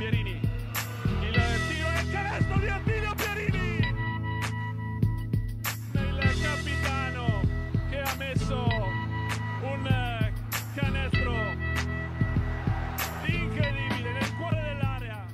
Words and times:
Pierini. 0.00 0.30
Il 0.30 1.34
tiro 1.68 1.88
e 1.90 2.00
il 2.00 2.10
canestro 2.10 2.58
di 2.58 2.68
Attilio 2.68 3.14
Pierini. 3.16 3.78
Il 5.92 6.40
capitano 6.40 7.42
che 7.90 8.00
ha 8.00 8.14
messo 8.16 8.66
un 9.60 10.32
canestro 10.74 11.32
incredibile 13.26 14.12
nel 14.12 14.36
cuore 14.38 14.62
dell'area. 14.62 15.26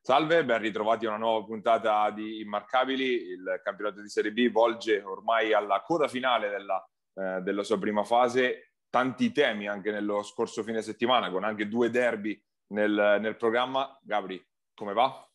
Salve, 0.00 0.44
ben 0.44 0.60
ritrovati 0.60 1.06
a 1.06 1.08
una 1.08 1.18
nuova 1.18 1.44
puntata 1.44 2.08
di 2.12 2.38
Immarcabili. 2.38 3.04
Il 3.04 3.60
campionato 3.64 4.00
di 4.00 4.08
Serie 4.08 4.30
B 4.30 4.48
volge 4.48 5.02
ormai 5.02 5.52
alla 5.52 5.82
coda 5.82 6.06
finale 6.06 6.50
della, 6.50 6.88
eh, 7.14 7.40
della 7.40 7.64
sua 7.64 7.80
prima 7.80 8.04
fase 8.04 8.71
tanti 8.92 9.32
temi 9.32 9.68
anche 9.68 9.90
nello 9.90 10.22
scorso 10.22 10.62
fine 10.62 10.82
settimana, 10.82 11.30
con 11.30 11.44
anche 11.44 11.66
due 11.66 11.88
derby 11.88 12.38
nel, 12.72 13.16
nel 13.22 13.36
programma. 13.38 13.98
Gabri, 14.02 14.38
come 14.74 14.92
va? 14.92 15.26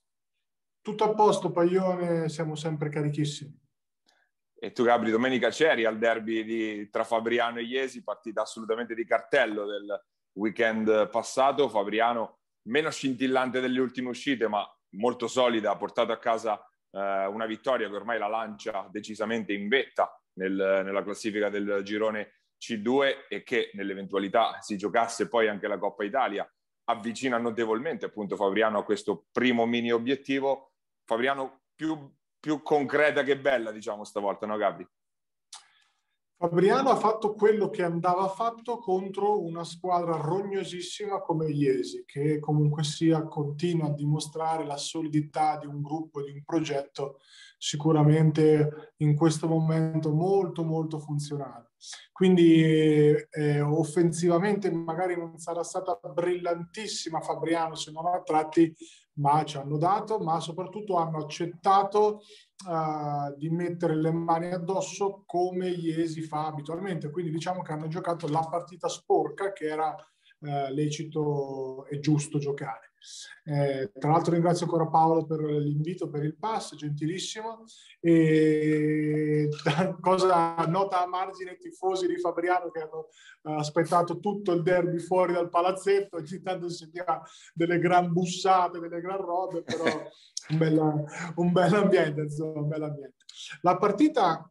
Tutto 0.80 1.04
a 1.04 1.16
posto, 1.16 1.52
Paglione, 1.52 2.30
siamo 2.30 2.54
sempre 2.54 2.90
carichissimi. 2.90 3.60
E 4.60 4.72
tu, 4.74 4.84
Gabri, 4.84 5.10
domenica 5.10 5.50
c'eri 5.50 5.86
al 5.86 5.98
derby 5.98 6.44
di, 6.44 6.90
tra 6.92 7.04
Fabriano 7.04 7.58
e 7.58 7.64
Iesi, 7.64 8.04
partita 8.04 8.44
assolutamente 8.44 8.94
di 8.94 9.06
cartello 9.06 9.66
del 9.66 10.06
weekend 10.34 11.10
passato. 11.10 11.68
Fabriano 11.68 12.42
meno 12.68 12.92
scintillante 12.92 13.60
delle 13.60 13.80
ultime 13.80 14.10
uscite, 14.10 14.48
ma 14.48 14.64
molto 14.98 15.28
solida, 15.28 15.72
ha 15.72 15.78
portato 15.78 16.12
a 16.12 16.20
casa 16.20 16.64
eh, 16.92 17.26
una 17.26 17.48
vittoria 17.48 17.90
che 17.90 17.96
ormai 17.96 18.20
la 18.20 18.28
lancia 18.28 18.88
decisamente 18.92 19.52
in 19.52 19.68
vetta 19.68 20.16
nel, 20.34 20.54
nella 20.54 21.04
classifica 21.04 21.50
del 21.50 21.82
girone 21.84 22.37
c2 22.60 23.28
e 23.30 23.44
che 23.44 23.72
nell'eventualità 23.74 24.60
si 24.62 24.78
giocasse 24.78 25.28
poi 25.28 25.48
anche 25.48 25.68
la 25.68 25.78
Coppa 25.78 26.04
Italia 26.04 26.50
avvicina 26.90 27.38
notevolmente 27.38 28.06
appunto 28.06 28.36
Fabriano 28.36 28.80
a 28.80 28.84
questo 28.84 29.26
primo 29.32 29.66
mini 29.66 29.92
obiettivo. 29.92 30.72
Fabriano 31.04 31.62
più, 31.76 32.12
più 32.40 32.62
concreta 32.62 33.24
che 33.24 33.38
bella 33.38 33.72
diciamo 33.72 34.04
stavolta, 34.04 34.46
no 34.46 34.58
Gabri? 34.58 34.88
Fabriano 36.40 36.90
ha 36.90 36.96
fatto 36.96 37.34
quello 37.34 37.72
che 37.72 37.82
andava 37.82 38.28
fatto 38.28 38.78
contro 38.78 39.42
una 39.42 39.64
squadra 39.64 40.18
rognosissima 40.18 41.20
come 41.20 41.48
Iesi, 41.48 42.04
che 42.06 42.40
comunque 42.40 42.84
sia 42.84 43.24
continua 43.24 43.88
a 43.88 43.94
dimostrare 43.94 44.64
la 44.64 44.78
solidità 44.78 45.58
di 45.58 45.66
un 45.66 45.82
gruppo, 45.82 46.22
di 46.22 46.30
un 46.30 46.44
progetto 46.44 47.22
sicuramente 47.58 48.94
in 48.98 49.16
questo 49.16 49.48
momento 49.48 50.14
molto 50.14 50.64
molto 50.64 51.00
funzionale. 51.00 51.67
Quindi 52.12 52.62
eh, 52.62 53.62
offensivamente 53.62 54.72
magari 54.72 55.16
non 55.16 55.38
sarà 55.38 55.64
stata 55.64 56.00
brillantissima 56.14 57.22
Fabriano 57.22 57.76
se 57.76 57.92
non 57.92 58.08
a 58.08 58.22
tratti, 58.22 58.74
ma 59.20 59.44
ci 59.46 59.58
hanno 59.58 59.78
dato, 59.78 60.20
ma 60.20 60.40
soprattutto 60.40 60.96
hanno 60.96 61.18
accettato 61.18 62.22
uh, 62.68 63.36
di 63.36 63.50
mettere 63.50 63.96
le 63.96 64.12
mani 64.12 64.52
addosso 64.52 65.24
come 65.26 65.70
Iesi 65.70 66.22
fa 66.22 66.48
abitualmente. 66.48 67.10
Quindi 67.10 67.32
diciamo 67.32 67.62
che 67.62 67.72
hanno 67.72 67.88
giocato 67.88 68.28
la 68.28 68.46
partita 68.50 68.88
sporca 68.88 69.54
che 69.54 69.66
era 69.66 69.90
uh, 69.90 70.74
lecito 70.74 71.86
e 71.86 72.00
giusto 72.00 72.40
giocare. 72.40 72.87
Eh, 73.44 73.92
tra 73.98 74.12
l'altro 74.12 74.34
ringrazio 74.34 74.66
ancora 74.66 74.88
Paolo 74.88 75.26
per 75.26 75.40
l'invito, 75.40 76.10
per 76.10 76.24
il 76.24 76.36
pass, 76.36 76.76
gentilissimo. 76.76 77.64
E 78.00 79.50
cosa 80.02 80.56
nota 80.68 81.02
a 81.02 81.08
margine 81.08 81.52
i 81.52 81.58
tifosi 81.58 82.08
di 82.08 82.20
Fabriano 82.20 82.70
che 82.70 82.82
hanno 82.82 83.08
aspettato 83.58 84.20
tutto 84.20 84.52
il 84.52 84.64
derby 84.64 85.00
fuori 85.00 85.34
dal 85.34 85.50
palazzetto, 85.50 86.18
ogni 86.18 86.42
tanto 86.42 86.70
si 86.70 86.78
sentiva 86.78 87.22
delle 87.54 87.80
gran 87.80 88.12
bussate, 88.12 88.80
delle 88.80 89.02
gran 89.02 89.18
robe, 89.18 89.64
però 89.64 89.86
un 90.50 90.58
bel, 90.58 91.06
un 91.36 91.52
bel 91.52 91.74
ambiente, 91.74 92.22
insomma, 92.22 92.60
un 92.60 92.68
bel 92.68 92.84
ambiente. 92.84 93.16
La 93.62 93.78
partita 93.78 94.50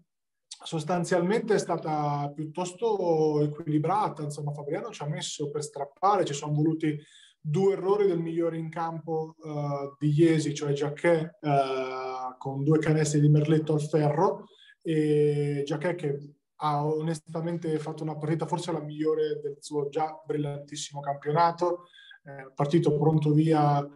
sostanzialmente 0.64 1.54
è 1.54 1.58
stata 1.58 2.32
piuttosto 2.34 3.40
equilibrata, 3.42 4.22
insomma 4.22 4.52
Fabriano 4.52 4.90
ci 4.90 5.02
ha 5.02 5.06
messo 5.06 5.50
per 5.50 5.62
strappare, 5.62 6.24
ci 6.24 6.34
sono 6.34 6.54
voluti 6.54 6.98
due 7.48 7.74
errori 7.74 8.08
del 8.08 8.18
migliore 8.18 8.58
in 8.58 8.68
campo 8.68 9.36
uh, 9.38 9.94
di 9.98 10.12
Iesi, 10.12 10.52
cioè 10.52 10.72
Giacchè 10.72 11.36
uh, 11.40 12.36
con 12.38 12.64
due 12.64 12.78
canestri 12.78 13.20
di 13.20 13.28
Merletto 13.28 13.74
al 13.74 13.82
ferro 13.82 14.46
e 14.82 15.62
Giacchè 15.64 15.94
che 15.94 16.34
ha 16.56 16.84
onestamente 16.84 17.78
fatto 17.78 18.02
una 18.02 18.16
partita 18.16 18.46
forse 18.46 18.72
la 18.72 18.80
migliore 18.80 19.40
del 19.40 19.58
suo 19.60 19.88
già 19.88 20.20
brillantissimo 20.24 21.00
campionato, 21.00 21.84
eh, 22.24 22.50
partito 22.52 22.96
pronto 22.96 23.32
via 23.32 23.78
uh, 23.78 23.90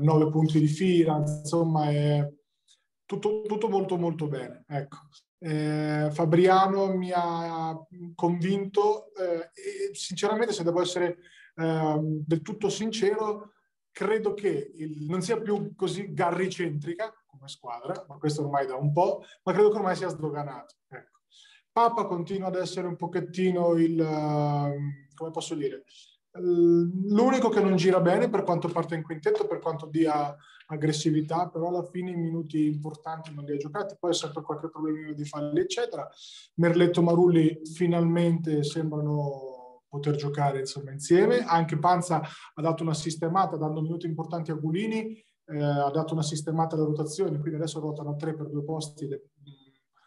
nove 0.00 0.30
punti 0.30 0.58
di 0.58 0.68
fila, 0.68 1.18
insomma 1.18 1.90
è 1.90 2.26
tutto, 3.04 3.42
tutto 3.42 3.68
molto 3.68 3.98
molto 3.98 4.28
bene. 4.28 4.64
Ecco. 4.66 4.96
Eh, 5.38 6.08
Fabriano 6.10 6.96
mi 6.96 7.10
ha 7.14 7.76
convinto 8.14 9.12
eh, 9.14 9.50
e 9.52 9.94
sinceramente 9.94 10.54
se 10.54 10.64
devo 10.64 10.80
essere 10.80 11.18
eh, 11.56 11.98
del 12.00 12.42
tutto 12.42 12.68
sincero, 12.68 13.52
credo 13.90 14.34
che 14.34 14.72
il, 14.76 15.06
non 15.06 15.22
sia 15.22 15.40
più 15.40 15.74
così 15.74 16.12
garricentrica 16.12 17.12
come 17.26 17.48
squadra, 17.48 18.04
ma 18.08 18.16
questo 18.16 18.42
ormai 18.42 18.66
da 18.66 18.76
un 18.76 18.92
po', 18.92 19.22
ma 19.44 19.52
credo 19.52 19.70
che 19.70 19.76
ormai 19.76 19.96
sia 19.96 20.08
sdoganato. 20.08 20.74
Ecco. 20.88 21.20
Papa 21.70 22.06
continua 22.06 22.48
ad 22.48 22.56
essere 22.56 22.86
un 22.86 22.96
pochettino 22.96 23.74
il, 23.74 23.98
uh, 23.98 25.14
come 25.14 25.30
posso 25.30 25.54
dire, 25.54 25.84
l'unico 26.38 27.48
che 27.48 27.60
non 27.60 27.76
gira 27.76 28.00
bene 28.00 28.28
per 28.28 28.42
quanto 28.42 28.68
parte 28.68 28.94
in 28.94 29.02
quintetto, 29.02 29.46
per 29.46 29.60
quanto 29.60 29.86
dia 29.86 30.36
aggressività, 30.66 31.48
però 31.48 31.68
alla 31.68 31.84
fine 31.84 32.10
i 32.10 32.16
minuti 32.16 32.66
importanti 32.66 33.32
non 33.34 33.44
li 33.44 33.52
ha 33.52 33.56
giocati, 33.56 33.96
poi 33.98 34.14
sempre 34.14 34.42
qualche 34.42 34.68
problemino 34.70 35.12
di 35.12 35.24
falli, 35.24 35.60
eccetera. 35.60 36.08
Merletto 36.54 37.02
Marulli 37.02 37.60
finalmente 37.64 38.64
sembrano 38.64 39.53
poter 39.94 40.16
giocare 40.16 40.60
insomma, 40.60 40.90
insieme. 40.90 41.44
Anche 41.44 41.78
Panza 41.78 42.20
ha 42.20 42.62
dato 42.62 42.82
una 42.82 42.94
sistemata, 42.94 43.56
dando 43.56 43.80
minuti 43.80 44.06
importanti 44.06 44.50
a 44.50 44.54
Gulini, 44.54 45.22
eh, 45.46 45.62
ha 45.62 45.90
dato 45.90 46.14
una 46.14 46.22
sistemata 46.22 46.74
alle 46.74 46.86
rotazioni, 46.86 47.38
quindi 47.38 47.56
adesso 47.56 47.80
ruotano 47.80 48.10
a 48.10 48.16
tre 48.16 48.34
per 48.34 48.48
due 48.48 48.64
posti. 48.64 49.08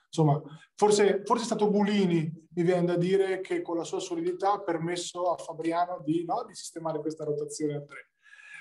Insomma, 0.07 0.41
forse, 0.75 1.21
forse 1.23 1.43
è 1.43 1.45
stato 1.45 1.69
Gulini, 1.69 2.47
mi 2.49 2.63
viene 2.63 2.85
da 2.85 2.97
dire, 2.97 3.39
che 3.39 3.61
con 3.61 3.77
la 3.77 3.83
sua 3.83 3.99
solidità 3.99 4.53
ha 4.53 4.61
permesso 4.61 5.31
a 5.31 5.37
Fabriano 5.37 6.01
di, 6.03 6.25
no, 6.25 6.43
di 6.45 6.53
sistemare 6.53 6.99
questa 6.99 7.23
rotazione 7.23 7.75
a 7.75 7.81
tre. 7.81 8.11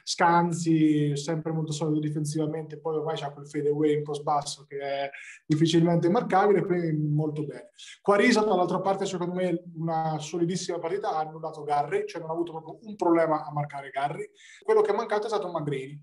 Scanzi, 0.09 1.17
sempre 1.17 1.51
molto 1.51 1.73
solido 1.73 1.99
difensivamente, 1.99 2.79
poi 2.79 2.95
ormai 2.95 3.17
c'ha 3.17 3.33
quel 3.33 3.49
fade 3.49 3.71
away 3.71 3.97
un 3.97 4.05
po' 4.05 4.15
sbasso 4.15 4.65
che 4.65 4.79
è 4.79 5.11
difficilmente 5.45 6.09
marcabile, 6.09 6.65
quindi 6.65 6.93
molto 6.93 7.45
bene. 7.45 7.71
Quarisa 8.01 8.45
dall'altra 8.45 8.81
parte 8.81 9.05
secondo 9.05 9.35
me 9.35 9.65
una 9.75 10.17
solidissima 10.21 10.79
partita, 10.79 11.11
ha 11.11 11.19
annullato 11.23 11.65
Garri, 11.65 12.05
cioè 12.07 12.21
non 12.21 12.31
ha 12.31 12.35
avuto 12.35 12.53
proprio 12.53 12.79
un 12.83 12.95
problema 12.95 13.45
a 13.45 13.51
marcare 13.51 13.91
Garri. 13.91 14.31
Quello 14.63 14.81
che 14.81 14.93
è 14.93 14.95
mancato 14.95 15.25
è 15.25 15.29
stato 15.29 15.51
Magrini. 15.51 16.01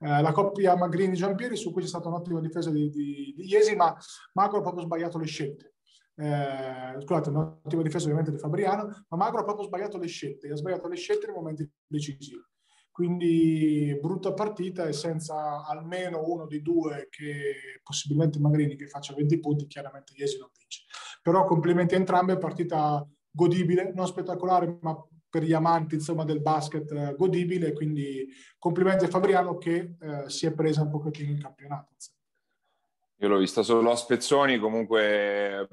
Eh, 0.00 0.20
la 0.20 0.32
coppia 0.32 0.76
Magrini-Giampieri 0.76 1.56
su 1.56 1.72
cui 1.72 1.80
c'è 1.80 1.88
stata 1.88 2.08
un'ottima 2.08 2.40
difesa 2.40 2.68
di, 2.70 2.90
di, 2.90 3.32
di 3.34 3.46
Iesi, 3.46 3.74
ma 3.74 3.96
Magro 4.34 4.58
ha 4.58 4.60
proprio 4.60 4.84
sbagliato 4.84 5.16
le 5.16 5.24
scelte. 5.24 5.76
Eh, 6.14 7.00
scusate, 7.00 7.30
un'ottima 7.30 7.80
difesa 7.80 8.04
ovviamente 8.04 8.32
di 8.32 8.38
Fabriano, 8.38 9.06
ma 9.08 9.16
Magro 9.16 9.40
ha 9.40 9.44
proprio 9.44 9.64
sbagliato 9.64 9.96
le 9.96 10.08
scelte, 10.08 10.50
ha 10.50 10.56
sbagliato 10.56 10.88
le 10.88 10.96
scelte 10.96 11.24
nei 11.24 11.36
momenti 11.36 11.66
decisivi. 11.86 12.44
Quindi 12.96 13.94
brutta 14.00 14.32
partita 14.32 14.86
e 14.86 14.94
senza 14.94 15.66
almeno 15.66 16.22
uno 16.24 16.46
di 16.46 16.62
due 16.62 17.08
che 17.10 17.80
possibilmente 17.82 18.38
Magrini 18.38 18.74
che 18.74 18.86
faccia 18.86 19.12
20 19.12 19.38
punti, 19.38 19.66
chiaramente 19.66 20.14
Iesi 20.16 20.38
non 20.38 20.48
vince. 20.56 20.84
Però 21.20 21.44
complimenti 21.44 21.92
a 21.92 21.98
entrambe, 21.98 22.38
partita 22.38 23.06
godibile, 23.30 23.92
non 23.94 24.06
spettacolare, 24.06 24.78
ma 24.80 24.98
per 25.28 25.42
gli 25.42 25.52
amanti 25.52 25.96
insomma, 25.96 26.24
del 26.24 26.40
basket 26.40 26.90
eh, 26.90 27.14
godibile, 27.18 27.74
quindi 27.74 28.28
complimenti 28.58 29.04
a 29.04 29.08
Fabriano 29.08 29.58
che 29.58 29.96
eh, 30.00 30.30
si 30.30 30.46
è 30.46 30.54
presa 30.54 30.80
un 30.80 30.88
pochettino 30.88 31.30
in 31.30 31.38
campionato. 31.42 31.96
Io 33.16 33.28
l'ho 33.28 33.36
vista 33.36 33.62
solo 33.62 33.90
a 33.90 33.96
spezzoni, 33.96 34.58
comunque 34.58 35.68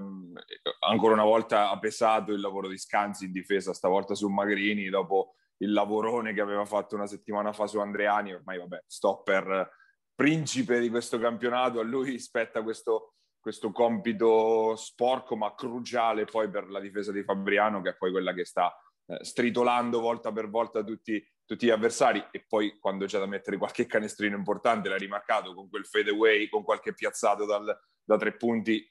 ancora 0.90 1.14
una 1.14 1.24
volta 1.24 1.70
ha 1.70 1.80
pesato 1.80 2.34
il 2.34 2.42
lavoro 2.42 2.68
di 2.68 2.78
Scanzi 2.78 3.24
in 3.24 3.32
difesa, 3.32 3.74
stavolta 3.74 4.14
su 4.14 4.28
Magrini, 4.28 4.90
dopo 4.90 5.36
il 5.64 5.72
lavorone 5.72 6.34
che 6.34 6.42
aveva 6.42 6.66
fatto 6.66 6.96
una 6.96 7.08
settimana 7.08 7.54
fa 7.54 7.68
su 7.68 7.80
Andreani, 7.80 8.34
ormai 8.34 8.60
vabbè, 8.60 8.84
stopper 8.86 9.72
principe 10.14 10.80
di 10.80 10.90
questo 10.90 11.18
campionato, 11.18 11.80
a 11.80 11.84
lui 11.84 12.20
spetta 12.20 12.62
questo, 12.62 13.16
questo 13.40 13.72
compito 13.72 14.76
sporco 14.76 15.36
ma 15.36 15.56
cruciale 15.56 16.26
poi 16.26 16.50
per 16.50 16.70
la 16.70 16.80
difesa 16.80 17.12
di 17.12 17.24
Fabriano, 17.24 17.82
che 17.82 17.92
è 17.92 17.96
poi 17.96 18.12
quella 18.12 18.34
che 18.34 18.46
sta 18.46 18.76
eh, 19.06 19.24
stritolando 19.24 20.00
volta 20.00 20.32
per 20.32 20.50
volta 20.50 20.84
tutti, 20.84 21.26
tutti, 21.46 21.66
gli 21.66 21.72
avversari 21.72 22.24
e 22.32 22.46
poi 22.48 22.78
quando 22.80 23.06
c'è 23.06 23.20
da 23.20 23.26
mettere 23.26 23.58
qualche 23.58 23.86
canestrino 23.86 24.36
importante, 24.36 24.90
l'ha 24.90 24.98
rimarcato 24.98 25.54
con 25.54 25.70
quel 25.70 25.86
fade 25.86 26.12
away, 26.12 26.48
con 26.50 26.64
qualche 26.64 26.94
piazzato 26.94 27.46
dal, 27.46 27.66
da 28.04 28.18
tre 28.18 28.36
punti, 28.36 28.86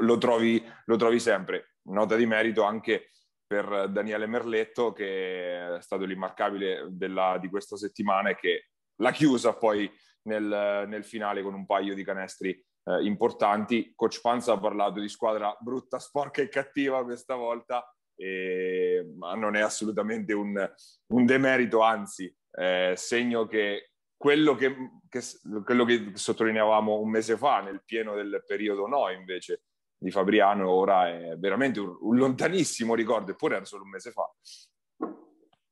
lo 0.00 0.18
trovi, 0.18 0.64
lo 0.86 0.96
trovi 0.96 1.18
sempre. 1.18 1.74
Nota 1.88 2.16
di 2.16 2.26
merito 2.26 2.62
anche 2.62 3.10
per 3.48 3.88
Daniele 3.88 4.26
Merletto, 4.26 4.92
che 4.92 5.76
è 5.76 5.80
stato 5.80 6.04
l'immarcabile 6.04 6.86
della, 6.90 7.38
di 7.40 7.48
questa 7.48 7.76
settimana 7.76 8.28
e 8.28 8.36
che 8.36 8.68
l'ha 9.00 9.10
chiusa 9.10 9.54
poi 9.54 9.90
nel, 10.28 10.84
nel 10.86 11.04
finale 11.04 11.42
con 11.42 11.54
un 11.54 11.64
paio 11.64 11.94
di 11.94 12.04
canestri 12.04 12.50
eh, 12.50 13.02
importanti. 13.04 13.92
Coach 13.96 14.20
Panza 14.20 14.52
ha 14.52 14.58
parlato 14.58 15.00
di 15.00 15.08
squadra 15.08 15.56
brutta, 15.58 15.98
sporca 15.98 16.42
e 16.42 16.48
cattiva 16.48 17.02
questa 17.04 17.36
volta, 17.36 17.90
e, 18.14 19.14
ma 19.16 19.34
non 19.34 19.56
è 19.56 19.60
assolutamente 19.60 20.34
un, 20.34 20.70
un 21.14 21.24
demerito, 21.24 21.80
anzi, 21.80 22.32
eh, 22.52 22.92
segno 22.96 23.46
che 23.46 23.92
quello 24.14 24.56
che, 24.56 24.74
che, 25.08 25.20
quello 25.64 25.84
che 25.84 26.10
sottolineavamo 26.12 26.98
un 26.98 27.08
mese 27.08 27.38
fa 27.38 27.60
nel 27.60 27.82
pieno 27.84 28.14
del 28.14 28.42
periodo 28.44 28.86
no 28.88 29.08
invece 29.10 29.62
di 29.98 30.10
Fabriano 30.10 30.70
ora 30.70 31.08
è 31.08 31.36
veramente 31.36 31.80
un, 31.80 31.96
un 32.00 32.16
lontanissimo 32.16 32.94
ricordo, 32.94 33.32
eppure 33.32 33.56
era 33.56 33.64
solo 33.64 33.82
un 33.82 33.90
mese 33.90 34.12
fa. 34.12 34.30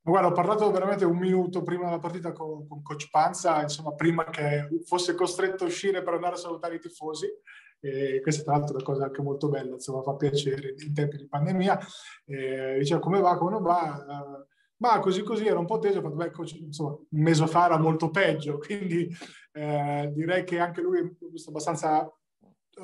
Guarda, 0.02 0.28
ho 0.28 0.32
parlato 0.32 0.70
veramente 0.70 1.04
un 1.04 1.18
minuto 1.18 1.62
prima 1.62 1.86
della 1.86 1.98
partita 1.98 2.32
con, 2.32 2.66
con 2.68 2.80
Coach 2.82 3.08
Panza, 3.10 3.62
insomma, 3.62 3.92
prima 3.94 4.24
che 4.24 4.68
fosse 4.84 5.14
costretto 5.14 5.64
a 5.64 5.66
uscire 5.66 6.02
per 6.02 6.14
andare 6.14 6.34
a 6.34 6.38
salutare 6.38 6.76
i 6.76 6.80
tifosi. 6.80 7.26
E 7.80 8.20
questa 8.20 8.42
tra 8.42 8.52
l'altro 8.52 8.74
è 8.74 8.76
una 8.76 8.84
cosa 8.84 9.04
anche 9.04 9.20
molto 9.20 9.48
bella, 9.48 9.72
insomma, 9.74 10.02
fa 10.02 10.14
piacere 10.14 10.74
in 10.76 10.94
tempi 10.94 11.16
di 11.16 11.26
pandemia. 11.26 11.78
E 12.24 12.76
diceva 12.78 13.00
come 13.00 13.20
va, 13.20 13.36
come 13.36 13.50
non 13.50 13.62
va. 13.62 14.04
Uh, 14.06 14.46
ma 14.78 15.00
così 15.00 15.22
così 15.22 15.46
era 15.46 15.58
un 15.58 15.66
po' 15.66 15.78
teso, 15.78 16.00
beh, 16.00 16.30
coach, 16.30 16.52
insomma, 16.52 16.90
un 16.90 17.22
mese 17.22 17.46
fa 17.48 17.64
era 17.64 17.78
molto 17.78 18.10
peggio, 18.10 18.58
quindi 18.64 19.08
eh, 19.52 20.12
direi 20.14 20.44
che 20.44 20.58
anche 20.58 20.82
lui 20.82 21.00
è 21.00 21.48
abbastanza 21.48 22.08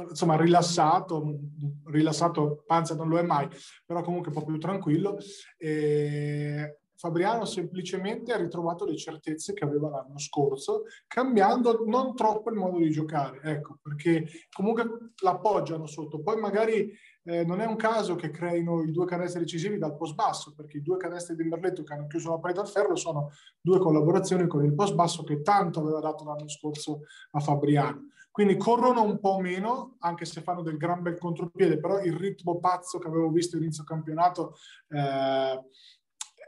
insomma 0.08 0.36
rilassato, 0.36 1.38
rilassato 1.86 2.62
Panza 2.66 2.94
non 2.94 3.08
lo 3.08 3.18
è 3.18 3.22
mai, 3.22 3.48
però 3.84 4.02
comunque 4.02 4.32
un 4.32 4.38
po' 4.38 4.44
più 4.44 4.58
tranquillo. 4.58 5.16
E 5.56 6.78
Fabriano 7.02 7.44
semplicemente 7.44 8.32
ha 8.32 8.36
ritrovato 8.36 8.84
le 8.84 8.96
certezze 8.96 9.54
che 9.54 9.64
aveva 9.64 9.90
l'anno 9.90 10.18
scorso, 10.18 10.84
cambiando 11.08 11.82
non 11.84 12.14
troppo 12.14 12.48
il 12.50 12.56
modo 12.56 12.78
di 12.78 12.90
giocare, 12.90 13.40
ecco, 13.42 13.78
perché 13.82 14.24
comunque 14.52 15.10
l'appoggiano 15.20 15.86
sotto. 15.86 16.20
Poi 16.20 16.38
magari 16.38 16.96
eh, 17.24 17.44
non 17.44 17.60
è 17.60 17.66
un 17.66 17.74
caso 17.74 18.14
che 18.14 18.30
creino 18.30 18.84
i 18.84 18.92
due 18.92 19.04
canestri 19.04 19.40
decisivi 19.40 19.78
dal 19.78 19.96
post 19.96 20.14
basso, 20.14 20.54
perché 20.54 20.76
i 20.76 20.82
due 20.82 20.96
canestri 20.96 21.34
di 21.34 21.42
Merletto 21.42 21.82
che 21.82 21.92
hanno 21.92 22.06
chiuso 22.06 22.30
la 22.30 22.38
parete 22.38 22.60
al 22.60 22.68
ferro 22.68 22.94
sono 22.94 23.30
due 23.60 23.80
collaborazioni 23.80 24.46
con 24.46 24.64
il 24.64 24.72
post 24.72 24.94
basso 24.94 25.24
che 25.24 25.42
tanto 25.42 25.80
aveva 25.80 25.98
dato 25.98 26.22
l'anno 26.22 26.48
scorso 26.48 27.00
a 27.32 27.40
Fabriano. 27.40 28.10
Quindi 28.32 28.56
corrono 28.56 29.02
un 29.02 29.20
po' 29.20 29.38
meno, 29.40 29.96
anche 30.00 30.24
se 30.24 30.40
fanno 30.40 30.62
del 30.62 30.78
gran 30.78 31.02
bel 31.02 31.18
contropiede, 31.18 31.78
però 31.78 32.02
il 32.02 32.14
ritmo 32.14 32.58
pazzo 32.58 32.98
che 32.98 33.06
avevo 33.06 33.28
visto 33.28 33.58
inizio 33.58 33.84
campionato 33.84 34.56
eh, 34.88 35.60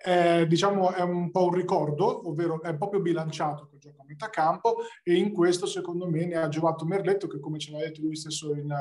è, 0.04 0.46
diciamo, 0.46 0.92
è 0.92 1.02
un 1.02 1.30
po' 1.30 1.44
un 1.44 1.54
ricordo, 1.54 2.26
ovvero 2.26 2.62
è 2.62 2.76
più 2.76 3.00
bilanciato 3.00 3.68
col 3.68 3.78
gioco 3.78 4.00
a 4.00 4.04
metà 4.06 4.30
campo 4.30 4.76
e 5.02 5.14
in 5.14 5.32
questo 5.32 5.66
secondo 5.66 6.08
me 6.08 6.24
ne 6.24 6.36
ha 6.36 6.48
giovato 6.48 6.86
Merletto 6.86 7.26
che 7.26 7.38
come 7.38 7.58
ce 7.58 7.72
l'ha 7.72 7.78
detto 7.78 8.00
lui 8.00 8.16
stesso 8.16 8.54
in, 8.54 8.74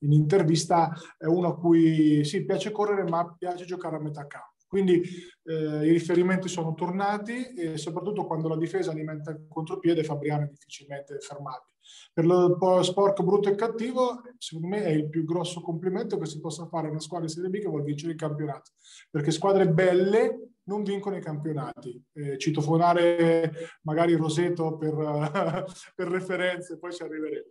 in 0.00 0.12
intervista 0.12 0.92
è 1.18 1.26
uno 1.26 1.48
a 1.48 1.56
cui 1.56 2.24
sì, 2.24 2.44
piace 2.44 2.72
correre 2.72 3.08
ma 3.08 3.32
piace 3.36 3.64
giocare 3.64 3.96
a 3.96 4.00
metà 4.00 4.26
campo. 4.26 4.58
Quindi 4.68 5.02
eh, 5.42 5.86
i 5.86 5.90
riferimenti 5.90 6.46
sono 6.46 6.74
tornati 6.74 7.52
e 7.54 7.76
soprattutto 7.76 8.24
quando 8.24 8.48
la 8.48 8.56
difesa 8.56 8.92
alimenta 8.92 9.32
il 9.32 9.46
contropiede 9.48 10.04
Fabriano 10.04 10.44
è 10.44 10.48
difficilmente 10.48 11.18
fermabile. 11.18 11.74
Per 12.12 12.26
lo 12.26 12.82
sporco 12.82 13.22
brutto 13.22 13.48
e 13.48 13.54
cattivo, 13.54 14.22
secondo 14.38 14.68
me 14.68 14.82
è 14.84 14.90
il 14.90 15.08
più 15.08 15.24
grosso 15.24 15.60
complimento 15.60 16.18
che 16.18 16.26
si 16.26 16.40
possa 16.40 16.66
fare 16.66 16.88
a 16.88 16.90
una 16.90 17.00
squadra 17.00 17.26
di 17.26 17.32
Serie 17.32 17.50
B 17.50 17.58
che 17.60 17.68
vuole 17.68 17.84
vincere 17.84 18.12
il 18.12 18.18
campionato. 18.18 18.72
Perché 19.10 19.30
squadre 19.30 19.68
belle 19.68 20.50
non 20.70 20.82
vincono 20.84 21.16
i 21.16 21.20
campionati. 21.20 22.02
Eh, 22.12 22.38
citofonare 22.38 23.52
magari 23.82 24.14
Roseto 24.14 24.76
per, 24.76 24.94
per 25.94 26.08
referenze, 26.08 26.78
poi 26.78 26.92
ci 26.92 27.02
arriveremo. 27.02 27.46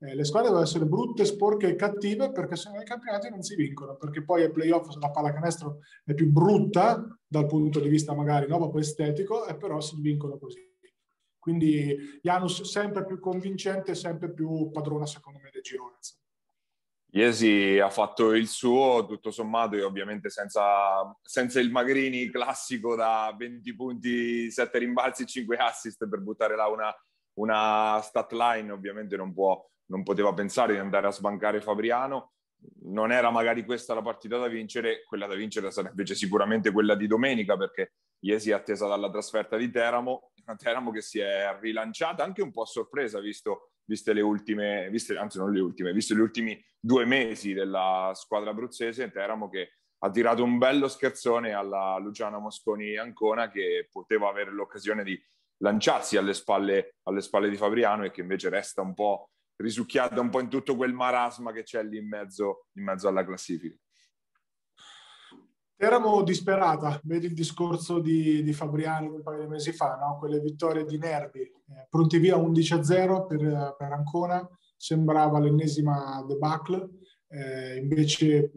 Eh, 0.00 0.14
le 0.14 0.24
squadre 0.24 0.48
devono 0.48 0.66
essere 0.66 0.86
brutte, 0.86 1.24
sporche 1.24 1.68
e 1.68 1.76
cattive 1.76 2.32
perché 2.32 2.56
se 2.56 2.70
no 2.70 2.80
i 2.80 2.84
campionati 2.84 3.30
non 3.30 3.42
si 3.42 3.54
vincono, 3.54 3.96
perché 3.96 4.24
poi 4.24 4.42
ai 4.42 4.50
playoff 4.50 4.94
la 5.00 5.10
pallacanestro 5.10 5.78
è 6.04 6.14
più 6.14 6.30
brutta 6.30 7.06
dal 7.26 7.46
punto 7.46 7.80
di 7.80 7.88
vista 7.88 8.14
magari 8.14 8.48
no, 8.48 8.58
proprio 8.58 8.80
estetico, 8.80 9.46
e 9.46 9.56
però 9.56 9.80
si 9.80 9.96
vincono 10.00 10.36
così. 10.38 10.73
Quindi 11.44 12.18
Janus 12.22 12.62
sempre 12.62 13.04
più 13.04 13.20
convincente, 13.20 13.94
sempre 13.94 14.32
più 14.32 14.70
padrona 14.70 15.04
secondo 15.04 15.40
me 15.40 15.50
del 15.52 15.60
girone. 15.60 15.98
Iesi 17.10 17.78
ha 17.78 17.90
fatto 17.90 18.32
il 18.32 18.48
suo, 18.48 19.04
tutto 19.06 19.30
sommato, 19.30 19.76
e 19.76 19.82
ovviamente 19.82 20.30
senza, 20.30 21.14
senza, 21.20 21.60
il 21.60 21.70
Magrini 21.70 22.30
classico 22.30 22.96
da 22.96 23.34
20 23.36 23.74
punti, 23.74 24.50
7 24.50 24.78
rimbalzi, 24.78 25.26
5 25.26 25.56
assist 25.58 26.08
per 26.08 26.20
buttare 26.20 26.56
là 26.56 26.66
una, 26.68 26.90
una 27.34 28.00
stat 28.00 28.32
line, 28.32 28.72
ovviamente 28.72 29.14
non, 29.14 29.34
può, 29.34 29.62
non 29.90 30.02
poteva 30.02 30.32
pensare 30.32 30.72
di 30.72 30.78
andare 30.78 31.08
a 31.08 31.12
sbancare 31.12 31.60
Fabriano. 31.60 32.32
Non 32.82 33.12
era 33.12 33.30
magari 33.30 33.64
questa 33.64 33.94
la 33.94 34.02
partita 34.02 34.38
da 34.38 34.48
vincere, 34.48 35.04
quella 35.04 35.26
da 35.26 35.34
vincere 35.34 35.70
invece 35.88 36.14
sicuramente 36.14 36.70
quella 36.70 36.94
di 36.94 37.06
domenica, 37.06 37.56
perché 37.56 37.94
Iesi 38.24 38.50
è 38.50 38.54
attesa 38.54 38.86
dalla 38.86 39.10
trasferta 39.10 39.56
di 39.56 39.70
Teramo, 39.70 40.32
una 40.46 40.56
Teramo 40.56 40.90
che 40.90 41.02
si 41.02 41.18
è 41.18 41.56
rilanciata 41.60 42.24
anche 42.24 42.42
un 42.42 42.50
po' 42.50 42.62
a 42.62 42.66
sorpresa, 42.66 43.20
visto 43.20 43.70
viste 43.86 44.14
le 44.14 44.22
ultime, 44.22 44.88
viste, 44.90 45.16
anzi 45.16 45.38
non 45.38 45.52
le 45.52 45.60
ultime, 45.60 45.92
visto 45.92 46.14
gli 46.14 46.20
ultimi 46.20 46.58
due 46.80 47.04
mesi 47.04 47.52
della 47.52 48.12
squadra 48.14 48.50
abruzzese, 48.50 49.10
Teramo 49.10 49.50
che 49.50 49.74
ha 49.98 50.10
tirato 50.10 50.42
un 50.42 50.58
bello 50.58 50.88
scherzone 50.88 51.52
alla 51.52 51.98
Luciana 51.98 52.38
Mosconi 52.38 52.96
Ancona 52.96 53.50
che 53.50 53.88
poteva 53.90 54.28
avere 54.28 54.52
l'occasione 54.52 55.04
di 55.04 55.18
lanciarsi 55.58 56.16
alle 56.16 56.34
spalle, 56.34 56.96
alle 57.04 57.20
spalle 57.20 57.48
di 57.48 57.56
Fabriano 57.56 58.04
e 58.04 58.10
che 58.10 58.20
invece 58.20 58.48
resta 58.48 58.82
un 58.82 58.94
po' 58.94 59.30
risucchiata 59.56 60.20
un 60.20 60.30
po' 60.30 60.40
in 60.40 60.48
tutto 60.48 60.76
quel 60.76 60.92
marasma 60.92 61.52
che 61.52 61.62
c'è 61.62 61.82
lì 61.82 61.98
in 61.98 62.08
mezzo, 62.08 62.66
in 62.72 62.84
mezzo 62.84 63.08
alla 63.08 63.24
classifica. 63.24 63.76
Eravamo 65.76 66.22
disperata, 66.22 67.00
vedi 67.04 67.26
il 67.26 67.34
discorso 67.34 67.98
di, 67.98 68.42
di 68.42 68.52
Fabriano 68.52 69.12
un 69.12 69.22
paio 69.22 69.40
di 69.40 69.48
mesi 69.48 69.72
fa, 69.72 69.96
no? 69.96 70.18
quelle 70.18 70.40
vittorie 70.40 70.84
di 70.84 70.98
nervi, 70.98 71.40
eh, 71.40 71.86
pronti 71.90 72.18
via 72.18 72.36
11-0 72.36 73.26
per, 73.26 73.74
per 73.76 73.92
Ancona, 73.92 74.48
sembrava 74.76 75.40
l'ennesima 75.40 76.24
debacle, 76.26 76.88
eh, 77.28 77.76
invece 77.76 78.52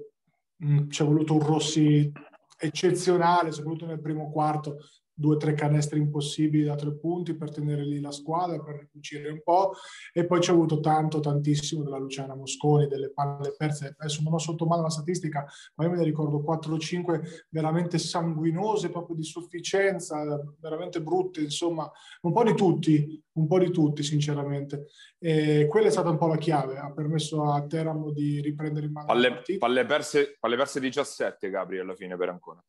mh, 0.57 0.89
ci 0.89 1.01
è 1.01 1.05
voluto 1.05 1.33
un 1.33 1.45
Rossi 1.45 2.11
eccezionale, 2.57 3.51
soprattutto 3.51 3.85
nel 3.87 4.01
primo 4.01 4.31
quarto, 4.31 4.77
due 5.19 5.33
o 5.35 5.37
tre 5.37 5.53
canestri 5.53 5.99
impossibili 5.99 6.63
da 6.63 6.75
tre 6.75 6.93
punti 6.93 7.35
per 7.35 7.51
tenere 7.51 7.83
lì 7.83 7.99
la 7.99 8.11
squadra, 8.11 8.61
per 8.61 8.77
ricucire 8.77 9.31
un 9.31 9.41
po'. 9.43 9.73
E 10.13 10.25
poi 10.25 10.39
c'è 10.39 10.51
avuto 10.51 10.79
tanto, 10.79 11.19
tantissimo 11.19 11.81
della 11.81 11.97
Luciana 11.97 12.35
Mosconi, 12.35 12.87
delle 12.87 13.11
palle 13.11 13.55
perse. 13.57 13.95
Adesso 13.97 14.21
non 14.21 14.33
ho 14.33 14.37
sotto 14.37 14.67
mano 14.67 14.83
la 14.83 14.89
statistica, 14.89 15.43
ma 15.75 15.85
io 15.85 15.89
me 15.89 15.97
ne 15.97 16.03
ricordo 16.03 16.43
4 16.43 16.75
o 16.75 16.77
5 16.77 17.45
veramente 17.49 17.97
sanguinose, 17.97 18.91
proprio 18.91 19.15
di 19.15 19.23
sufficienza, 19.23 20.23
veramente 20.59 21.01
brutte, 21.01 21.41
insomma, 21.41 21.89
un 22.21 22.31
po' 22.31 22.43
di 22.43 22.53
tutti, 22.53 23.23
un 23.33 23.47
po' 23.47 23.57
di 23.57 23.71
tutti, 23.71 24.03
sinceramente. 24.03 24.85
E 25.17 25.65
quella 25.67 25.87
è 25.87 25.91
stata 25.91 26.11
un 26.11 26.17
po' 26.17 26.27
la 26.27 26.37
chiave, 26.37 26.77
ha 26.77 26.91
permesso 26.91 27.43
a 27.43 27.65
Teramo 27.65 28.11
di 28.11 28.39
riprendere 28.39 28.85
in 28.85 28.91
mano 28.91 29.07
palle, 29.07 29.41
palle 29.57 29.85
perse, 29.85 30.37
palle 30.39 30.55
perse 30.55 30.79
17, 30.79 31.49
Gabri, 31.49 31.79
alla 31.79 31.95
fine 31.95 32.15
per 32.15 32.29
ancora. 32.29 32.63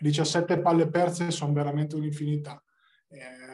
17 0.00 0.60
palle 0.60 0.88
perse 0.88 1.30
sono 1.30 1.52
veramente 1.52 1.96
un'infinità. 1.96 2.62
Eh, 3.10 3.48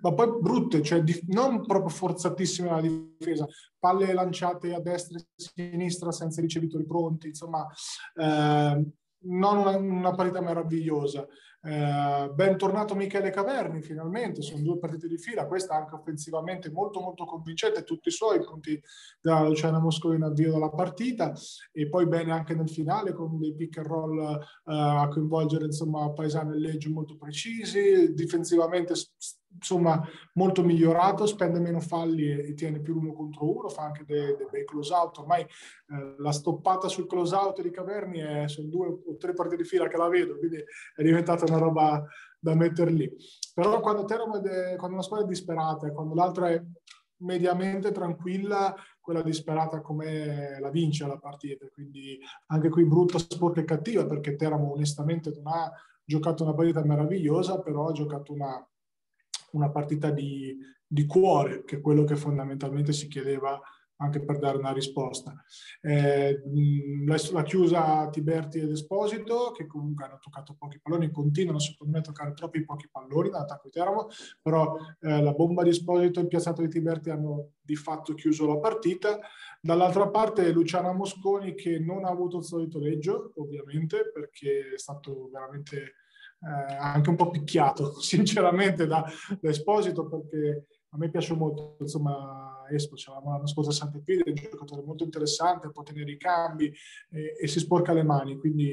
ma 0.00 0.14
poi 0.14 0.40
brutte, 0.40 0.82
cioè 0.82 1.02
di, 1.02 1.20
non 1.28 1.66
proprio 1.66 1.90
forzatissime 1.90 2.70
la 2.70 2.80
difesa, 2.80 3.46
palle 3.78 4.12
lanciate 4.12 4.72
a 4.72 4.80
destra 4.80 5.18
e 5.18 5.22
a 5.22 5.26
sinistra 5.34 6.12
senza 6.12 6.40
ricevitori 6.40 6.86
pronti, 6.86 7.28
insomma, 7.28 7.66
eh, 8.14 8.84
non 9.26 9.56
una, 9.56 9.76
una 9.76 10.14
parità 10.14 10.40
meravigliosa. 10.40 11.26
Eh, 11.66 12.30
bentornato 12.34 12.94
Michele 12.94 13.30
Caverni, 13.30 13.80
finalmente, 13.80 14.42
sono 14.42 14.62
due 14.62 14.78
partite 14.78 15.08
di 15.08 15.16
fila, 15.16 15.46
questa 15.46 15.74
anche 15.74 15.94
offensivamente 15.94 16.70
molto 16.70 17.00
molto 17.00 17.24
convincente, 17.24 17.84
tutti 17.84 18.08
i 18.08 18.12
suoi 18.12 18.38
punti 18.44 18.78
da 19.18 19.40
Luciana 19.44 19.78
Mosconi 19.78 20.16
in 20.16 20.24
avvio 20.24 20.52
della 20.52 20.68
partita 20.68 21.32
e 21.72 21.88
poi 21.88 22.06
bene 22.06 22.32
anche 22.32 22.54
nel 22.54 22.68
finale 22.68 23.14
con 23.14 23.38
dei 23.38 23.54
pick 23.54 23.78
and 23.78 23.86
roll 23.86 24.20
eh, 24.20 24.38
a 24.64 25.08
coinvolgere 25.08 25.64
insomma 25.64 26.12
Paesano 26.12 26.52
e 26.52 26.58
Leggio 26.58 26.90
molto 26.90 27.16
precisi, 27.16 28.12
difensivamente 28.12 28.92
insomma 29.54 30.02
molto 30.34 30.62
migliorato, 30.62 31.26
spende 31.26 31.60
meno 31.60 31.80
falli 31.80 32.30
e, 32.30 32.54
tiene 32.54 32.80
più 32.80 32.98
uno 32.98 33.12
contro 33.12 33.56
uno, 33.56 33.68
fa 33.68 33.84
anche 33.84 34.04
dei, 34.04 34.36
dei 34.36 34.46
bei 34.50 34.64
close 34.64 34.92
out. 34.92 35.18
Ormai 35.18 35.42
eh, 35.42 36.14
la 36.18 36.32
stoppata 36.32 36.88
sul 36.88 37.06
close 37.06 37.34
out 37.34 37.62
di 37.62 37.70
Caverni 37.70 38.18
è, 38.18 38.48
sono 38.48 38.68
due 38.68 38.88
o 38.88 39.16
tre 39.16 39.32
partite 39.32 39.62
di 39.62 39.68
fila 39.68 39.88
che 39.88 39.96
la 39.96 40.08
vedo, 40.08 40.36
quindi 40.38 40.56
è 40.56 41.02
diventata 41.02 41.44
una 41.46 41.58
roba 41.58 42.04
da 42.38 42.54
mettere 42.54 42.90
lì. 42.90 43.10
Però 43.54 43.80
quando, 43.80 44.06
è, 44.06 44.76
quando 44.76 44.96
una 44.96 45.02
squadra 45.02 45.26
è 45.26 45.28
disperata 45.28 45.86
e 45.86 45.92
quando 45.92 46.14
l'altra 46.14 46.50
è 46.50 46.62
mediamente 47.18 47.92
tranquilla, 47.92 48.74
quella 49.00 49.22
disperata 49.22 49.80
come 49.80 50.58
la 50.60 50.70
vince 50.70 51.06
la 51.06 51.18
partita. 51.18 51.66
Quindi 51.72 52.18
anche 52.46 52.68
qui 52.68 52.84
brutta, 52.84 53.18
sporca 53.18 53.60
e 53.60 53.64
cattiva 53.64 54.06
perché 54.06 54.34
Teramo 54.34 54.72
onestamente 54.72 55.30
non 55.30 55.46
ha 55.46 55.72
giocato 56.04 56.42
una 56.42 56.54
partita 56.54 56.84
meravigliosa, 56.84 57.60
però 57.60 57.88
ha 57.88 57.92
giocato 57.92 58.32
una, 58.32 58.66
una 59.54 59.70
partita 59.70 60.10
di, 60.10 60.56
di 60.86 61.06
cuore, 61.06 61.64
che 61.64 61.76
è 61.76 61.80
quello 61.80 62.04
che 62.04 62.16
fondamentalmente 62.16 62.92
si 62.92 63.08
chiedeva 63.08 63.60
anche 63.96 64.22
per 64.24 64.38
dare 64.38 64.58
una 64.58 64.72
risposta. 64.72 65.32
Eh, 65.80 66.42
la 67.32 67.42
chiusa 67.42 68.08
Tiberti 68.10 68.58
ed 68.58 68.70
Esposito, 68.70 69.52
che 69.52 69.66
comunque 69.66 70.04
hanno 70.04 70.18
toccato 70.20 70.56
pochi 70.58 70.80
palloni, 70.80 71.10
continuano 71.10 71.58
secondo 71.58 71.92
me 71.92 71.98
a 72.00 72.02
toccare 72.02 72.34
troppi 72.34 72.64
pochi 72.64 72.88
palloni 72.90 73.30
dall'attacco 73.30 73.62
di 73.64 73.70
Teramo, 73.70 74.08
però 74.42 74.76
eh, 75.00 75.22
la 75.22 75.32
bomba 75.32 75.62
di 75.62 75.70
Esposito 75.70 76.18
e 76.18 76.22
il 76.22 76.28
piazzato 76.28 76.60
di 76.62 76.68
Tiberti 76.68 77.10
hanno 77.10 77.52
di 77.60 77.76
fatto 77.76 78.14
chiuso 78.14 78.46
la 78.46 78.58
partita. 78.58 79.20
Dall'altra 79.60 80.08
parte 80.08 80.52
Luciana 80.52 80.92
Mosconi 80.92 81.54
che 81.54 81.78
non 81.78 82.04
ha 82.04 82.10
avuto 82.10 82.38
il 82.38 82.44
solito 82.44 82.78
leggio, 82.78 83.32
ovviamente, 83.36 84.10
perché 84.12 84.72
è 84.74 84.78
stato 84.78 85.30
veramente 85.32 85.94
eh, 86.44 86.74
anche 86.74 87.10
un 87.10 87.16
po' 87.16 87.30
picchiato, 87.30 87.98
sinceramente, 88.00 88.86
da, 88.86 89.04
da 89.40 89.48
Esposito, 89.48 90.06
perché 90.06 90.66
a 90.90 90.96
me 90.98 91.10
piace 91.10 91.34
molto, 91.34 91.76
insomma, 91.80 92.64
Espo, 92.70 92.94
c'eravamo 92.94 93.30
l'anno 93.30 93.46
scorso 93.46 93.70
a 93.70 93.74
Sant'Epide, 93.74 94.22
è 94.22 94.28
un 94.30 94.36
giocatore 94.36 94.82
molto 94.82 95.04
interessante, 95.04 95.70
può 95.70 95.82
tenere 95.82 96.12
i 96.12 96.16
cambi 96.16 96.72
e, 97.10 97.36
e, 97.38 97.46
si 97.46 97.58
sporca 97.60 97.92
le 97.92 98.02
mani, 98.02 98.38
quindi 98.38 98.72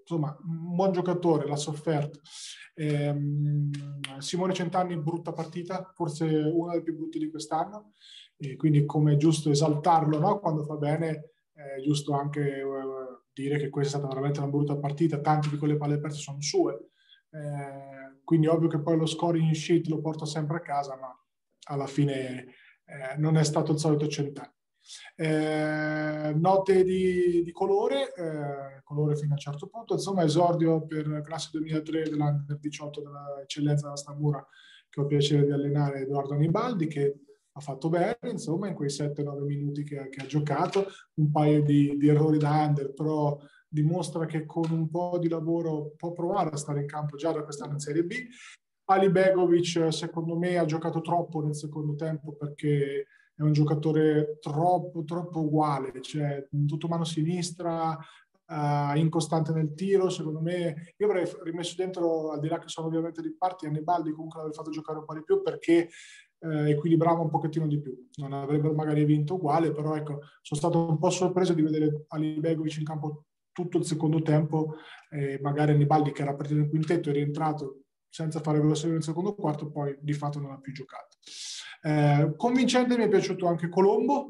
insomma, 0.00 0.36
un 0.42 0.74
buon 0.74 0.92
giocatore, 0.92 1.46
l'ha 1.46 1.56
sofferto. 1.56 2.20
Ehm, 2.74 3.70
Simone 4.18 4.54
Centanni, 4.54 4.96
brutta 4.96 5.32
partita, 5.32 5.92
forse 5.94 6.24
una 6.24 6.72
delle 6.72 6.82
più 6.82 6.96
brutte 6.96 7.18
di 7.18 7.30
quest'anno, 7.30 7.92
e 8.36 8.56
quindi 8.56 8.84
come 8.84 9.14
è 9.14 9.16
giusto 9.16 9.50
esaltarlo 9.50 10.18
no? 10.18 10.38
quando 10.40 10.64
fa 10.64 10.76
bene, 10.76 11.32
è 11.52 11.80
giusto 11.82 12.12
anche 12.12 12.62
uh, 12.62 13.22
dire 13.32 13.58
che 13.58 13.68
questa 13.68 13.96
è 13.96 13.98
stata 13.98 14.14
veramente 14.14 14.40
una 14.40 14.48
brutta 14.48 14.76
partita, 14.76 15.20
tante 15.20 15.48
di 15.48 15.58
quelle 15.58 15.76
palle 15.76 15.98
perse 15.98 16.20
sono 16.20 16.40
sue, 16.40 16.90
eh, 17.30 18.20
quindi 18.24 18.46
ovvio 18.46 18.68
che 18.68 18.80
poi 18.80 18.96
lo 18.96 19.06
scoring 19.06 19.52
sheet 19.52 19.86
lo 19.86 20.00
porta 20.00 20.26
sempre 20.26 20.58
a 20.58 20.60
casa, 20.60 20.96
ma 20.96 21.14
alla 21.68 21.86
fine 21.86 22.46
eh, 22.84 23.16
non 23.18 23.36
è 23.36 23.44
stato 23.44 23.72
il 23.72 23.78
solito 23.78 24.06
cent'anni. 24.06 24.52
Eh, 25.16 26.32
note 26.34 26.82
di, 26.82 27.42
di 27.42 27.52
colore, 27.52 28.14
eh, 28.14 28.82
colore 28.84 29.16
fino 29.16 29.30
a 29.30 29.34
un 29.34 29.38
certo 29.38 29.66
punto, 29.66 29.94
insomma 29.94 30.24
esordio 30.24 30.86
per 30.86 31.20
classe 31.22 31.50
2003 31.52 32.02
dell'Under 32.04 32.58
18 32.58 33.02
dell'eccellenza 33.02 33.84
della 33.84 33.96
Stamura 33.96 34.46
che 34.88 35.00
ho 35.00 35.02
il 35.02 35.08
piacere 35.08 35.44
di 35.44 35.52
allenare 35.52 36.00
Edoardo 36.00 36.32
Anibaldi 36.34 36.86
che 36.86 37.20
ha 37.52 37.60
fatto 37.60 37.90
bene 37.90 38.16
insomma 38.30 38.68
in 38.68 38.74
quei 38.74 38.88
7-9 38.88 39.42
minuti 39.44 39.82
che, 39.82 40.08
che, 40.08 40.22
ha 40.22 40.26
giocato, 40.26 40.86
un 41.14 41.30
paio 41.30 41.62
di, 41.62 41.96
di 41.98 42.08
errori 42.08 42.38
da 42.38 42.64
under 42.64 42.94
però 42.94 43.38
dimostra 43.68 44.24
che 44.24 44.46
con 44.46 44.70
un 44.70 44.88
po' 44.88 45.18
di 45.18 45.28
lavoro 45.28 45.92
può 45.96 46.12
provare 46.12 46.50
a 46.50 46.56
stare 46.56 46.80
in 46.80 46.86
campo 46.86 47.16
già 47.16 47.32
da 47.32 47.42
quest'anno 47.42 47.74
in 47.74 47.78
Serie 47.78 48.04
B 48.04 48.14
Ali 48.90 49.10
Begovic 49.10 49.92
secondo 49.92 50.36
me 50.36 50.56
ha 50.56 50.64
giocato 50.64 51.00
troppo 51.00 51.42
nel 51.42 51.54
secondo 51.54 51.94
tempo 51.94 52.34
perché 52.34 53.06
è 53.34 53.42
un 53.42 53.52
giocatore 53.52 54.38
troppo, 54.40 55.04
troppo 55.04 55.40
uguale, 55.40 56.00
cioè 56.00 56.48
tutto 56.66 56.88
mano 56.88 57.04
sinistra, 57.04 57.90
uh, 57.90 58.96
incostante 58.96 59.52
nel 59.52 59.74
tiro, 59.74 60.08
secondo 60.08 60.40
me 60.40 60.94
io 60.96 61.06
avrei 61.06 61.24
rimesso 61.44 61.74
dentro, 61.76 62.32
al 62.32 62.40
di 62.40 62.48
là 62.48 62.58
che 62.58 62.68
sono 62.68 62.88
ovviamente 62.88 63.22
di 63.22 63.32
parti, 63.36 63.66
Annibaldi 63.66 64.10
comunque 64.10 64.38
l'avrei 64.38 64.56
fatto 64.56 64.70
giocare 64.70 64.98
un 64.98 65.04
po' 65.04 65.14
di 65.14 65.22
più 65.22 65.42
perché 65.42 65.88
eh, 66.40 66.70
equilibrava 66.70 67.20
un 67.20 67.30
pochettino 67.30 67.66
di 67.66 67.80
più. 67.80 67.94
Non 68.16 68.32
avrebbero 68.32 68.74
magari 68.74 69.04
vinto 69.04 69.34
uguale, 69.34 69.70
però 69.70 69.94
ecco, 69.94 70.20
sono 70.40 70.60
stato 70.60 70.88
un 70.88 70.98
po' 70.98 71.10
sorpreso 71.10 71.52
di 71.52 71.62
vedere 71.62 72.06
Ali 72.08 72.40
Begovic 72.40 72.78
in 72.78 72.84
campo 72.84 73.26
tutto 73.58 73.78
il 73.78 73.84
secondo 73.84 74.22
tempo, 74.22 74.76
eh, 75.10 75.40
magari 75.42 75.72
Annibaldi 75.72 76.12
che 76.12 76.22
era 76.22 76.36
partito 76.36 76.60
in 76.60 76.68
quintetto 76.68 77.10
è 77.10 77.12
rientrato 77.12 77.80
senza 78.08 78.38
fare 78.38 78.60
veloce 78.60 78.86
nel 78.86 79.02
secondo 79.02 79.34
quarto, 79.34 79.68
poi 79.68 79.96
di 80.00 80.12
fatto 80.12 80.38
non 80.38 80.52
ha 80.52 80.60
più 80.60 80.72
giocato. 80.72 81.16
Eh, 81.82 82.34
convincente 82.36 82.96
mi 82.96 83.02
è 83.02 83.08
piaciuto 83.08 83.48
anche 83.48 83.68
Colombo, 83.68 84.28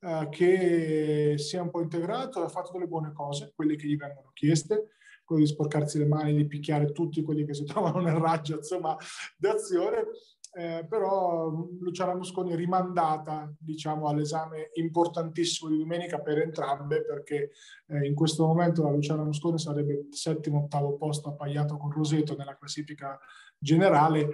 eh, 0.00 0.28
che 0.30 1.34
si 1.36 1.56
è 1.56 1.60
un 1.60 1.68
po' 1.68 1.82
integrato, 1.82 2.42
ha 2.42 2.48
fatto 2.48 2.72
delle 2.72 2.86
buone 2.86 3.12
cose, 3.12 3.52
quelle 3.54 3.76
che 3.76 3.86
gli 3.86 3.98
vengono 3.98 4.30
chieste, 4.32 4.92
quello 5.24 5.42
di 5.42 5.48
sporcarsi 5.48 5.98
le 5.98 6.06
mani, 6.06 6.34
di 6.34 6.46
picchiare 6.46 6.90
tutti 6.90 7.22
quelli 7.22 7.44
che 7.44 7.52
si 7.52 7.64
trovano 7.68 8.00
nel 8.00 8.16
raggio, 8.16 8.56
insomma, 8.56 8.96
d'azione 9.36 10.06
eh, 10.52 10.84
però 10.88 11.48
Luciana 11.78 12.14
Mosconi 12.14 12.56
rimandata 12.56 13.52
diciamo, 13.56 14.08
all'esame 14.08 14.70
importantissimo 14.74 15.70
di 15.70 15.78
domenica 15.78 16.20
per 16.20 16.38
entrambe 16.38 17.04
perché 17.04 17.52
eh, 17.86 18.06
in 18.06 18.14
questo 18.14 18.46
momento 18.46 18.82
la 18.82 18.90
Luciana 18.90 19.22
Mosconi 19.22 19.58
sarebbe 19.58 20.06
settimo 20.10 20.64
ottavo 20.64 20.96
posto 20.96 21.28
appaiato 21.28 21.76
con 21.76 21.92
Roseto 21.92 22.36
nella 22.36 22.56
classifica 22.56 23.18
generale 23.56 24.28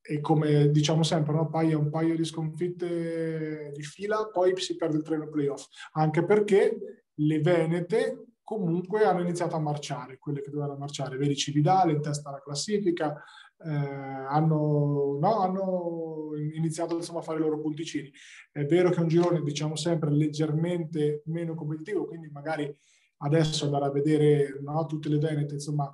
e 0.00 0.20
come 0.20 0.70
diciamo 0.70 1.02
sempre 1.02 1.34
no? 1.34 1.48
Paglia 1.48 1.76
un 1.76 1.90
paio 1.90 2.14
di 2.14 2.24
sconfitte 2.24 3.72
di 3.74 3.82
fila 3.82 4.28
poi 4.32 4.56
si 4.58 4.76
perde 4.76 4.98
il 4.98 5.02
treno 5.02 5.28
playoff 5.28 5.66
anche 5.92 6.24
perché 6.24 7.04
le 7.14 7.40
Venete 7.40 8.26
comunque 8.44 9.04
hanno 9.04 9.20
iniziato 9.20 9.56
a 9.56 9.60
marciare 9.60 10.18
quelle 10.18 10.40
che 10.40 10.50
dovevano 10.50 10.78
marciare 10.78 11.16
vedi 11.16 11.36
Cividale 11.36 11.92
in 11.92 12.00
testa 12.00 12.28
alla 12.28 12.40
classifica 12.40 13.22
eh, 13.64 13.70
hanno, 13.70 15.18
no, 15.20 15.38
hanno, 15.40 16.30
iniziato 16.54 16.96
insomma, 16.96 17.20
a 17.20 17.22
fare 17.22 17.38
i 17.38 17.42
loro 17.42 17.60
punticini. 17.60 18.10
È 18.52 18.64
vero 18.64 18.90
che 18.90 18.96
è 18.96 19.00
un 19.00 19.08
girone, 19.08 19.42
diciamo 19.42 19.76
sempre, 19.76 20.10
leggermente 20.10 21.22
meno 21.26 21.54
competitivo, 21.54 22.06
quindi 22.06 22.28
magari 22.28 22.72
adesso 23.18 23.64
andare 23.64 23.86
a 23.86 23.90
vedere 23.90 24.58
no, 24.60 24.86
tutte 24.86 25.08
le 25.08 25.18
Venete, 25.18 25.54
insomma, 25.54 25.90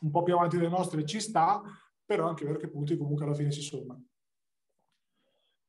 un 0.00 0.10
po' 0.10 0.22
più 0.22 0.34
avanti 0.34 0.56
delle 0.56 0.68
nostre 0.68 1.04
ci 1.04 1.20
sta, 1.20 1.62
però 2.04 2.28
anche 2.28 2.44
vero 2.44 2.58
che 2.58 2.68
punti 2.68 2.96
comunque 2.96 3.24
alla 3.24 3.34
fine 3.34 3.52
si 3.52 3.60
sommano. 3.60 4.06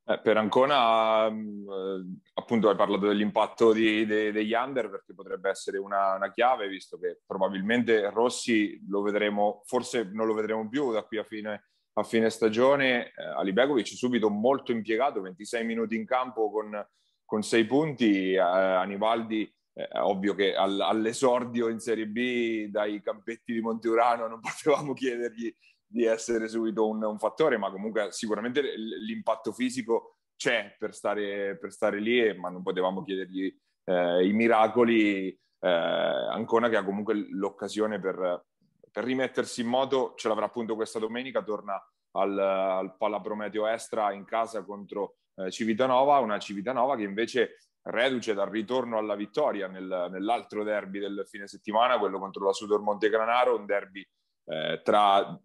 Eh, 0.06 0.20
per 0.20 0.36
Ancona, 0.36 1.30
mm, 1.30 1.68
eh, 1.70 2.18
appunto, 2.34 2.68
hai 2.68 2.76
parlato 2.76 3.06
dell'impatto 3.06 3.72
di, 3.72 4.04
de, 4.04 4.32
degli 4.32 4.52
under 4.52 4.90
perché 4.90 5.14
potrebbe 5.14 5.48
essere 5.48 5.78
una, 5.78 6.14
una, 6.14 6.30
chiave, 6.30 6.68
visto 6.68 6.98
che 6.98 7.20
probabilmente 7.24 8.10
Rossi 8.10 8.84
lo 8.88 9.00
vedremo, 9.00 9.62
forse 9.64 10.10
non 10.12 10.26
lo 10.26 10.34
vedremo 10.34 10.68
più 10.68 10.92
da 10.92 11.04
qui 11.04 11.16
a 11.16 11.24
fine, 11.24 11.70
a 11.94 12.02
fine 12.02 12.28
stagione. 12.28 13.12
Eh, 13.14 13.24
Ali 13.24 13.54
Begovic 13.54 13.86
subito 13.86 14.28
molto 14.28 14.72
impiegato, 14.72 15.22
26 15.22 15.64
minuti 15.64 15.96
in 15.96 16.04
campo 16.04 16.50
con, 16.50 16.86
con 17.24 17.42
6 17.42 17.64
punti. 17.64 18.32
Eh, 18.32 18.38
Anivaldi, 18.38 19.50
eh, 19.72 19.88
ovvio 20.00 20.34
che 20.34 20.54
all, 20.54 20.80
all'esordio 20.80 21.68
in 21.68 21.78
Serie 21.78 22.06
B 22.06 22.66
dai 22.66 23.00
campetti 23.00 23.54
di 23.54 23.60
Monteurano 23.60 24.26
non 24.28 24.40
potevamo 24.44 24.92
chiedergli 24.92 25.54
di 25.86 26.04
essere 26.04 26.48
subito 26.48 26.88
un, 26.88 27.02
un, 27.02 27.18
fattore, 27.18 27.56
ma 27.56 27.70
comunque 27.70 28.10
sicuramente 28.10 28.76
l'impatto 28.76 29.52
fisico 29.52 30.16
c'è 30.36 30.74
per 30.78 30.94
stare, 30.94 31.56
per 31.58 31.72
stare 31.72 32.00
lì, 32.00 32.36
ma 32.36 32.48
non 32.48 32.62
potevamo 32.62 33.02
chiedergli 33.02 33.56
eh, 33.84 34.26
i 34.26 34.32
miracoli. 34.32 35.28
Eh, 35.28 35.68
Ancona 35.68 36.68
che 36.68 36.76
ha 36.76 36.84
comunque 36.84 37.14
l'occasione 37.30 37.98
per, 38.00 38.44
per, 38.90 39.04
rimettersi 39.04 39.62
in 39.62 39.68
moto, 39.68 40.14
ce 40.16 40.28
l'avrà 40.28 40.46
appunto 40.46 40.74
questa 40.74 40.98
domenica, 40.98 41.42
torna 41.42 41.80
al, 42.12 42.38
al 42.38 42.96
Palla 42.96 43.20
Prometeo 43.20 43.66
Estra 43.66 44.12
in 44.12 44.24
casa 44.24 44.64
contro 44.64 45.16
eh, 45.36 45.50
Civitanova, 45.50 46.18
una 46.18 46.38
Civitanova 46.38 46.96
che 46.96 47.02
invece 47.02 47.58
reduce 47.84 48.34
dal 48.34 48.48
ritorno 48.48 48.98
alla 48.98 49.14
vittoria 49.14 49.68
nel, 49.68 50.08
nell'altro 50.10 50.64
derby 50.64 51.00
del 51.00 51.24
fine 51.26 51.46
settimana, 51.46 51.98
quello 51.98 52.18
contro 52.18 52.46
la 52.46 52.52
Sudor 52.52 52.80
Montegranaro, 52.80 53.56
un 53.56 53.66
derby 53.66 54.06
eh, 54.46 54.80
tra, 54.82 55.40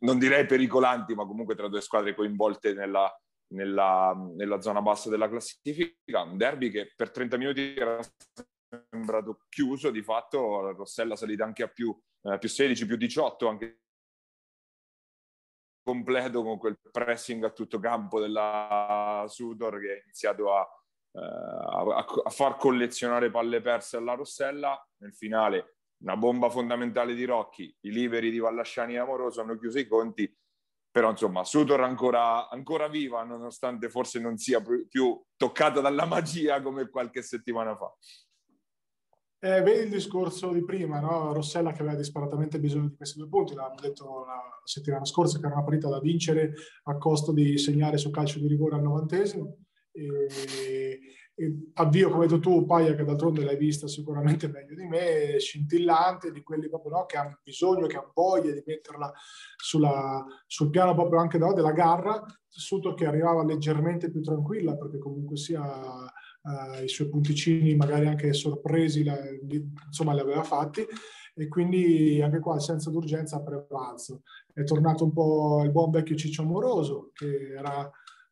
non 0.00 0.18
direi 0.18 0.46
pericolanti, 0.46 1.14
ma 1.14 1.26
comunque 1.26 1.54
tra 1.54 1.68
due 1.68 1.80
squadre 1.80 2.14
coinvolte 2.14 2.72
nella, 2.74 3.12
nella, 3.54 4.14
nella, 4.36 4.60
zona 4.60 4.80
bassa 4.82 5.10
della 5.10 5.28
classifica. 5.28 6.22
Un 6.22 6.36
derby 6.36 6.70
che 6.70 6.92
per 6.94 7.10
30 7.10 7.36
minuti 7.36 7.74
era 7.74 7.98
sembrato 8.88 9.40
chiuso, 9.48 9.90
di 9.90 10.02
fatto 10.02 10.72
Rossella 10.72 11.16
salita 11.16 11.44
anche 11.44 11.64
a 11.64 11.68
più, 11.68 11.96
eh, 12.22 12.38
più 12.38 12.48
16, 12.48 12.86
più 12.86 12.96
18, 12.96 13.48
anche 13.48 13.80
completo 15.82 16.42
con 16.42 16.58
quel 16.58 16.78
pressing 16.90 17.42
a 17.44 17.50
tutto 17.50 17.80
campo 17.80 18.20
della 18.20 19.24
Sudor 19.26 19.80
che 19.80 19.92
ha 19.92 20.02
iniziato 20.04 20.54
a, 20.54 20.68
eh, 21.12 21.20
a, 21.20 22.04
a 22.24 22.30
far 22.30 22.56
collezionare 22.56 23.30
palle 23.30 23.60
perse 23.60 23.96
alla 23.96 24.14
Rossella. 24.14 24.80
Nel 24.98 25.14
finale 25.14 25.79
una 26.02 26.16
bomba 26.16 26.48
fondamentale 26.48 27.14
di 27.14 27.24
Rocchi, 27.24 27.74
i 27.80 27.90
liberi 27.90 28.30
di 28.30 28.38
Vallasciani 28.38 28.94
e 28.94 28.98
Amoroso 28.98 29.40
hanno 29.40 29.58
chiuso 29.58 29.78
i 29.78 29.86
conti, 29.86 30.34
però 30.90 31.10
insomma 31.10 31.44
Sutor 31.44 31.82
ancora, 31.82 32.48
ancora 32.48 32.88
viva 32.88 33.22
nonostante 33.22 33.88
forse 33.88 34.18
non 34.18 34.36
sia 34.36 34.62
più 34.88 35.22
toccata 35.36 35.80
dalla 35.80 36.06
magia 36.06 36.60
come 36.62 36.88
qualche 36.88 37.22
settimana 37.22 37.76
fa. 37.76 37.94
Eh, 39.42 39.62
vedi 39.62 39.84
il 39.84 39.90
discorso 39.90 40.52
di 40.52 40.62
prima, 40.62 41.00
no? 41.00 41.32
Rossella 41.32 41.72
che 41.72 41.80
aveva 41.80 41.96
disparatamente 41.96 42.60
bisogno 42.60 42.88
di 42.88 42.96
questi 42.96 43.18
due 43.18 43.28
punti, 43.28 43.54
l'avevamo 43.54 43.80
detto 43.80 44.24
la 44.26 44.60
settimana 44.64 45.06
scorsa 45.06 45.38
che 45.38 45.46
era 45.46 45.54
una 45.54 45.64
partita 45.64 45.88
da 45.88 45.98
vincere 45.98 46.52
a 46.84 46.98
costo 46.98 47.32
di 47.32 47.56
segnare 47.56 47.96
su 47.96 48.10
calcio 48.10 48.38
di 48.38 48.48
rigore 48.48 48.74
al 48.76 48.82
novantesimo. 48.82 49.56
E, 49.92 51.00
avvio, 51.74 52.10
come 52.10 52.24
hai 52.24 52.28
detto 52.28 52.40
tu, 52.40 52.66
Paia, 52.66 52.94
che 52.94 53.04
d'altronde 53.04 53.44
l'hai 53.44 53.56
vista 53.56 53.86
sicuramente 53.86 54.48
meglio 54.48 54.74
di 54.74 54.86
me, 54.86 55.38
scintillante, 55.38 56.32
di 56.32 56.42
quelli 56.42 56.68
proprio 56.68 56.92
no, 56.92 57.06
che 57.06 57.16
hanno 57.16 57.38
bisogno, 57.42 57.86
che 57.86 57.96
hanno 57.96 58.12
voglia 58.14 58.52
di 58.52 58.62
metterla 58.64 59.12
sulla, 59.56 60.24
sul 60.46 60.70
piano 60.70 60.94
proprio 60.94 61.20
anche 61.20 61.38
no, 61.38 61.52
della 61.52 61.72
garra, 61.72 62.24
Suto 62.52 62.94
che 62.94 63.06
arrivava 63.06 63.44
leggermente 63.44 64.10
più 64.10 64.20
tranquilla, 64.20 64.76
perché 64.76 64.98
comunque 64.98 65.36
sia 65.36 65.62
uh, 65.62 66.82
i 66.82 66.88
suoi 66.88 67.08
punticini 67.08 67.76
magari 67.76 68.06
anche 68.06 68.32
sorpresi, 68.32 69.04
la, 69.04 69.16
insomma, 69.86 70.12
li 70.12 70.20
aveva 70.20 70.42
fatti, 70.42 70.84
e 71.32 71.48
quindi 71.48 72.20
anche 72.20 72.40
qua 72.40 72.58
senza 72.58 72.90
d'urgenza 72.90 73.36
ha 73.36 73.42
prevalso. 73.42 74.22
È 74.52 74.64
tornato 74.64 75.04
un 75.04 75.12
po' 75.12 75.62
il 75.62 75.70
buon 75.70 75.90
vecchio 75.90 76.16
Ciccio 76.16 76.42
Amoroso, 76.42 77.10
che 77.14 77.52
era 77.56 77.88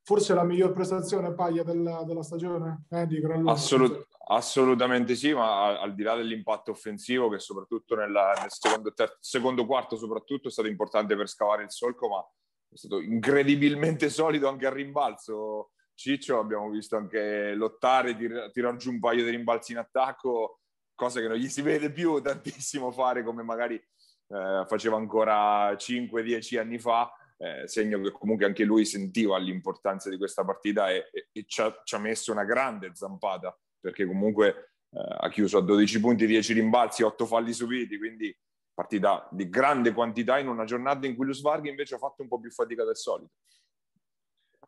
forse 0.08 0.32
la 0.32 0.42
miglior 0.42 0.72
prestazione 0.72 1.34
paglia 1.34 1.62
della, 1.62 2.02
della 2.02 2.22
stagione 2.22 2.86
eh, 2.88 3.06
di 3.06 3.20
Gran 3.20 3.40
Luca. 3.40 3.52
Assolut- 3.52 4.08
assolutamente 4.28 5.14
sì, 5.14 5.34
ma 5.34 5.66
al, 5.66 5.76
al, 5.76 5.94
di 5.94 6.02
là 6.02 6.16
dell'impatto 6.16 6.70
offensivo 6.70 7.28
che 7.28 7.38
soprattutto 7.38 7.94
nella, 7.94 8.32
nel 8.40 8.50
secondo, 8.50 8.94
ter- 8.94 9.18
secondo 9.20 9.66
quarto 9.66 9.98
soprattutto 9.98 10.48
è 10.48 10.50
stato 10.50 10.66
importante 10.66 11.14
per 11.14 11.28
scavare 11.28 11.64
il 11.64 11.70
solco, 11.70 12.08
ma 12.08 12.26
è 12.70 12.74
stato 12.74 13.00
incredibilmente 13.00 14.08
solido 14.08 14.48
anche 14.48 14.64
a 14.64 14.72
rimbalzo. 14.72 15.72
Ciccio 15.92 16.38
abbiamo 16.38 16.70
visto 16.70 16.96
anche 16.96 17.52
lottare, 17.52 18.16
tir- 18.16 18.50
tirare 18.50 18.78
giù 18.78 18.92
un 18.92 19.00
paio 19.00 19.24
di 19.24 19.28
rimbalzi 19.28 19.72
in 19.72 19.78
attacco, 19.78 20.60
cosa 20.94 21.20
che 21.20 21.28
non 21.28 21.36
gli 21.36 21.50
si 21.50 21.60
vede 21.60 21.92
più 21.92 22.18
tantissimo 22.22 22.90
fare 22.92 23.22
come 23.22 23.42
magari 23.42 23.74
eh, 23.74 24.64
faceva 24.66 24.96
ancora 24.96 25.70
5-10 25.72 26.58
anni 26.58 26.78
fa 26.78 27.12
eh, 27.38 27.68
segno 27.68 28.00
che 28.00 28.10
comunque 28.10 28.46
anche 28.46 28.64
lui 28.64 28.84
sentiva 28.84 29.38
l'importanza 29.38 30.10
di 30.10 30.16
questa 30.16 30.44
partita 30.44 30.90
e, 30.90 31.08
e, 31.12 31.28
e 31.32 31.44
ci, 31.46 31.60
ha, 31.60 31.80
ci, 31.84 31.94
ha, 31.94 31.98
messo 31.98 32.32
una 32.32 32.44
grande 32.44 32.90
zampata 32.94 33.56
perché 33.80 34.06
comunque 34.06 34.72
eh, 34.90 35.16
ha 35.20 35.28
chiuso 35.28 35.58
a 35.58 35.62
12 35.62 36.00
punti, 36.00 36.26
10 36.26 36.52
rimbalzi, 36.52 37.02
8 37.02 37.26
falli 37.26 37.52
subiti, 37.52 37.96
quindi 37.96 38.36
partita 38.74 39.28
di 39.30 39.48
grande 39.48 39.92
quantità 39.92 40.38
in 40.38 40.48
una 40.48 40.64
giornata 40.64 41.06
in 41.06 41.16
cui 41.16 41.26
lo 41.26 41.32
Svarghi 41.32 41.68
invece 41.68 41.94
ha 41.94 41.98
fatto 41.98 42.22
un 42.22 42.28
po' 42.28 42.40
più 42.40 42.50
fatica 42.50 42.84
del 42.84 42.96
solito. 42.96 43.32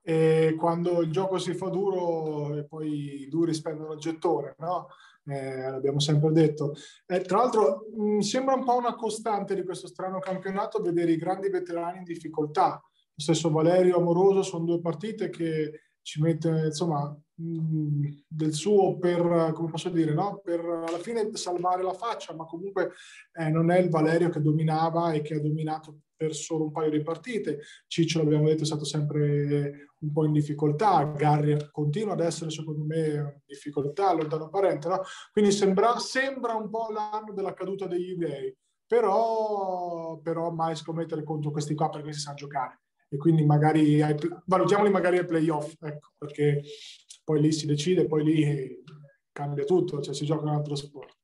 E 0.02 0.54
quando 0.58 1.02
il 1.02 1.10
gioco 1.10 1.38
si 1.38 1.54
fa 1.54 1.68
duro 1.68 2.56
e 2.56 2.64
poi 2.64 3.22
i 3.22 3.28
duri 3.28 3.52
spendono 3.52 3.92
il 3.92 4.00
gettone, 4.00 4.54
no? 4.58 4.88
Eh, 5.26 5.70
l'abbiamo 5.70 6.00
sempre 6.00 6.32
detto. 6.32 6.74
Eh, 7.06 7.20
tra 7.20 7.38
l'altro 7.38 7.86
mh, 7.94 8.18
sembra 8.20 8.54
un 8.54 8.64
po' 8.64 8.76
una 8.76 8.94
costante 8.94 9.54
di 9.54 9.64
questo 9.64 9.86
strano 9.86 10.18
campionato 10.18 10.80
vedere 10.80 11.12
i 11.12 11.16
grandi 11.16 11.48
veterani 11.48 11.98
in 11.98 12.04
difficoltà. 12.04 12.80
Lo 12.82 13.22
stesso 13.22 13.50
Valerio 13.50 13.96
Amoroso 13.96 14.42
sono 14.42 14.64
due 14.64 14.80
partite 14.80 15.28
che 15.28 15.80
ci 16.02 16.20
mette 16.20 16.48
insomma 16.66 17.14
del 17.42 18.52
suo 18.52 18.98
per, 18.98 19.52
come 19.54 19.70
posso 19.70 19.88
dire, 19.88 20.12
no? 20.12 20.40
per 20.42 20.60
alla 20.60 20.98
fine 20.98 21.30
salvare 21.34 21.82
la 21.82 21.94
faccia, 21.94 22.34
ma 22.34 22.44
comunque 22.44 22.92
eh, 23.32 23.48
non 23.48 23.70
è 23.70 23.78
il 23.78 23.88
Valerio 23.88 24.28
che 24.28 24.40
dominava 24.40 25.12
e 25.12 25.22
che 25.22 25.34
ha 25.34 25.40
dominato 25.40 26.00
per 26.20 26.34
solo 26.34 26.64
un 26.64 26.70
paio 26.70 26.90
di 26.90 27.02
partite. 27.02 27.60
Ciccio, 27.86 28.18
l'abbiamo 28.18 28.46
detto, 28.46 28.64
è 28.64 28.66
stato 28.66 28.84
sempre 28.84 29.88
un 30.00 30.12
po' 30.12 30.26
in 30.26 30.32
difficoltà. 30.32 31.02
Garri 31.16 31.70
continua 31.70 32.12
ad 32.12 32.20
essere, 32.20 32.50
secondo 32.50 32.84
me, 32.84 33.06
in 33.06 33.40
difficoltà, 33.46 34.12
lontano 34.12 34.50
parente. 34.50 34.88
No? 34.88 35.00
Quindi 35.32 35.50
sembra, 35.50 35.98
sembra 35.98 36.54
un 36.54 36.68
po' 36.68 36.88
l'anno 36.92 37.32
della 37.32 37.54
caduta 37.54 37.86
degli 37.86 38.10
eBay, 38.10 38.54
però, 38.86 40.18
però 40.22 40.50
mai 40.50 40.76
scommettere 40.76 41.24
contro 41.24 41.50
questi 41.50 41.74
qua 41.74 41.88
perché 41.88 42.12
si 42.12 42.20
sa 42.20 42.34
giocare. 42.34 42.82
E 43.08 43.16
quindi 43.16 43.44
magari 43.44 44.00
valutiamoli 44.44 44.90
magari 44.90 45.18
ai 45.18 45.24
playoff, 45.24 45.74
ecco, 45.80 46.10
perché 46.16 46.62
poi 47.30 47.40
lì 47.40 47.52
si 47.52 47.64
decide, 47.64 48.06
poi 48.06 48.24
lì 48.24 48.82
cambia 49.30 49.62
tutto, 49.62 50.00
cioè 50.00 50.12
si 50.12 50.24
gioca 50.24 50.42
un 50.42 50.56
altro 50.56 50.74
sport. 50.74 51.16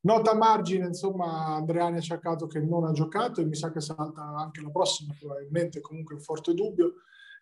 Nota 0.00 0.34
margine, 0.34 0.86
insomma, 0.86 1.54
Andreani 1.54 1.98
ha 1.98 2.00
cercato 2.00 2.48
che 2.48 2.58
non 2.58 2.84
ha 2.84 2.90
giocato 2.90 3.40
e 3.40 3.44
mi 3.44 3.54
sa 3.54 3.70
che 3.70 3.80
salta 3.80 4.22
anche 4.36 4.60
la 4.60 4.70
prossima, 4.70 5.14
probabilmente 5.16 5.80
comunque 5.80 6.16
un 6.16 6.20
forte 6.22 6.54
dubbio. 6.54 6.94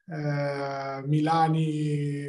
Eh, 0.05 1.03
Milani, 1.07 2.27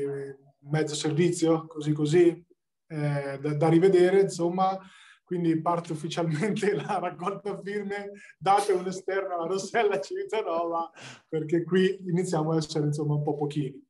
mezzo 0.69 0.95
servizio, 0.95 1.67
così 1.67 1.91
così, 1.91 2.45
eh, 2.87 3.37
da, 3.41 3.53
da, 3.53 3.67
rivedere, 3.67 4.21
insomma. 4.21 4.79
Quindi 5.21 5.61
parte 5.61 5.91
ufficialmente 5.91 6.71
la 6.79 6.99
raccolta 6.99 7.59
firme, 7.61 8.11
date 8.37 8.71
un 8.71 8.87
esterno 8.87 9.35
alla 9.35 9.47
Rossella 9.47 9.99
Civitanova, 9.99 10.89
perché 11.27 11.65
qui 11.65 12.05
iniziamo 12.07 12.53
a 12.53 12.55
essere 12.57 12.85
insomma 12.85 13.15
un 13.15 13.23
po' 13.23 13.35
pochini. 13.35 13.86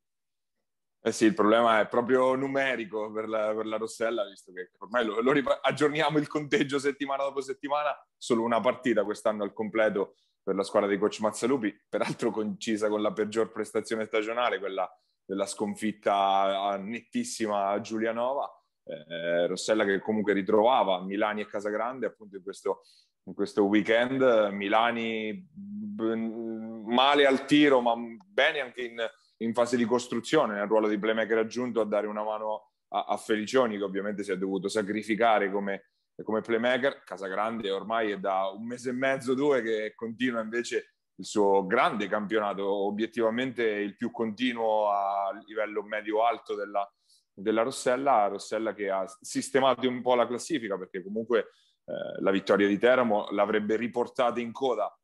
Eh 1.07 1.13
sì, 1.13 1.23
il 1.23 1.33
problema 1.33 1.79
è 1.79 1.87
proprio 1.87 2.35
numerico 2.35 3.09
per 3.13 3.29
la, 3.29 3.53
per 3.55 3.65
la 3.65 3.77
Rossella, 3.77 4.25
visto 4.25 4.51
che 4.51 4.71
ormai 4.79 5.05
lo, 5.05 5.21
lo 5.21 5.31
aggiorniamo 5.61 6.17
il 6.17 6.27
conteggio 6.27 6.79
settimana 6.79 7.23
dopo 7.23 7.39
settimana, 7.39 7.95
solo 8.17 8.43
una 8.43 8.59
partita 8.59 9.05
quest'anno 9.05 9.43
al 9.43 9.53
completo 9.53 10.15
per 10.43 10.55
la 10.55 10.63
squadra 10.63 10.89
di 10.89 10.97
coach 10.97 11.21
Mazzalupi, 11.21 11.73
peraltro 11.87 12.29
concisa 12.29 12.89
con 12.89 13.01
la 13.01 13.13
peggior 13.13 13.53
prestazione 13.53 14.03
stagionale, 14.03 14.59
quella 14.59 14.85
della 15.23 15.45
sconfitta 15.45 16.75
nettissima 16.77 17.69
a 17.69 17.79
Giulianova. 17.79 18.51
Eh, 18.83 19.47
Rossella 19.47 19.85
che 19.85 20.01
comunque 20.01 20.33
ritrovava 20.33 21.01
Milani 21.01 21.39
e 21.39 21.47
Casagrande 21.47 22.07
appunto 22.07 22.35
in 22.35 22.43
questo, 22.43 22.81
in 23.27 23.33
questo 23.33 23.63
weekend. 23.63 24.21
Milani 24.51 25.49
male 26.83 27.25
al 27.25 27.45
tiro, 27.45 27.79
ma 27.79 27.95
bene 27.95 28.59
anche 28.59 28.81
in 28.81 28.97
in 29.37 29.53
fase 29.53 29.77
di 29.77 29.85
costruzione 29.85 30.55
nel 30.55 30.67
ruolo 30.67 30.87
di 30.87 30.97
playmaker 30.97 31.37
aggiunto 31.37 31.81
a 31.81 31.85
dare 31.85 32.07
una 32.07 32.23
mano 32.23 32.71
a, 32.89 33.05
a 33.07 33.17
Felicioni 33.17 33.77
che 33.77 33.83
ovviamente 33.83 34.23
si 34.23 34.31
è 34.31 34.37
dovuto 34.37 34.67
sacrificare 34.67 35.51
come, 35.51 35.91
come 36.23 36.41
playmaker. 36.41 37.03
Casagrande 37.03 37.69
ormai 37.71 38.11
è 38.11 38.19
da 38.19 38.47
un 38.47 38.65
mese 38.65 38.89
e 38.89 38.93
mezzo, 38.93 39.33
due 39.33 39.61
che 39.61 39.93
continua 39.95 40.41
invece 40.41 40.93
il 41.19 41.25
suo 41.25 41.65
grande 41.65 42.07
campionato, 42.07 42.65
obiettivamente 42.65 43.63
il 43.63 43.95
più 43.95 44.11
continuo 44.11 44.89
a 44.89 45.31
livello 45.45 45.83
medio-alto 45.83 46.55
della, 46.55 46.87
della 47.33 47.63
Rossella, 47.63 48.27
Rossella 48.27 48.73
che 48.73 48.89
ha 48.89 49.05
sistemato 49.21 49.87
un 49.87 50.01
po' 50.01 50.15
la 50.15 50.27
classifica 50.27 50.77
perché 50.77 51.03
comunque 51.03 51.39
eh, 51.85 52.21
la 52.21 52.31
vittoria 52.31 52.67
di 52.67 52.77
Teramo 52.77 53.29
l'avrebbe 53.31 53.75
riportata 53.77 54.39
in 54.39 54.51
coda, 54.51 54.95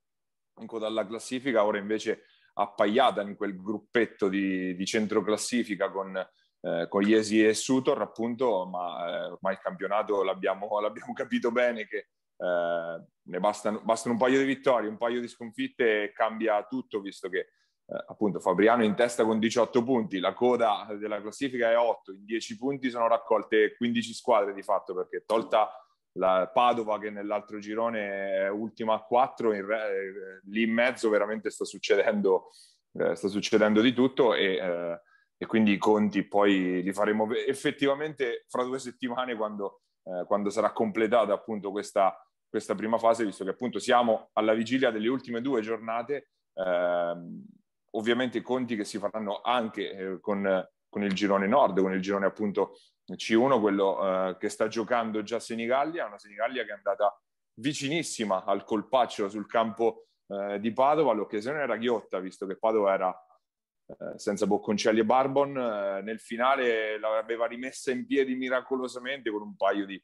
in 0.60 0.68
coda 0.68 0.86
alla 0.86 1.06
classifica, 1.06 1.66
ora 1.66 1.80
invece 1.80 2.26
appaiata 2.54 3.22
in 3.22 3.36
quel 3.36 3.62
gruppetto 3.62 4.30
di, 4.30 4.76
di 4.76 4.86
centro 4.86 5.24
classifica 5.24 5.90
con, 5.90 6.16
eh, 6.62 6.88
con 6.88 7.04
Iesi 7.04 7.44
e 7.44 7.54
Sutor, 7.54 8.02
appunto, 8.02 8.66
ma 8.66 9.08
eh, 9.08 9.26
ormai 9.32 9.54
il 9.54 9.60
campionato 9.60 10.24
l'abbiamo, 10.24 10.68
l'abbiamo 10.82 11.14
capito 11.14 11.52
bene 11.52 11.86
che 11.86 12.08
eh, 12.38 13.04
ne 13.26 13.40
bastano, 13.40 13.82
bastano, 13.84 14.14
un 14.14 14.20
paio 14.20 14.40
di 14.40 14.46
vittorie, 14.46 14.90
un 14.90 14.98
paio 14.98 15.20
di 15.20 15.28
sconfitte 15.28 16.04
e 16.04 16.12
cambia 16.14 16.64
tutto, 16.66 17.02
visto 17.02 17.30
che 17.30 17.40
eh, 17.40 18.06
appunto 18.08 18.40
Fabriano 18.40 18.84
in 18.84 18.96
testa 18.96 19.26
con 19.26 19.40
18 19.40 19.84
punti, 19.84 20.20
la 20.20 20.34
coda 20.34 20.88
della 20.98 21.22
classifica 21.22 21.70
è 21.70 21.78
8, 21.78 22.14
in 22.14 22.26
10 22.26 22.58
punti 22.58 22.90
sono 22.90 23.08
raccolte 23.08 23.76
15 23.76 24.14
squadre 24.14 24.54
di 24.54 24.64
fatto, 24.64 24.94
perché 24.94 25.24
tolta 25.26 25.70
la 26.14 26.50
Padova 26.52 27.00
che 27.00 27.10
nell'altro 27.10 27.60
girone 27.60 28.34
è 28.34 28.50
ultima 28.50 28.96
a 28.96 29.04
4, 29.04 29.54
in 29.54 29.66
re, 29.66 29.90
eh, 29.90 30.42
lì 30.46 30.64
in 30.64 30.74
mezzo 30.74 31.10
veramente 31.10 31.50
sta 31.50 31.66
succedendo, 31.66 32.50
eh, 32.94 33.16
sta 33.16 33.28
succedendo 33.28 33.82
di 33.82 33.94
tutto 33.94 34.34
e, 34.34 34.56
eh, 34.56 35.02
e, 35.38 35.46
quindi 35.46 35.72
i 35.74 35.78
conti 35.78 36.24
poi 36.24 36.84
li 36.84 36.94
faremo 36.94 37.34
effettivamente 37.34 38.46
fra 38.48 38.64
due 38.64 38.80
settimane 38.80 39.36
quando, 39.36 39.82
eh, 40.04 40.26
quando 40.28 40.50
sarà 40.50 40.72
completata 40.72 41.34
appunto 41.34 41.72
questa, 41.72 42.16
questa, 42.48 42.76
prima 42.76 42.98
fase, 42.98 43.26
visto 43.26 43.44
che 43.44 43.52
appunto 43.52 43.80
siamo 43.80 44.30
alla 44.34 44.54
vigilia 44.54 44.92
delle 44.92 45.08
ultime 45.08 45.42
due 45.42 45.62
giornate. 45.62 46.30
Ehm, 46.54 47.44
ovviamente 47.96 48.40
i 48.40 48.42
conti 48.42 48.76
che 48.76 48.84
si 48.84 49.00
faranno 49.00 49.42
anche 49.42 49.92
eh, 49.92 50.20
con, 50.20 50.68
con 50.90 51.04
il 51.04 51.14
girone 51.14 51.48
nord, 51.48 51.80
con 51.82 51.94
il 51.94 52.02
girone 52.02 52.28
appunto 52.28 52.76
C1, 53.12 53.60
quello 53.60 54.30
eh, 54.30 54.38
che 54.38 54.50
sta 54.50 54.68
giocando 54.68 55.24
già 55.24 55.40
Senigallia, 55.40 56.06
una 56.06 56.20
Senigallia 56.20 56.64
che 56.64 56.72
è 56.72 56.76
andata 56.76 57.18
vicinissima 57.56 58.44
al 58.46 58.64
colpaccio 58.64 59.30
sul 59.30 59.48
campo 59.48 60.08
eh, 60.28 60.60
di 60.60 60.72
Padova, 60.72 61.14
l'occasione 61.14 61.60
era 61.60 61.78
ghiotta, 61.78 62.20
visto 62.20 62.46
che 62.46 62.58
Padova 62.58 62.94
era 62.94 63.28
eh, 63.86 64.18
senza 64.18 64.48
Bocconcelli 64.48 65.02
e 65.02 65.06
Barbon, 65.06 65.58
eh, 65.58 66.02
nel 66.02 66.20
finale 66.20 66.98
l'aveva 66.98 67.46
rimessa 67.46 67.92
in 67.92 68.06
piedi 68.06 68.36
miracolosamente 68.36 69.30
con 69.30 69.42
un 69.42 69.56
paio 69.56 69.86
di, 69.86 70.02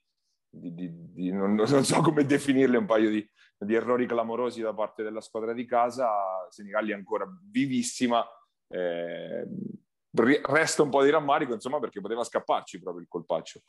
di, 0.50 0.74
di, 0.74 0.90
di 1.14 1.32
non, 1.32 1.56
non, 1.56 1.84
so 1.86 2.02
come 2.02 2.26
definirle, 2.26 2.78
un 2.78 2.86
paio 2.86 3.10
di, 3.10 3.28
errori 3.74 4.06
clamorosi 4.06 4.62
da 4.62 4.74
parte 4.74 5.04
della 5.04 5.22
squadra 5.22 5.54
di 5.54 5.66
casa, 5.66 6.10
Senigallia 6.50 6.96
ancora 6.96 7.26
vivissima, 7.50 8.26
eh, 8.68 9.48
resta 10.12 10.84
un 10.84 10.89
po' 10.89 11.04
di 11.04 11.10
rammarico, 11.10 11.54
insomma, 11.54 11.80
perché 11.80 12.02
poteva 12.02 12.24
scapparci 12.24 12.80
proprio 12.80 13.02
il 13.02 13.08
colpaccio. 13.10 13.62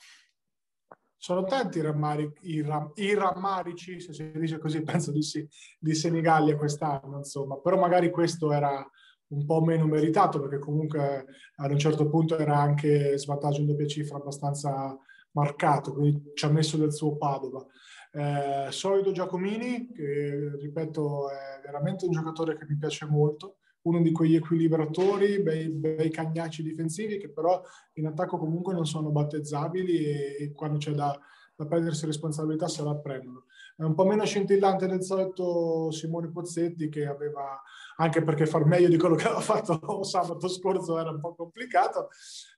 Sono 1.17 1.45
tanti 1.45 1.79
i, 1.79 1.83
rammarici, 1.83 2.33
i, 2.43 2.63
ram, 2.63 2.93
i 2.95 3.15
rammarici, 3.15 4.01
se 4.01 4.15
si 4.15 4.31
dice 4.33 4.59
così, 4.59 4.83
penso 4.83 5.13
di 5.13 5.23
sì, 5.23 5.47
di 5.79 5.95
Senigallia 5.95 6.57
quest'anno, 6.57 7.19
insomma. 7.19 7.59
Però 7.59 7.79
magari 7.79 8.11
questo 8.11 8.53
era 8.53 8.89
un 9.31 9.45
po' 9.45 9.61
meno 9.61 9.87
meritato 9.87 10.41
perché 10.41 10.59
comunque 10.59 11.27
ad 11.57 11.71
un 11.71 11.79
certo 11.79 12.09
punto 12.09 12.37
era 12.37 12.59
anche 12.59 13.17
svantaggio 13.19 13.61
in 13.61 13.67
doppia 13.67 13.87
cifra 13.87 14.17
abbastanza 14.17 14.97
marcato, 15.33 15.93
quindi 15.93 16.33
ci 16.35 16.45
ha 16.47 16.49
messo 16.49 16.77
del 16.77 16.93
suo 16.93 17.17
Padova. 17.17 17.65
Eh, 18.13 18.67
solido 18.71 19.13
Giacomini, 19.13 19.93
che 19.93 20.57
ripeto 20.59 21.31
è 21.31 21.61
veramente 21.63 22.07
un 22.07 22.13
giocatore 22.13 22.57
che 22.57 22.67
mi 22.69 22.77
piace 22.77 23.07
molto, 23.07 23.59
uno 23.83 24.01
di 24.03 24.13
quegli 24.13 24.35
equilibratori, 24.35 25.41
bei, 25.41 25.69
bei 25.69 26.11
cagnacci 26.11 26.63
difensivi 26.63 27.19
che 27.19 27.31
però 27.31 27.63
in 27.95 28.07
attacco 28.07 28.39
comunque 28.39 28.75
non 28.75 28.87
sono 28.87 29.11
battezzabili 29.11 30.05
e, 30.05 30.37
e 30.41 30.53
quando 30.53 30.79
c'è 30.79 30.93
da, 30.93 31.19
da 31.61 31.67
prendersi 31.67 32.07
responsabilità 32.07 32.69
se 32.69 32.83
la 32.83 32.97
prendono. 32.97 33.45
È 33.77 33.83
un 33.83 33.95
po' 33.95 34.05
meno 34.05 34.25
scintillante 34.25 34.87
del 34.87 35.03
solito 35.03 35.91
Simone 35.91 36.31
Pozzetti 36.31 36.89
che 36.89 37.07
aveva, 37.07 37.63
anche 37.97 38.23
perché 38.23 38.47
far 38.47 38.65
meglio 38.65 38.89
di 38.89 38.99
quello 38.99 39.15
che 39.15 39.25
aveva 39.25 39.41
fatto 39.41 40.03
sabato 40.05 40.49
scorso 40.49 40.99
era 40.99 41.11
un 41.11 41.21
po' 41.21 41.35
complicato. 41.35 42.09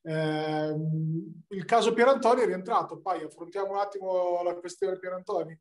Eh, 0.03 0.75
il 1.49 1.65
caso 1.65 1.93
Pierantoni 1.93 2.43
è 2.43 2.47
rientrato, 2.47 2.99
poi 2.99 3.23
affrontiamo 3.23 3.73
un 3.73 3.79
attimo 3.79 4.43
la 4.43 4.57
questione 4.57 4.99
Pierantoni. 4.99 5.57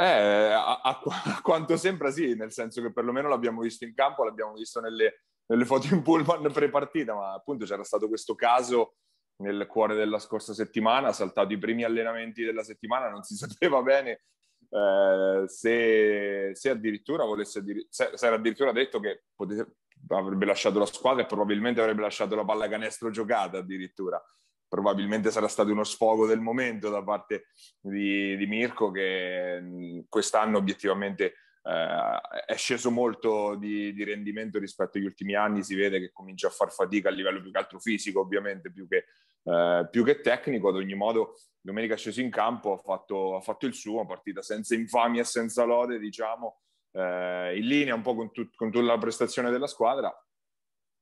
Eh, 0.00 0.04
a, 0.04 0.80
a, 0.80 1.00
a, 1.02 1.40
quanto 1.42 1.76
sembra 1.76 2.12
sì, 2.12 2.34
nel 2.36 2.52
senso 2.52 2.80
che 2.80 2.92
perlomeno 2.92 3.28
l'abbiamo 3.28 3.62
visto 3.62 3.84
in 3.84 3.94
campo, 3.94 4.22
l'abbiamo 4.22 4.52
visto 4.52 4.78
nelle, 4.78 5.22
nelle 5.46 5.64
foto 5.64 5.92
in 5.92 6.02
pullman 6.02 6.52
pre-partita, 6.52 7.14
ma 7.14 7.32
appunto 7.32 7.64
c'era 7.64 7.82
stato 7.82 8.06
questo 8.06 8.36
caso 8.36 8.94
nel 9.42 9.66
cuore 9.66 9.96
della 9.96 10.20
scorsa 10.20 10.54
settimana, 10.54 11.08
ha 11.08 11.12
saltato 11.12 11.52
i 11.52 11.58
primi 11.58 11.82
allenamenti 11.82 12.44
della 12.44 12.62
settimana, 12.62 13.08
non 13.08 13.24
si 13.24 13.34
sapeva 13.36 13.82
bene 13.82 14.22
eh, 14.70 15.44
se, 15.48 16.50
se, 16.54 16.70
addirittura 16.70 17.24
volesse, 17.24 17.64
se, 17.88 18.10
se, 18.14 18.26
era 18.26 18.36
addirittura 18.36 18.70
detto 18.70 19.00
che 19.00 19.24
potete, 19.34 19.78
avrebbe 20.08 20.46
lasciato 20.46 20.78
la 20.78 20.86
squadra 20.86 21.22
e 21.24 21.26
probabilmente 21.26 21.80
avrebbe 21.80 22.02
lasciato 22.02 22.36
la 22.36 22.44
palla 22.44 22.68
canestro 22.68 23.10
giocata 23.10 23.58
addirittura. 23.58 24.22
Probabilmente 24.68 25.30
sarà 25.30 25.48
stato 25.48 25.72
uno 25.72 25.84
sfogo 25.84 26.26
del 26.26 26.40
momento 26.40 26.90
da 26.90 27.02
parte 27.02 27.46
di, 27.80 28.36
di 28.36 28.46
Mirko 28.46 28.90
che 28.90 30.04
quest'anno 30.08 30.58
obiettivamente 30.58 31.34
eh, 31.62 32.20
è 32.46 32.56
sceso 32.56 32.90
molto 32.90 33.54
di, 33.56 33.92
di, 33.92 34.04
rendimento 34.04 34.58
rispetto 34.58 34.98
agli 34.98 35.04
ultimi 35.04 35.34
anni, 35.34 35.62
si 35.62 35.74
vede 35.74 36.00
che 36.00 36.12
comincia 36.12 36.48
a 36.48 36.50
far 36.50 36.72
fatica 36.72 37.08
a 37.08 37.12
livello 37.12 37.40
più 37.40 37.50
che 37.50 37.58
altro 37.58 37.78
fisico 37.78 38.20
ovviamente 38.20 38.70
più 38.70 38.88
che, 38.88 39.04
eh, 39.42 39.88
più 39.90 40.04
che 40.04 40.20
tecnico, 40.20 40.68
ad 40.68 40.76
ogni 40.76 40.94
modo 40.94 41.34
domenica 41.60 41.96
sceso 41.96 42.20
in 42.20 42.30
campo, 42.30 42.72
ha 42.72 42.78
fatto, 42.78 43.36
ha 43.36 43.40
fatto 43.40 43.66
il 43.66 43.74
suo, 43.74 44.06
partita 44.06 44.40
senza 44.40 44.74
infamia 44.74 45.20
e 45.20 45.24
senza 45.24 45.64
lode, 45.64 45.98
diciamo, 45.98 46.60
eh, 46.92 47.56
in 47.58 47.66
linea 47.66 47.94
un 47.94 48.02
po' 48.02 48.14
con, 48.14 48.32
tut, 48.32 48.54
con, 48.54 48.70
tutta 48.70 48.86
la 48.86 48.98
prestazione 48.98 49.50
della 49.50 49.66
squadra, 49.66 50.10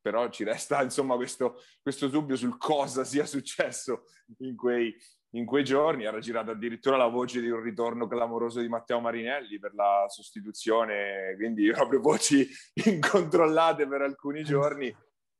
però 0.06 0.28
ci 0.28 0.44
resta 0.44 0.82
insomma 0.84 1.16
questo, 1.16 1.60
questo 1.82 2.06
dubbio 2.06 2.36
sul 2.36 2.56
cosa 2.56 3.02
sia 3.02 3.26
successo 3.26 4.04
in 4.38 4.54
quei, 4.54 4.94
in 5.30 5.44
quei 5.44 5.64
giorni. 5.64 6.04
Era 6.04 6.20
girata 6.20 6.52
addirittura 6.52 6.96
la 6.96 7.08
voce 7.08 7.40
di 7.40 7.50
un 7.50 7.60
ritorno 7.60 8.06
clamoroso 8.06 8.60
di 8.60 8.68
Matteo 8.68 9.00
Marinelli 9.00 9.58
per 9.58 9.74
la 9.74 10.04
sostituzione, 10.06 11.34
quindi 11.34 11.68
proprio 11.74 12.00
voci 12.00 12.48
incontrollate 12.84 13.88
per 13.88 14.02
alcuni 14.02 14.44
giorni. 14.44 14.94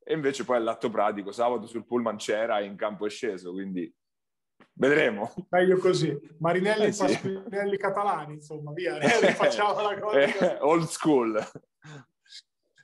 E 0.09 0.15
invece 0.15 0.45
poi 0.45 0.57
all'atto 0.57 0.91
pratico, 0.91 1.31
sabato 1.31 1.67
sul 1.67 1.87
pullman 1.87 2.17
c'era 2.17 2.59
e 2.59 2.65
in 2.65 2.75
campo 2.75 3.07
è 3.07 3.09
sceso, 3.09 3.53
quindi 3.53 3.93
Vedremo. 4.73 5.33
Meglio 5.51 5.79
così. 5.79 6.19
Marinelli 6.39 6.87
eh, 6.87 6.93
sì. 6.93 7.03
Pasquinelli 7.03 7.77
catalani, 7.77 8.35
insomma, 8.35 8.73
via, 8.73 8.99
facciamo 9.33 9.81
la 9.81 9.99
cosa. 9.99 10.19
Eh, 10.21 10.59
old 10.61 10.87
school. 10.87 11.43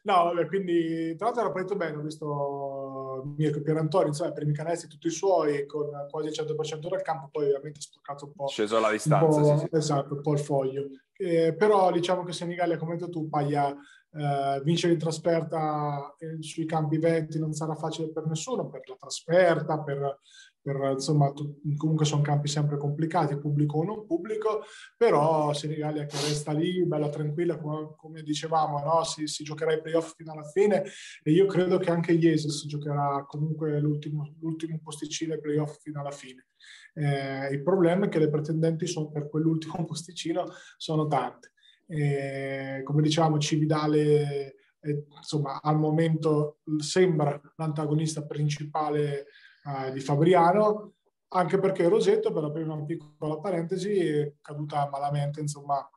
No, 0.04 0.24
vabbè, 0.24 0.46
quindi 0.46 1.14
tra 1.16 1.26
l'altro 1.26 1.44
era 1.44 1.52
partito 1.52 1.76
bene, 1.76 1.96
ho 1.96 2.00
visto 2.00 3.32
Mirko 3.36 3.60
Pierantoni, 3.60 4.08
insomma, 4.08 4.32
per 4.32 4.48
i 4.48 4.52
canestri 4.52 4.88
tutti 4.88 5.06
i 5.06 5.10
suoi, 5.10 5.64
con 5.64 5.90
quasi 6.10 6.28
il 6.28 6.34
100% 6.34 6.88
del 6.88 7.02
campo, 7.02 7.28
poi 7.30 7.44
ovviamente 7.44 7.78
ha 7.78 7.82
sporcato 7.82 8.24
un 8.26 8.32
po'. 8.32 8.48
Sceso 8.48 8.76
alla 8.78 8.90
distanza, 8.90 9.42
sì, 9.44 9.58
sì. 9.58 9.68
Esatto, 9.70 10.14
un 10.14 10.20
po' 10.20 10.32
il 10.32 10.40
foglio. 10.40 10.88
Eh, 11.16 11.54
però 11.54 11.92
diciamo 11.92 12.24
che 12.24 12.32
Senigallia, 12.32 12.76
come 12.76 12.92
hai 12.92 12.98
detto 12.98 13.10
tu, 13.10 13.28
Paglia, 13.28 13.76
eh, 14.14 14.60
vincere 14.64 14.92
in 14.92 14.98
trasferta 14.98 16.14
eh, 16.18 16.42
sui 16.42 16.66
campi 16.66 16.98
venti 16.98 17.38
non 17.38 17.52
sarà 17.52 17.74
facile 17.76 18.10
per 18.10 18.26
nessuno, 18.26 18.68
per 18.68 18.82
la 18.88 18.96
trasferta, 18.98 19.78
per 19.78 20.18
per, 20.62 20.76
insomma, 20.92 21.32
comunque 21.76 22.06
sono 22.06 22.22
campi 22.22 22.46
sempre 22.46 22.78
complicati, 22.78 23.36
pubblico 23.36 23.78
o 23.78 23.84
non 23.84 24.06
pubblico, 24.06 24.62
però 24.96 25.52
Senigallia 25.52 26.06
che 26.06 26.16
resta 26.16 26.52
lì, 26.52 26.86
bella 26.86 27.08
tranquilla, 27.08 27.58
come, 27.58 27.94
come 27.96 28.22
dicevamo, 28.22 28.78
no? 28.78 29.02
si, 29.02 29.26
si, 29.26 29.42
giocherà 29.42 29.72
i 29.72 29.82
playoff 29.82 30.14
fino 30.14 30.32
alla 30.32 30.44
fine 30.44 30.84
e 31.22 31.32
io 31.32 31.46
credo 31.46 31.78
che 31.78 31.90
anche 31.90 32.12
Iesi 32.12 32.48
si 32.50 32.68
giocherà 32.68 33.24
comunque 33.26 33.80
l'ultimo, 33.80 34.34
l'ultimo 34.40 34.78
posticino 34.82 35.34
ai 35.34 35.40
playoff 35.40 35.80
fino 35.80 36.00
alla 36.00 36.12
fine. 36.12 36.46
Eh, 36.94 37.48
il 37.52 37.62
problema 37.62 38.06
è 38.06 38.08
che 38.08 38.20
le 38.20 38.30
pretendenti 38.30 38.86
sono, 38.86 39.10
per 39.10 39.28
quell'ultimo 39.28 39.82
posticino 39.84 40.46
sono 40.76 41.08
tante. 41.08 41.50
Eh, 41.88 42.82
come 42.84 43.02
dicevamo, 43.02 43.38
Cividale 43.38 44.54
eh, 44.80 45.06
insomma, 45.16 45.60
al 45.60 45.78
momento 45.78 46.58
sembra 46.78 47.40
l'antagonista 47.56 48.24
principale 48.24 49.26
eh, 49.64 49.92
di 49.92 50.00
Fabriano, 50.00 50.94
anche 51.28 51.58
perché 51.58 51.88
Rosetto, 51.88 52.32
per 52.32 52.44
aprire 52.44 52.68
una 52.70 52.84
piccola 52.84 53.38
parentesi, 53.38 53.98
è 53.98 54.32
caduta 54.40 54.88
malamente, 54.90 55.40
insomma, 55.40 55.88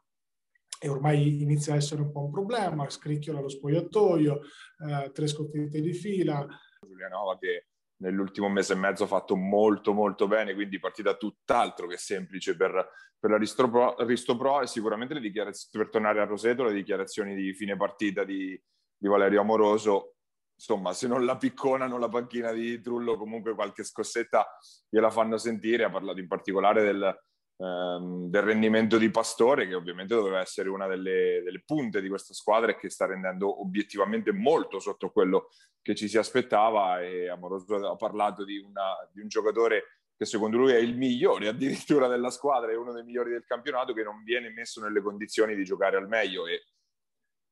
e 0.80 0.88
ormai 0.90 1.42
inizia 1.42 1.74
a 1.74 1.78
essere 1.78 2.02
un 2.02 2.12
po' 2.12 2.26
un 2.26 2.32
problema, 2.32 2.90
scricchiola 2.90 3.42
lo 3.42 3.50
spogliatoio, 3.50 4.42
eh, 4.88 5.12
tre 5.12 5.28
sconfitte 5.28 5.82
di 5.82 5.94
fila. 5.94 6.46
Giulianova 6.80 7.38
che 7.38 7.68
nell'ultimo 7.98 8.50
mese 8.50 8.74
e 8.74 8.78
mezzo 8.78 9.06
ha 9.06 9.08
fatto 9.08 9.36
molto 9.36 9.94
molto 9.94 10.28
bene, 10.28 10.54
quindi 10.54 10.80
partita 10.80 11.16
tutt'altro 11.16 11.88
che 11.88 11.98
semplice 11.98 12.56
per, 12.56 12.90
per 13.18 13.30
la 13.30 13.38
Ristopro, 13.38 13.96
Ristopro 14.06 14.62
e 14.62 14.68
sicuramente 14.68 15.14
le 15.14 15.22
dichiarazioni, 15.22 15.84
per 15.84 15.94
tornare 15.94 16.20
a 16.20 16.26
Roseto, 16.26 16.64
le 16.64 16.74
dichiarazioni 16.74 17.36
di 17.36 17.54
fine 17.54 17.78
partita 17.78 18.24
di, 18.24 18.62
di 18.98 19.08
Valerio 19.08 19.42
Amoroso 19.42 20.15
insomma, 20.56 20.94
se 20.94 21.08
non 21.08 21.26
la 21.26 21.38
picconano 21.38 21.98
la 21.98 22.10
panchina 22.10 22.52
di 22.52 22.82
Trullo, 22.82 23.18
comunque 23.18 23.54
qualche 23.54 23.84
scossetta 23.84 24.58
gliela 24.90 25.10
fanno 25.10 25.38
sentire. 25.38 25.84
Ha 25.84 25.92
parlato 25.92 26.20
in 26.20 26.28
particolare 26.28 26.84
del, 26.84 27.24
ehm, 27.58 28.30
del 28.30 28.42
rendimento 28.42 28.98
di 28.98 29.12
Pastore, 29.12 29.68
che 29.68 29.76
ovviamente 29.76 30.16
doveva 30.16 30.40
essere 30.40 30.70
una 30.70 30.88
delle, 30.88 31.42
delle, 31.44 31.64
punte 31.66 32.02
di 32.02 32.10
questa 32.10 32.34
squadra 32.34 32.72
e 32.72 32.78
che 32.78 32.90
sta 32.90 33.06
rendendo 33.06 33.62
obiettivamente 33.62 34.32
molto 34.32 34.80
sotto 34.80 35.12
quello 35.12 35.50
che 35.82 35.96
ci 35.96 36.08
si 36.08 36.18
aspettava. 36.18 37.02
E 37.02 37.30
Amoroso 37.30 37.76
ha 37.76 37.96
parlato 37.96 38.44
di, 38.44 38.58
una, 38.58 38.96
di 39.12 39.22
un 39.22 39.28
giocatore 39.28 40.00
che 40.18 40.26
secondo 40.26 40.56
lui 40.58 40.72
è 40.72 40.78
il 40.78 40.96
migliore 40.96 41.50
addirittura 41.50 42.08
della 42.08 42.30
squadra, 42.30 42.72
è 42.72 42.78
uno 42.78 42.94
dei 42.94 43.04
migliori 43.04 43.32
del 43.32 43.46
campionato, 43.46 43.94
che 43.94 44.04
non 44.04 44.24
viene 44.24 44.50
messo 44.50 44.82
nelle 44.82 45.02
condizioni 45.02 45.56
di 45.56 45.66
giocare 45.66 45.98
al 45.98 46.08
meglio. 46.08 46.48
E 46.48 46.64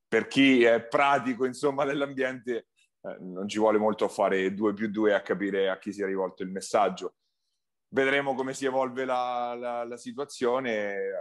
per 0.07 0.27
chi 0.27 0.63
è 0.63 0.81
pratico, 0.81 1.43
insomma, 1.45 1.85
dell'ambiente 1.85 2.67
eh, 3.03 3.17
non 3.19 3.47
ci 3.47 3.59
vuole 3.59 3.77
molto 3.77 4.07
fare 4.07 4.53
due 4.53 4.73
più 4.73 4.89
due 4.89 5.13
a 5.13 5.21
capire 5.21 5.69
a 5.69 5.77
chi 5.77 5.91
sia 5.91 6.05
rivolto 6.05 6.43
il 6.43 6.49
messaggio. 6.49 7.15
Vedremo 7.89 8.33
come 8.33 8.53
si 8.53 8.65
evolve 8.65 9.05
la, 9.05 9.55
la, 9.55 9.83
la 9.83 9.97
situazione. 9.97 10.95
Eh, 10.95 11.11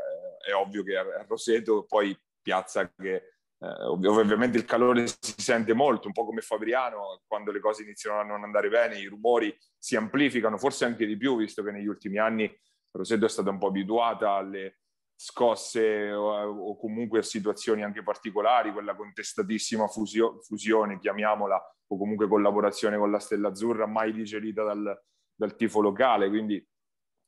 è 0.49 0.55
ovvio 0.55 0.83
che 0.83 0.97
a 0.97 1.25
Roseto 1.27 1.85
poi 1.87 2.17
piazza 2.41 2.91
che 2.91 3.15
eh, 3.15 3.85
ovviamente 3.85 4.59
il 4.59 4.65
calore 4.65 5.07
si 5.07 5.35
sente 5.37 5.73
molto, 5.73 6.09
un 6.09 6.13
po' 6.13 6.25
come 6.25 6.41
Fabriano, 6.41 7.23
quando 7.27 7.53
le 7.53 7.61
cose 7.61 7.83
iniziano 7.83 8.19
a 8.19 8.25
non 8.25 8.43
andare 8.43 8.69
bene, 8.69 8.99
i 8.99 9.07
rumori 9.07 9.57
si 9.79 9.95
amplificano, 9.95 10.59
forse 10.59 10.85
anche 10.85 11.07
di 11.07 11.17
più, 11.17 11.37
visto 11.37 11.63
che 11.63 11.71
negli 11.71 11.87
ultimi 11.87 12.19
anni 12.19 12.53
Roseto 12.91 13.25
è 13.25 13.29
stata 13.29 13.51
un 13.51 13.59
po' 13.59 13.69
abituata 13.69 14.33
alle, 14.33 14.81
scosse 15.23 16.11
o, 16.11 16.49
o, 16.49 16.77
comunque 16.77 17.23
situazioni 17.23 17.85
anche 17.85 18.03
particolari, 18.03 18.73
quella 18.73 18.97
contestatissima 18.97 19.87
fusio, 19.87 20.41
fusione, 20.41 20.99
chiamiamola, 20.99 21.63
o 21.87 21.97
comunque 21.97 22.27
collaborazione 22.27 22.99
con 22.99 23.13
la 23.13 23.21
Stella 23.21 23.49
Azzurra, 23.49 23.87
mai 23.87 24.13
digerita 24.13 24.65
dal, 24.65 25.01
dal 25.33 25.55
tifo 25.55 25.81
locale. 25.81 26.29
Quindi, 26.29 26.67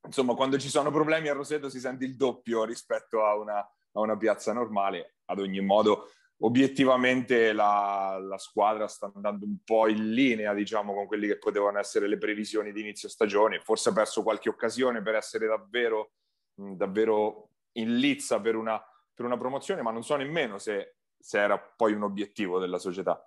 insomma, 0.06 0.34
quando 0.34 0.58
ci 0.58 0.68
sono 0.68 0.90
problemi 0.90 1.28
a 1.28 1.34
Roseto 1.34 1.68
si 1.68 1.78
sente 1.78 2.04
il 2.04 2.16
doppio 2.16 2.64
rispetto 2.64 3.24
a 3.24 3.36
una, 3.36 3.58
a 3.58 4.00
una 4.00 4.16
piazza 4.16 4.52
normale. 4.52 5.18
Ad 5.26 5.38
ogni 5.38 5.60
modo, 5.60 6.08
obiettivamente 6.38 7.52
la, 7.52 8.18
la, 8.20 8.38
squadra 8.38 8.88
sta 8.88 9.08
andando 9.14 9.44
un 9.44 9.58
po' 9.64 9.86
in 9.86 10.12
linea, 10.12 10.52
diciamo, 10.52 10.92
con 10.94 11.06
quelli 11.06 11.28
che 11.28 11.38
potevano 11.38 11.78
essere 11.78 12.08
le 12.08 12.18
previsioni 12.18 12.72
di 12.72 12.80
inizio 12.80 13.08
stagione. 13.08 13.60
Forse 13.60 13.90
ha 13.90 13.92
perso 13.92 14.24
qualche 14.24 14.48
occasione 14.48 15.00
per 15.00 15.14
essere 15.14 15.46
davvero, 15.46 16.14
davvero 16.54 17.50
in 17.74 17.96
lizza 17.96 18.40
per 18.40 18.56
una, 18.56 18.80
per 19.12 19.24
una 19.24 19.38
promozione, 19.38 19.82
ma 19.82 19.90
non 19.90 20.02
so 20.02 20.16
nemmeno 20.16 20.58
se, 20.58 20.96
se, 21.18 21.38
era 21.38 21.58
poi 21.58 21.92
un 21.92 22.02
obiettivo 22.02 22.58
della 22.58 22.78
società. 22.78 23.26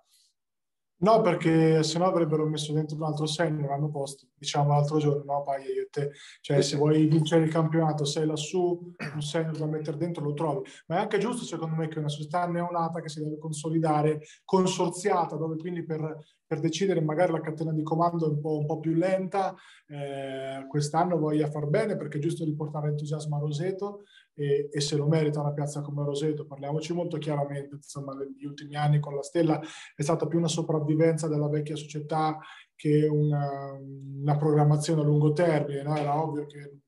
No, 1.00 1.20
perché 1.20 1.84
se 1.84 1.96
no 1.98 2.06
avrebbero 2.06 2.44
messo 2.44 2.72
dentro 2.72 2.96
un 2.96 3.04
altro 3.04 3.26
segno 3.26 3.68
l'anno 3.68 3.88
posto, 3.88 4.26
diciamo 4.34 4.70
l'altro 4.70 4.98
giorno, 4.98 5.32
no 5.32 5.42
Paia, 5.44 5.72
io 5.72 5.82
e 5.82 5.88
te. 5.90 6.10
Cioè 6.40 6.60
se 6.60 6.76
vuoi 6.76 7.06
vincere 7.06 7.44
il 7.44 7.52
campionato, 7.52 8.04
sei 8.04 8.26
lassù, 8.26 8.92
un 9.14 9.22
segno 9.22 9.52
da 9.52 9.66
mettere 9.66 9.96
dentro 9.96 10.24
lo 10.24 10.34
trovi. 10.34 10.68
Ma 10.86 10.96
è 10.96 10.98
anche 10.98 11.18
giusto 11.18 11.44
secondo 11.44 11.76
me 11.76 11.86
che 11.86 12.00
una 12.00 12.08
società 12.08 12.48
neonata 12.48 13.00
che 13.00 13.08
si 13.08 13.22
deve 13.22 13.38
consolidare, 13.38 14.22
consorziata, 14.44 15.36
dove 15.36 15.56
quindi 15.56 15.84
per, 15.84 16.18
per 16.48 16.60
decidere 16.60 17.02
magari 17.02 17.30
la 17.30 17.42
catena 17.42 17.72
di 17.72 17.82
comando 17.82 18.24
è 18.24 18.30
un 18.30 18.40
po', 18.40 18.56
un 18.56 18.64
po 18.64 18.80
più 18.80 18.94
lenta, 18.94 19.54
eh, 19.86 20.66
quest'anno 20.66 21.18
voglia 21.18 21.46
far 21.50 21.66
bene 21.66 21.94
perché 21.94 22.16
è 22.16 22.20
giusto 22.22 22.42
riportare 22.42 22.88
entusiasmo 22.88 23.36
a 23.36 23.40
Roseto 23.40 24.04
e, 24.32 24.70
e, 24.72 24.80
se 24.80 24.96
lo 24.96 25.06
merita 25.06 25.40
una 25.40 25.52
piazza 25.52 25.82
come 25.82 26.04
Roseto. 26.04 26.46
Parliamoci 26.46 26.94
molto 26.94 27.18
chiaramente, 27.18 27.74
insomma, 27.74 28.14
negli 28.14 28.46
ultimi 28.46 28.76
anni 28.76 28.98
con 28.98 29.14
la 29.14 29.22
Stella 29.22 29.60
è 29.94 30.02
stata 30.02 30.26
più 30.26 30.38
una 30.38 30.48
sopravvivenza 30.48 31.28
della 31.28 31.48
vecchia 31.48 31.76
società 31.76 32.38
che 32.74 33.06
una, 33.06 33.78
una 34.20 34.36
programmazione 34.38 35.02
a 35.02 35.04
lungo 35.04 35.34
termine. 35.34 35.82
No? 35.82 35.96
Era 35.96 36.22
ovvio 36.22 36.46
che 36.46 36.78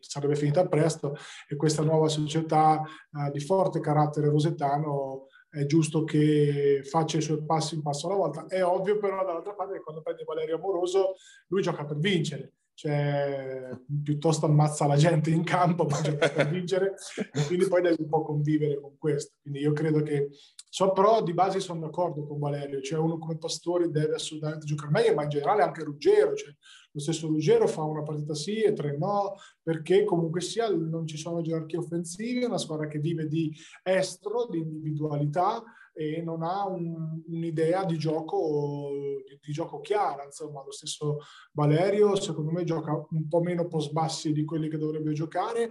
sarebbe 0.00 0.34
finita 0.34 0.66
presto 0.66 1.16
e 1.48 1.54
questa 1.54 1.82
nuova 1.82 2.08
società 2.08 2.80
uh, 2.80 3.30
di 3.30 3.40
forte 3.40 3.78
carattere 3.80 4.28
rosetano 4.28 5.26
è 5.56 5.64
giusto 5.64 6.04
che 6.04 6.82
faccia 6.84 7.16
i 7.16 7.22
suoi 7.22 7.42
passi 7.42 7.76
un 7.76 7.82
passo 7.82 8.08
alla 8.08 8.16
volta. 8.16 8.46
È 8.46 8.62
ovvio 8.62 8.98
però 8.98 9.24
dall'altra 9.24 9.54
parte 9.54 9.74
che 9.74 9.80
quando 9.80 10.02
prende 10.02 10.24
Valerio 10.24 10.56
Amoroso 10.56 11.14
lui 11.46 11.62
gioca 11.62 11.86
per 11.86 11.96
vincere 11.96 12.52
cioè, 12.76 13.70
piuttosto 14.02 14.44
ammazza 14.44 14.86
la 14.86 14.96
gente 14.96 15.30
in 15.30 15.42
campo 15.44 15.86
per 15.86 16.18
vincere. 16.52 16.94
E 17.32 17.46
quindi 17.46 17.66
poi 17.66 17.80
devi 17.80 18.02
un 18.02 18.08
po' 18.08 18.22
convivere 18.22 18.78
con 18.78 18.98
questo. 18.98 19.36
Quindi 19.40 19.60
io 19.60 19.72
credo 19.72 20.02
che, 20.02 20.28
so, 20.68 20.92
però 20.92 21.22
di 21.22 21.32
base 21.32 21.58
sono 21.58 21.80
d'accordo 21.80 22.26
con 22.26 22.38
Valerio, 22.38 22.82
cioè 22.82 22.98
uno 22.98 23.16
come 23.16 23.38
Pastori 23.38 23.90
deve 23.90 24.16
assolutamente 24.16 24.66
giocare 24.66 24.90
meglio, 24.90 25.14
ma 25.14 25.22
in 25.22 25.30
generale 25.30 25.62
anche 25.62 25.84
Ruggero, 25.84 26.34
cioè, 26.34 26.54
lo 26.92 27.00
stesso 27.00 27.28
Ruggero 27.28 27.66
fa 27.66 27.82
una 27.82 28.02
partita 28.02 28.34
sì 28.34 28.60
e 28.60 28.74
tre 28.74 28.94
no, 28.98 29.36
perché 29.62 30.04
comunque 30.04 30.42
sia 30.42 30.68
non 30.68 31.06
ci 31.06 31.16
sono 31.16 31.40
gerarchie 31.40 31.78
offensive, 31.78 32.42
è 32.42 32.46
una 32.46 32.58
squadra 32.58 32.88
che 32.88 32.98
vive 32.98 33.26
di 33.26 33.50
estro, 33.82 34.48
di 34.50 34.58
individualità, 34.58 35.64
e 35.96 36.20
non 36.20 36.42
ha 36.42 36.66
un, 36.66 37.22
un'idea 37.26 37.84
di 37.84 37.96
gioco, 37.96 38.90
di, 39.26 39.38
di 39.40 39.52
gioco 39.52 39.80
chiara. 39.80 40.24
Insomma, 40.24 40.62
lo 40.62 40.70
stesso 40.70 41.20
Valerio, 41.52 42.14
secondo 42.16 42.50
me, 42.50 42.64
gioca 42.64 42.92
un 42.92 43.26
po' 43.28 43.40
meno 43.40 43.66
post 43.66 43.92
bassi 43.92 44.32
di 44.32 44.44
quelli 44.44 44.68
che 44.68 44.76
dovrebbe 44.76 45.12
giocare, 45.12 45.70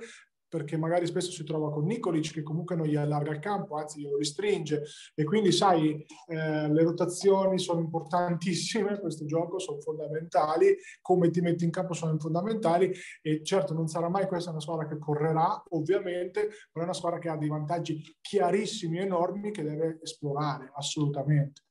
perché 0.56 0.78
magari 0.78 1.06
spesso 1.06 1.32
si 1.32 1.44
trova 1.44 1.70
con 1.70 1.84
Nicolic 1.84 2.32
che 2.32 2.42
comunque 2.42 2.78
non 2.78 2.88
gli 2.88 2.96
allarga 2.96 3.32
il 3.32 3.40
campo, 3.40 3.76
anzi 3.76 4.00
glielo 4.00 4.16
ristringe 4.16 4.84
e 5.14 5.26
quindi 5.26 5.52
sai 5.52 6.06
eh, 6.28 6.72
le 6.72 6.82
rotazioni 6.82 7.60
sono 7.60 7.82
importantissime 7.82 8.92
in 8.92 9.00
questo 9.04 9.26
gioco, 9.26 9.60
sono 9.60 9.82
fondamentali, 9.82 10.78
come 11.02 11.30
ti 11.30 11.42
metti 11.42 11.66
in 11.66 11.72
campo 11.72 11.92
sono 11.92 12.18
fondamentali 12.18 12.90
e 13.22 13.44
certo 13.44 13.74
non 13.74 13.88
sarà 13.88 14.08
mai 14.08 14.28
questa 14.28 14.52
una 14.52 14.62
squadra 14.62 14.88
che 14.88 14.98
correrà 14.98 15.62
ovviamente, 15.72 16.48
però 16.72 16.86
è 16.86 16.88
una 16.88 16.94
squadra 16.94 17.20
che 17.20 17.28
ha 17.28 17.36
dei 17.36 17.50
vantaggi 17.50 18.18
chiarissimi 18.22 19.00
enormi 19.00 19.52
che 19.52 19.62
deve 19.62 20.00
esplorare 20.02 20.72
assolutamente. 20.74 21.64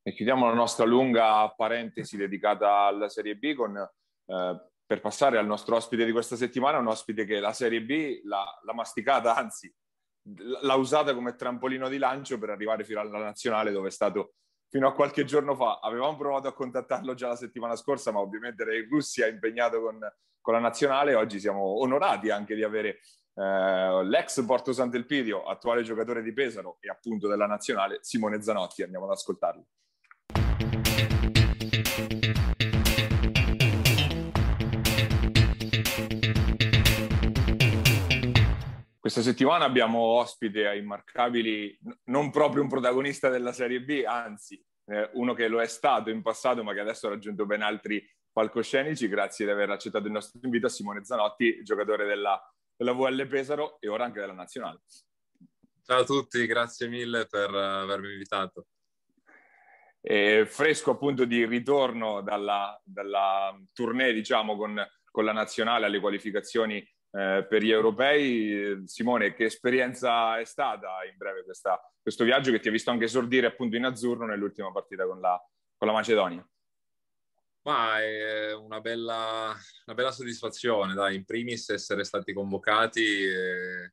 E 0.00 0.12
chiudiamo 0.12 0.46
la 0.46 0.54
nostra 0.54 0.84
lunga 0.84 1.52
parentesi 1.56 2.16
dedicata 2.16 2.86
alla 2.86 3.08
Serie 3.08 3.34
B 3.34 3.52
con 3.54 3.76
eh, 3.76 4.71
per 4.92 5.00
passare 5.00 5.38
al 5.38 5.46
nostro 5.46 5.76
ospite 5.76 6.04
di 6.04 6.12
questa 6.12 6.36
settimana, 6.36 6.76
un 6.76 6.86
ospite 6.86 7.24
che 7.24 7.40
la 7.40 7.54
Serie 7.54 7.80
B 7.80 8.20
l'ha, 8.24 8.44
l'ha 8.62 8.74
masticata, 8.74 9.34
anzi 9.34 9.74
l'ha 10.60 10.74
usata 10.74 11.14
come 11.14 11.34
trampolino 11.34 11.88
di 11.88 11.96
lancio 11.96 12.38
per 12.38 12.50
arrivare 12.50 12.84
fino 12.84 13.00
alla 13.00 13.18
nazionale 13.18 13.72
dove 13.72 13.88
è 13.88 13.90
stato 13.90 14.34
fino 14.68 14.86
a 14.86 14.92
qualche 14.92 15.24
giorno 15.24 15.54
fa. 15.54 15.78
Avevamo 15.82 16.14
provato 16.18 16.46
a 16.46 16.52
contattarlo 16.52 17.14
già 17.14 17.28
la 17.28 17.36
settimana 17.36 17.74
scorsa, 17.74 18.12
ma 18.12 18.18
ovviamente 18.18 18.64
Ray 18.64 18.86
Russi 18.86 19.22
ha 19.22 19.28
impegnato 19.28 19.80
con, 19.80 19.98
con 20.42 20.52
la 20.52 20.60
nazionale. 20.60 21.14
Oggi 21.14 21.40
siamo 21.40 21.80
onorati 21.80 22.28
anche 22.28 22.54
di 22.54 22.62
avere 22.62 23.00
eh, 23.34 24.04
l'ex 24.04 24.44
Porto 24.44 24.74
Sant'Elpidio, 24.74 25.44
attuale 25.44 25.82
giocatore 25.84 26.20
di 26.20 26.34
Pesaro 26.34 26.76
e 26.80 26.90
appunto 26.90 27.28
della 27.28 27.46
nazionale, 27.46 28.00
Simone 28.02 28.42
Zanotti. 28.42 28.82
Andiamo 28.82 29.06
ad 29.06 29.12
ascoltarlo. 29.12 29.64
Questa 39.02 39.20
settimana 39.20 39.64
abbiamo 39.64 39.98
ospite 39.98 40.68
ai 40.68 40.78
immarcabili, 40.78 41.76
non 42.04 42.30
proprio 42.30 42.62
un 42.62 42.68
protagonista 42.68 43.28
della 43.30 43.52
Serie 43.52 43.82
B, 43.82 44.04
anzi 44.06 44.64
eh, 44.84 45.10
uno 45.14 45.34
che 45.34 45.48
lo 45.48 45.60
è 45.60 45.66
stato 45.66 46.08
in 46.08 46.22
passato 46.22 46.62
ma 46.62 46.72
che 46.72 46.78
adesso 46.78 47.08
ha 47.08 47.10
raggiunto 47.10 47.44
ben 47.44 47.62
altri 47.62 48.08
palcoscenici, 48.30 49.08
grazie 49.08 49.44
di 49.44 49.50
aver 49.50 49.70
accettato 49.70 50.06
il 50.06 50.12
nostro 50.12 50.38
invito 50.44 50.66
a 50.66 50.68
Simone 50.68 51.04
Zanotti, 51.04 51.64
giocatore 51.64 52.06
della, 52.06 52.40
della 52.76 52.92
VL 52.92 53.26
Pesaro 53.26 53.80
e 53.80 53.88
ora 53.88 54.04
anche 54.04 54.20
della 54.20 54.34
Nazionale. 54.34 54.82
Ciao 55.84 56.02
a 56.02 56.04
tutti, 56.04 56.46
grazie 56.46 56.86
mille 56.86 57.26
per 57.26 57.52
avermi 57.52 58.12
invitato. 58.12 58.66
E 60.00 60.46
fresco 60.46 60.92
appunto 60.92 61.24
di 61.24 61.44
ritorno 61.44 62.20
dalla, 62.20 62.80
dalla 62.84 63.52
tournée 63.72 64.12
diciamo 64.12 64.56
con, 64.56 64.80
con 65.10 65.24
la 65.24 65.32
Nazionale 65.32 65.86
alle 65.86 65.98
qualificazioni 65.98 66.88
eh, 67.12 67.46
per 67.48 67.62
gli 67.62 67.70
europei. 67.70 68.82
Simone, 68.86 69.34
che 69.34 69.44
esperienza 69.44 70.38
è 70.38 70.44
stata 70.44 71.04
in 71.10 71.16
breve 71.16 71.44
questa, 71.44 71.80
questo 72.00 72.24
viaggio 72.24 72.50
che 72.50 72.60
ti 72.60 72.68
ha 72.68 72.72
visto 72.72 72.90
anche 72.90 73.04
esordire 73.04 73.46
appunto 73.46 73.76
in 73.76 73.84
azzurro 73.84 74.26
nell'ultima 74.26 74.72
partita 74.72 75.06
con 75.06 75.20
la, 75.20 75.40
con 75.76 75.86
la 75.86 75.94
Macedonia? 75.94 76.46
Ma 77.64 78.00
è 78.00 78.52
una 78.54 78.80
bella, 78.80 79.54
una 79.86 79.94
bella 79.94 80.10
soddisfazione, 80.10 80.94
dai, 80.94 81.14
in 81.14 81.24
primis 81.24 81.68
essere 81.68 82.02
stati 82.02 82.32
convocati 82.32 83.22
e, 83.22 83.92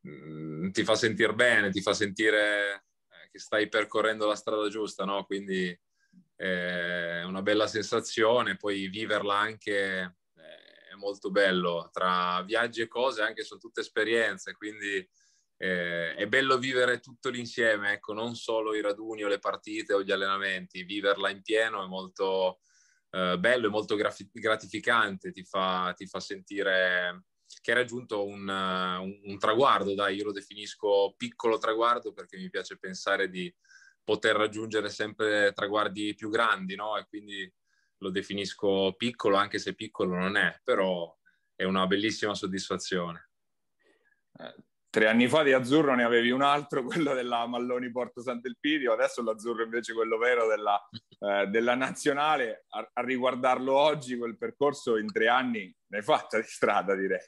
mh, 0.00 0.10
mm, 0.10 0.70
ti 0.70 0.84
fa 0.84 0.94
sentire 0.94 1.34
bene, 1.34 1.70
ti 1.70 1.80
fa 1.80 1.94
sentire 1.94 2.74
eh, 2.74 3.28
che 3.30 3.38
stai 3.38 3.68
percorrendo 3.68 4.26
la 4.26 4.34
strada 4.34 4.68
giusta, 4.68 5.04
no? 5.04 5.24
Quindi 5.24 5.74
è 6.36 7.22
una 7.24 7.42
bella 7.42 7.66
sensazione, 7.66 8.56
poi 8.56 8.88
viverla 8.88 9.34
anche 9.34 10.16
molto 11.04 11.30
bello, 11.30 11.90
tra 11.92 12.42
viaggi 12.42 12.80
e 12.80 12.88
cose 12.88 13.22
anche 13.22 13.44
sono 13.44 13.60
tutte 13.60 13.80
esperienze, 13.80 14.54
quindi 14.54 15.06
eh, 15.56 16.14
è 16.14 16.26
bello 16.26 16.58
vivere 16.58 17.00
tutto 17.00 17.28
l'insieme, 17.28 17.92
ecco, 17.92 18.12
non 18.12 18.34
solo 18.34 18.74
i 18.74 18.80
raduni 18.80 19.22
o 19.22 19.28
le 19.28 19.38
partite 19.38 19.92
o 19.92 20.02
gli 20.02 20.10
allenamenti, 20.10 20.82
viverla 20.82 21.30
in 21.30 21.42
pieno 21.42 21.84
è 21.84 21.86
molto 21.86 22.60
eh, 23.10 23.38
bello, 23.38 23.68
è 23.68 23.70
molto 23.70 23.96
gratificante, 23.96 25.30
ti 25.30 25.44
fa, 25.44 25.92
ti 25.94 26.06
fa 26.06 26.20
sentire 26.20 27.24
che 27.60 27.70
hai 27.70 27.76
raggiunto 27.76 28.26
un, 28.26 28.48
un, 28.48 29.20
un, 29.22 29.38
traguardo, 29.38 29.94
dai, 29.94 30.16
io 30.16 30.24
lo 30.24 30.32
definisco 30.32 31.14
piccolo 31.16 31.58
traguardo 31.58 32.12
perché 32.12 32.36
mi 32.36 32.50
piace 32.50 32.78
pensare 32.78 33.28
di 33.28 33.54
poter 34.02 34.34
raggiungere 34.36 34.88
sempre 34.88 35.52
traguardi 35.52 36.14
più 36.14 36.30
grandi, 36.30 36.74
no? 36.74 36.96
E 36.96 37.06
quindi 37.06 37.50
lo 38.04 38.10
definisco 38.10 38.94
piccolo, 38.96 39.36
anche 39.36 39.58
se 39.58 39.74
piccolo 39.74 40.14
non 40.14 40.36
è, 40.36 40.60
però 40.62 41.12
è 41.54 41.64
una 41.64 41.86
bellissima 41.86 42.34
soddisfazione. 42.34 43.30
Eh, 44.38 44.54
tre 44.90 45.08
anni 45.08 45.26
fa 45.26 45.42
di 45.42 45.52
azzurro 45.52 45.94
ne 45.94 46.04
avevi 46.04 46.30
un 46.30 46.42
altro, 46.42 46.84
quello 46.84 47.14
della 47.14 47.46
Malloni 47.46 47.90
Porto 47.90 48.20
Sant'Elpidio, 48.20 48.92
adesso 48.92 49.22
l'azzurro 49.22 49.64
invece 49.64 49.94
quello 49.94 50.18
vero 50.18 50.46
della, 50.46 50.78
eh, 51.18 51.46
della 51.46 51.74
nazionale. 51.74 52.66
A, 52.68 52.90
a, 52.92 53.02
riguardarlo 53.02 53.74
oggi, 53.74 54.18
quel 54.18 54.36
percorso 54.36 54.98
in 54.98 55.10
tre 55.10 55.28
anni 55.28 55.74
ne 55.86 55.96
hai 55.96 56.02
fatta 56.02 56.38
di 56.38 56.46
strada, 56.46 56.94
direi. 56.94 57.26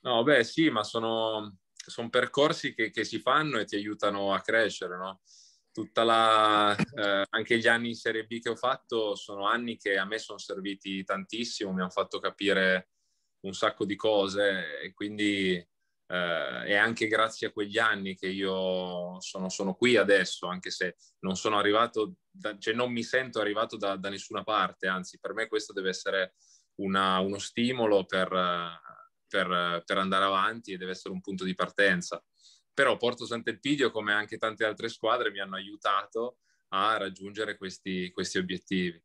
No, 0.00 0.24
beh 0.24 0.42
sì, 0.42 0.70
ma 0.70 0.82
sono, 0.82 1.58
sono 1.72 2.08
percorsi 2.10 2.74
che, 2.74 2.90
che, 2.90 3.04
si 3.04 3.20
fanno 3.20 3.58
e 3.58 3.64
ti 3.64 3.76
aiutano 3.76 4.32
a 4.32 4.40
crescere, 4.40 4.96
no? 4.96 5.20
Tutta 5.76 6.04
la, 6.04 6.74
eh, 6.74 7.26
anche 7.28 7.58
gli 7.58 7.66
anni 7.66 7.88
in 7.88 7.96
Serie 7.96 8.24
B 8.24 8.40
che 8.40 8.48
ho 8.48 8.56
fatto 8.56 9.14
sono 9.14 9.46
anni 9.46 9.76
che 9.76 9.98
a 9.98 10.06
me 10.06 10.16
sono 10.18 10.38
serviti 10.38 11.04
tantissimo, 11.04 11.70
mi 11.70 11.82
hanno 11.82 11.90
fatto 11.90 12.18
capire 12.18 12.88
un 13.40 13.52
sacco 13.52 13.84
di 13.84 13.94
cose 13.94 14.80
e 14.80 14.94
quindi 14.94 15.52
eh, 15.52 15.68
è 16.64 16.74
anche 16.76 17.08
grazie 17.08 17.48
a 17.48 17.52
quegli 17.52 17.76
anni 17.76 18.16
che 18.16 18.26
io 18.26 19.20
sono, 19.20 19.50
sono 19.50 19.74
qui 19.74 19.98
adesso, 19.98 20.46
anche 20.46 20.70
se 20.70 20.96
non 21.18 21.36
sono 21.36 21.58
arrivato, 21.58 22.14
da, 22.30 22.56
cioè 22.56 22.72
non 22.72 22.90
mi 22.90 23.02
sento 23.02 23.38
arrivato 23.38 23.76
da, 23.76 23.96
da, 23.96 24.08
nessuna 24.08 24.42
parte, 24.44 24.86
anzi 24.86 25.18
per 25.20 25.34
me 25.34 25.46
questo 25.46 25.74
deve 25.74 25.90
essere 25.90 26.36
una, 26.76 27.18
uno 27.18 27.38
stimolo 27.38 28.06
per, 28.06 28.30
per, 29.28 29.82
per 29.84 29.98
andare 29.98 30.24
avanti 30.24 30.72
e 30.72 30.78
deve 30.78 30.92
essere 30.92 31.12
un 31.12 31.20
punto 31.20 31.44
di 31.44 31.54
partenza 31.54 32.24
però 32.76 32.98
Porto 32.98 33.24
Sant'Elpidio, 33.24 33.90
come 33.90 34.12
anche 34.12 34.36
tante 34.36 34.66
altre 34.66 34.90
squadre, 34.90 35.30
mi 35.30 35.40
hanno 35.40 35.56
aiutato 35.56 36.40
a 36.68 36.98
raggiungere 36.98 37.56
questi, 37.56 38.10
questi 38.10 38.36
obiettivi. 38.36 39.02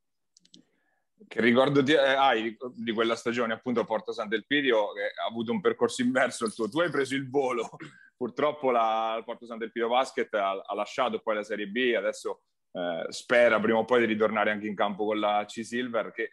Che 1.26 1.40
ricordo 1.40 1.82
ti, 1.82 1.94
eh, 1.94 1.98
hai 1.98 2.58
di 2.74 2.92
quella 2.92 3.16
stagione, 3.16 3.54
appunto, 3.54 3.86
Porto 3.86 4.12
Sant'Elpidio, 4.12 4.92
che 4.92 5.14
ha 5.18 5.26
avuto 5.26 5.54
un 5.54 5.62
percorso 5.62 6.02
inverso 6.02 6.44
il 6.44 6.54
tuo. 6.54 6.68
Tu 6.68 6.82
hai 6.82 6.90
preso 6.90 7.16
il 7.16 7.30
volo, 7.30 7.70
purtroppo 8.18 8.72
la, 8.72 9.16
il 9.18 9.24
Porto 9.24 9.46
Sant'Elpidio 9.46 9.88
Basket 9.88 10.34
ha, 10.34 10.52
ha, 10.52 10.76
lasciato 10.76 11.22
poi 11.22 11.36
la 11.36 11.44
Serie 11.44 11.68
B, 11.68 11.94
adesso 11.96 12.42
eh, 12.74 13.06
spera 13.08 13.58
prima 13.62 13.78
o 13.78 13.86
poi 13.86 14.02
di 14.02 14.06
ritornare 14.06 14.52
anche 14.52 14.68
in 14.68 14.76
campo 14.76 15.06
con 15.06 15.18
la 15.18 15.46
C-Silver, 15.48 16.12
che, 16.12 16.32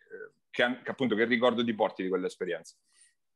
che, 0.51 0.81
che 0.83 0.90
appunto 0.90 1.14
che 1.14 1.24
ricordo 1.24 1.62
ti 1.62 1.72
porti 1.72 2.03
di 2.03 2.09
quell'esperienza? 2.09 2.74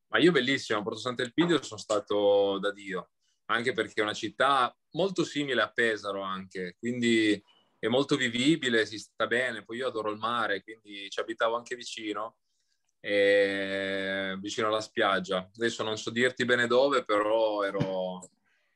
Ma 0.09 0.19
io 0.19 0.33
bellissimo, 0.33 0.81
a 0.81 0.83
Porto 0.83 0.99
Sant'Elpidio 0.99 1.63
sono 1.63 1.79
stato 1.79 2.59
da 2.59 2.73
Dio, 2.73 3.11
anche 3.47 3.73
perché 3.73 4.01
è 4.01 4.03
una 4.03 4.15
città 4.15 4.75
molto 4.93 5.25
simile 5.25 5.63
a 5.63 5.71
Pesaro 5.71 6.21
anche, 6.23 6.77
quindi 6.79 7.43
è 7.79 7.89
molto 7.89 8.17
vivibile, 8.17 8.87
si 8.87 8.99
sta 8.99 9.27
bene, 9.27 9.65
poi 9.65 9.79
io 9.79 9.89
adoro 9.89 10.11
il 10.11 10.19
mare, 10.19 10.63
quindi 10.63 11.11
ci 11.11 11.19
abitavo 11.19 11.57
anche 11.57 11.75
vicino, 11.75 12.37
vicino 13.01 14.69
alla 14.69 14.81
spiaggia. 14.81 15.51
Adesso 15.53 15.83
non 15.83 15.99
so 15.99 16.11
dirti 16.11 16.45
bene 16.45 16.69
dove, 16.69 17.05
però 17.05 17.65
ero, 17.65 18.21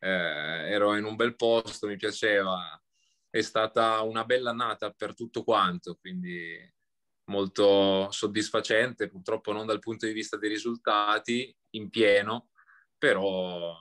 eh, 0.01 0.09
ero 0.09 0.97
in 0.97 1.05
un 1.05 1.15
bel 1.15 1.37
posto, 1.37 1.87
mi 1.87 1.97
piaceva. 1.97 2.83
È 3.31 3.41
stata 3.43 4.01
una 4.01 4.25
bella 4.25 4.51
annata 4.51 4.91
per 4.91 5.15
tutto 5.15 5.45
quanto, 5.45 5.97
quindi 6.01 6.59
molto 7.27 8.11
soddisfacente, 8.11 9.09
purtroppo 9.09 9.53
non 9.53 9.67
dal 9.67 9.79
punto 9.79 10.07
di 10.07 10.13
vista 10.13 10.37
dei 10.37 10.49
risultati 10.49 11.57
in 11.77 11.91
pieno, 11.91 12.49
però 12.99 13.73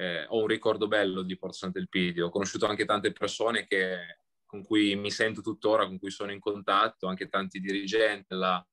eh, 0.00 0.24
ho 0.28 0.40
un 0.40 0.46
ricordo 0.46 0.88
bello 0.88 1.20
di 1.20 1.36
Porto 1.36 1.56
Sant'Elpidio. 1.56 2.26
Ho 2.26 2.30
conosciuto 2.30 2.64
anche 2.64 2.86
tante 2.86 3.12
persone 3.12 3.66
che, 3.66 4.20
con 4.46 4.64
cui 4.64 4.96
mi 4.96 5.10
sento 5.10 5.42
tuttora, 5.42 5.86
con 5.86 5.98
cui 5.98 6.10
sono 6.10 6.32
in 6.32 6.40
contatto, 6.40 7.06
anche 7.06 7.28
tanti 7.28 7.60
dirigenti 7.60 8.24
della, 8.28 8.66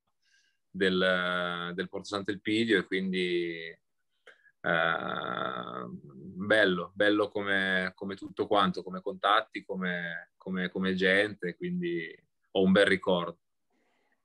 del, 0.69 1.73
del 1.73 1.89
Porto 1.89 2.07
Sant'Elpidio 2.07 2.79
e 2.79 2.85
quindi 2.85 3.77
eh, 4.61 5.85
bello, 5.91 6.93
bello 6.95 7.27
come, 7.27 7.91
come, 7.93 8.15
tutto 8.15 8.47
quanto, 8.47 8.81
come 8.81 9.01
contatti, 9.01 9.65
come, 9.65 10.31
come, 10.37 10.69
come 10.69 10.95
gente, 10.95 11.57
quindi 11.57 12.09
ho 12.51 12.61
un 12.61 12.71
bel 12.71 12.85
ricordo. 12.85 13.39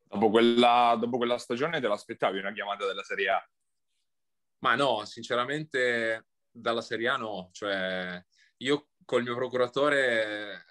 Dopo 0.04 0.30
quella, 0.30 0.96
dopo 1.00 1.16
quella 1.16 1.38
stagione 1.38 1.80
te 1.80 1.88
l'aspettavi 1.88 2.38
una 2.38 2.52
chiamata 2.52 2.86
della 2.86 3.02
Serie 3.02 3.28
A? 3.28 3.50
Ma 4.58 4.76
no, 4.76 5.04
sinceramente 5.04 6.26
dalla 6.52 6.82
Serie 6.82 7.08
A 7.08 7.16
no. 7.16 7.48
Cioè, 7.52 8.24
io 8.58 8.88
col 9.04 9.22
mio 9.22 9.34
procuratore 9.34 10.64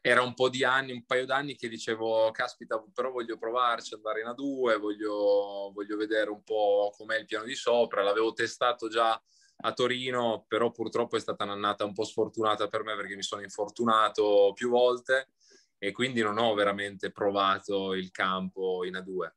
era 0.00 0.22
un 0.22 0.34
po' 0.34 0.48
di 0.48 0.64
anni, 0.64 0.92
un 0.92 1.04
paio 1.04 1.26
d'anni 1.26 1.56
che 1.56 1.68
dicevo, 1.68 2.30
caspita, 2.30 2.82
però 2.94 3.10
voglio 3.10 3.36
provarci, 3.36 3.94
andare 3.94 4.20
in 4.20 4.28
A2, 4.28 4.78
voglio, 4.78 5.70
voglio 5.74 5.96
vedere 5.96 6.30
un 6.30 6.42
po' 6.42 6.92
com'è 6.96 7.18
il 7.18 7.26
piano 7.26 7.44
di 7.44 7.54
sopra. 7.54 8.02
L'avevo 8.02 8.32
testato 8.32 8.88
già 8.88 9.20
a 9.60 9.72
Torino, 9.72 10.44
però 10.46 10.70
purtroppo 10.70 11.16
è 11.16 11.20
stata 11.20 11.44
un'annata 11.44 11.84
un 11.84 11.92
po' 11.92 12.04
sfortunata 12.04 12.68
per 12.68 12.84
me 12.84 12.94
perché 12.94 13.16
mi 13.16 13.22
sono 13.22 13.42
infortunato 13.42 14.52
più 14.54 14.70
volte 14.70 15.30
e 15.78 15.92
quindi 15.92 16.22
non 16.22 16.38
ho 16.38 16.54
veramente 16.54 17.10
provato 17.10 17.94
il 17.94 18.10
campo 18.10 18.84
in 18.84 18.94
A2 18.94 19.32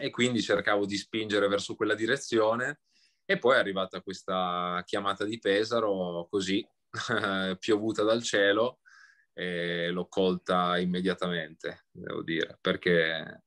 e 0.00 0.10
quindi 0.10 0.42
cercavo 0.42 0.86
di 0.86 0.96
spingere 0.96 1.46
verso 1.46 1.76
quella 1.76 1.94
direzione 1.94 2.80
e 3.24 3.38
poi 3.38 3.54
è 3.54 3.58
arrivata 3.58 4.00
questa 4.00 4.82
chiamata 4.84 5.24
di 5.24 5.38
Pesaro 5.38 6.26
così 6.30 6.66
piovuta 7.58 8.02
dal 8.02 8.22
cielo 8.22 8.80
e 9.32 9.90
l'ho 9.90 10.06
colta 10.06 10.78
immediatamente 10.78 11.86
devo 11.90 12.22
dire 12.22 12.56
perché 12.60 13.42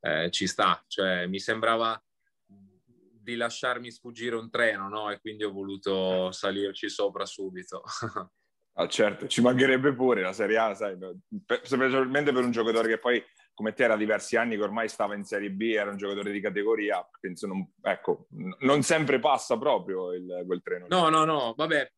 eh, 0.00 0.30
ci 0.30 0.46
sta 0.46 0.84
cioè 0.86 1.26
mi 1.26 1.38
sembrava 1.38 2.00
di 2.44 3.36
lasciarmi 3.36 3.90
sfuggire 3.90 4.36
un 4.36 4.50
treno 4.50 4.88
no? 4.88 5.10
e 5.10 5.20
quindi 5.20 5.44
ho 5.44 5.52
voluto 5.52 6.32
salirci 6.32 6.88
sopra 6.90 7.24
subito 7.24 7.82
Ah, 8.74 8.88
certo, 8.88 9.26
ci 9.26 9.42
mancherebbe 9.42 9.92
pure 9.92 10.22
la 10.22 10.32
Serie 10.32 10.56
A, 10.56 10.72
sai, 10.72 10.96
specialmente 11.62 12.32
per 12.32 12.42
un 12.42 12.50
giocatore 12.50 12.88
che 12.88 12.98
poi, 12.98 13.22
come 13.54 13.72
te, 13.72 13.84
era 13.84 13.96
diversi 13.96 14.36
anni 14.36 14.56
che 14.56 14.62
ormai 14.62 14.88
stava 14.88 15.14
in 15.14 15.24
Serie 15.24 15.50
B, 15.50 15.62
era 15.74 15.90
un 15.90 15.96
giocatore 15.96 16.32
di 16.32 16.40
categoria, 16.40 17.06
penso, 17.20 17.46
non, 17.46 17.70
ecco, 17.82 18.26
non 18.60 18.82
sempre 18.82 19.18
passa 19.18 19.58
proprio 19.58 20.12
il, 20.12 20.42
quel 20.46 20.62
treno. 20.62 20.86
No, 20.88 21.08
no, 21.08 21.24
no, 21.24 21.54
vabbè, 21.56 21.92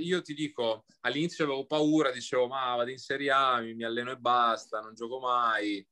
io 0.00 0.22
ti 0.22 0.34
dico, 0.34 0.84
all'inizio 1.00 1.44
avevo 1.44 1.66
paura, 1.66 2.10
dicevo, 2.10 2.46
ma 2.46 2.74
vado 2.76 2.90
in 2.90 2.98
Serie 2.98 3.30
A, 3.30 3.60
mi, 3.60 3.74
mi 3.74 3.84
alleno 3.84 4.10
e 4.10 4.16
basta, 4.16 4.80
non 4.80 4.94
gioco 4.94 5.18
mai, 5.18 5.86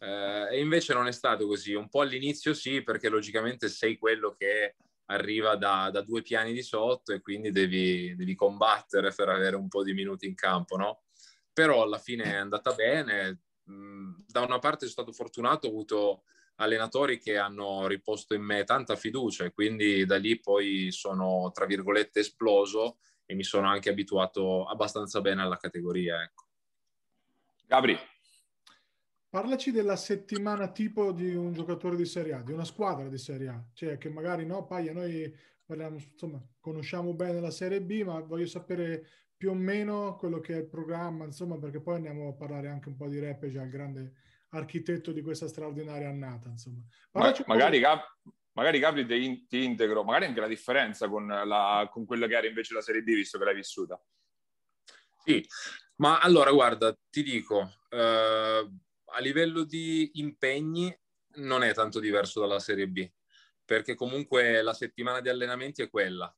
eh, 0.00 0.48
e 0.50 0.60
invece 0.60 0.94
non 0.94 1.06
è 1.06 1.12
stato 1.12 1.46
così, 1.46 1.74
un 1.74 1.88
po' 1.88 2.00
all'inizio 2.00 2.54
sì, 2.54 2.82
perché 2.82 3.08
logicamente 3.08 3.68
sei 3.68 3.96
quello 3.96 4.34
che 4.36 4.76
arriva 5.06 5.56
da, 5.56 5.90
da, 5.92 6.02
due 6.02 6.22
piani 6.22 6.52
di 6.52 6.62
sotto 6.62 7.12
e 7.12 7.20
quindi 7.20 7.50
devi, 7.50 8.14
devi, 8.16 8.34
combattere 8.34 9.12
per 9.14 9.28
avere 9.28 9.56
un 9.56 9.68
po' 9.68 9.82
di 9.82 9.92
minuti 9.92 10.26
in 10.26 10.34
campo, 10.34 10.76
no? 10.76 11.02
Però 11.52 11.82
alla 11.82 11.98
fine 11.98 12.24
è 12.24 12.36
andata 12.36 12.72
bene. 12.72 13.43
Mm, 13.70 14.14
da 14.26 14.42
una 14.42 14.58
parte 14.58 14.86
sono 14.86 14.90
stato 14.90 15.12
fortunato, 15.12 15.66
ho 15.66 15.70
avuto 15.70 16.22
allenatori 16.56 17.18
che 17.18 17.36
hanno 17.36 17.86
riposto 17.86 18.34
in 18.34 18.42
me 18.42 18.64
tanta 18.64 18.96
fiducia 18.96 19.44
e 19.44 19.52
quindi 19.52 20.04
da 20.04 20.16
lì 20.16 20.38
poi 20.38 20.90
sono, 20.92 21.50
tra 21.52 21.66
virgolette, 21.66 22.20
esploso 22.20 22.98
e 23.26 23.34
mi 23.34 23.42
sono 23.42 23.68
anche 23.68 23.90
abituato 23.90 24.64
abbastanza 24.66 25.20
bene 25.20 25.42
alla 25.42 25.56
categoria. 25.56 26.22
Ecco. 26.22 26.44
Gabri, 27.66 27.98
Parlaci 29.34 29.72
della 29.72 29.96
settimana 29.96 30.70
tipo 30.70 31.10
di 31.10 31.34
un 31.34 31.52
giocatore 31.52 31.96
di 31.96 32.04
Serie 32.04 32.34
A, 32.34 32.42
di 32.42 32.52
una 32.52 32.64
squadra 32.64 33.08
di 33.08 33.18
Serie 33.18 33.48
A, 33.48 33.64
cioè 33.72 33.98
che 33.98 34.08
magari 34.08 34.46
no, 34.46 34.64
Paglia, 34.64 34.92
noi 34.92 35.28
parliamo, 35.64 35.96
insomma, 35.96 36.40
conosciamo 36.60 37.14
bene 37.14 37.40
la 37.40 37.50
Serie 37.50 37.82
B, 37.82 38.04
ma 38.04 38.20
voglio 38.20 38.46
sapere 38.46 39.08
più 39.44 39.52
o 39.52 39.54
meno 39.54 40.16
quello 40.16 40.40
che 40.40 40.54
è 40.54 40.56
il 40.56 40.66
programma, 40.66 41.26
insomma, 41.26 41.58
perché 41.58 41.78
poi 41.78 41.96
andiamo 41.96 42.28
a 42.28 42.32
parlare 42.32 42.70
anche 42.70 42.88
un 42.88 42.96
po' 42.96 43.08
di 43.08 43.18
Repege, 43.18 43.60
il 43.60 43.68
grande 43.68 44.12
architetto 44.48 45.12
di 45.12 45.20
questa 45.20 45.48
straordinaria 45.48 46.08
annata, 46.08 46.48
insomma. 46.48 46.80
Ma, 47.10 47.30
magari, 47.44 47.78
Gab, 47.78 48.00
magari 48.52 48.78
Gabri 48.78 49.04
ti, 49.04 49.46
ti, 49.46 49.62
integro, 49.62 50.02
magari 50.02 50.24
anche 50.24 50.40
la 50.40 50.46
differenza 50.46 51.10
con, 51.10 51.26
la, 51.26 51.86
con 51.92 52.06
quella 52.06 52.26
che 52.26 52.36
era 52.36 52.46
invece 52.46 52.72
la 52.72 52.80
Serie 52.80 53.02
D, 53.02 53.04
visto 53.04 53.36
che 53.36 53.44
l'hai 53.44 53.54
vissuta. 53.54 54.02
Sì, 55.26 55.46
ma 55.96 56.20
allora 56.20 56.50
guarda, 56.50 56.96
ti 57.10 57.22
dico, 57.22 57.70
eh, 57.90 58.70
a 59.04 59.20
livello 59.20 59.64
di 59.64 60.12
impegni 60.14 60.98
non 61.34 61.62
è 61.62 61.74
tanto 61.74 62.00
diverso 62.00 62.40
dalla 62.40 62.60
Serie 62.60 62.88
B, 62.88 63.06
perché 63.62 63.94
comunque 63.94 64.62
la 64.62 64.72
settimana 64.72 65.20
di 65.20 65.28
allenamenti 65.28 65.82
è 65.82 65.90
quella. 65.90 66.34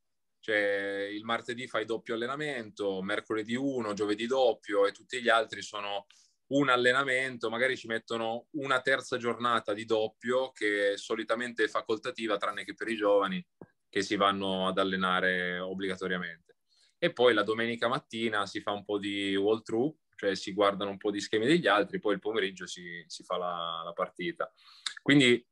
Cioè 0.46 1.08
il 1.10 1.24
martedì 1.24 1.66
fai 1.66 1.84
doppio 1.84 2.14
allenamento, 2.14 3.02
mercoledì 3.02 3.56
uno, 3.56 3.94
giovedì 3.94 4.28
doppio 4.28 4.86
e 4.86 4.92
tutti 4.92 5.20
gli 5.20 5.28
altri 5.28 5.60
sono 5.60 6.06
un 6.52 6.68
allenamento, 6.68 7.50
magari 7.50 7.76
ci 7.76 7.88
mettono 7.88 8.46
una 8.52 8.80
terza 8.80 9.16
giornata 9.16 9.72
di 9.72 9.84
doppio 9.84 10.52
che 10.52 10.92
solitamente 10.98 11.64
è 11.64 11.66
facoltativa, 11.66 12.36
tranne 12.36 12.62
che 12.62 12.74
per 12.74 12.86
i 12.86 12.94
giovani 12.94 13.44
che 13.88 14.02
si 14.02 14.14
vanno 14.14 14.68
ad 14.68 14.78
allenare 14.78 15.58
obbligatoriamente. 15.58 16.58
E 16.96 17.12
poi 17.12 17.34
la 17.34 17.42
domenica 17.42 17.88
mattina 17.88 18.46
si 18.46 18.60
fa 18.60 18.70
un 18.70 18.84
po' 18.84 18.98
di 18.98 19.34
wall 19.34 19.62
through, 19.62 19.96
cioè 20.14 20.36
si 20.36 20.52
guardano 20.52 20.90
un 20.90 20.96
po' 20.96 21.10
di 21.10 21.20
schemi 21.20 21.46
degli 21.46 21.66
altri, 21.66 21.98
poi 21.98 22.14
il 22.14 22.20
pomeriggio 22.20 22.68
si, 22.68 23.02
si 23.08 23.24
fa 23.24 23.36
la, 23.36 23.82
la, 23.84 23.92
partita. 23.92 24.48
Quindi 25.02 25.44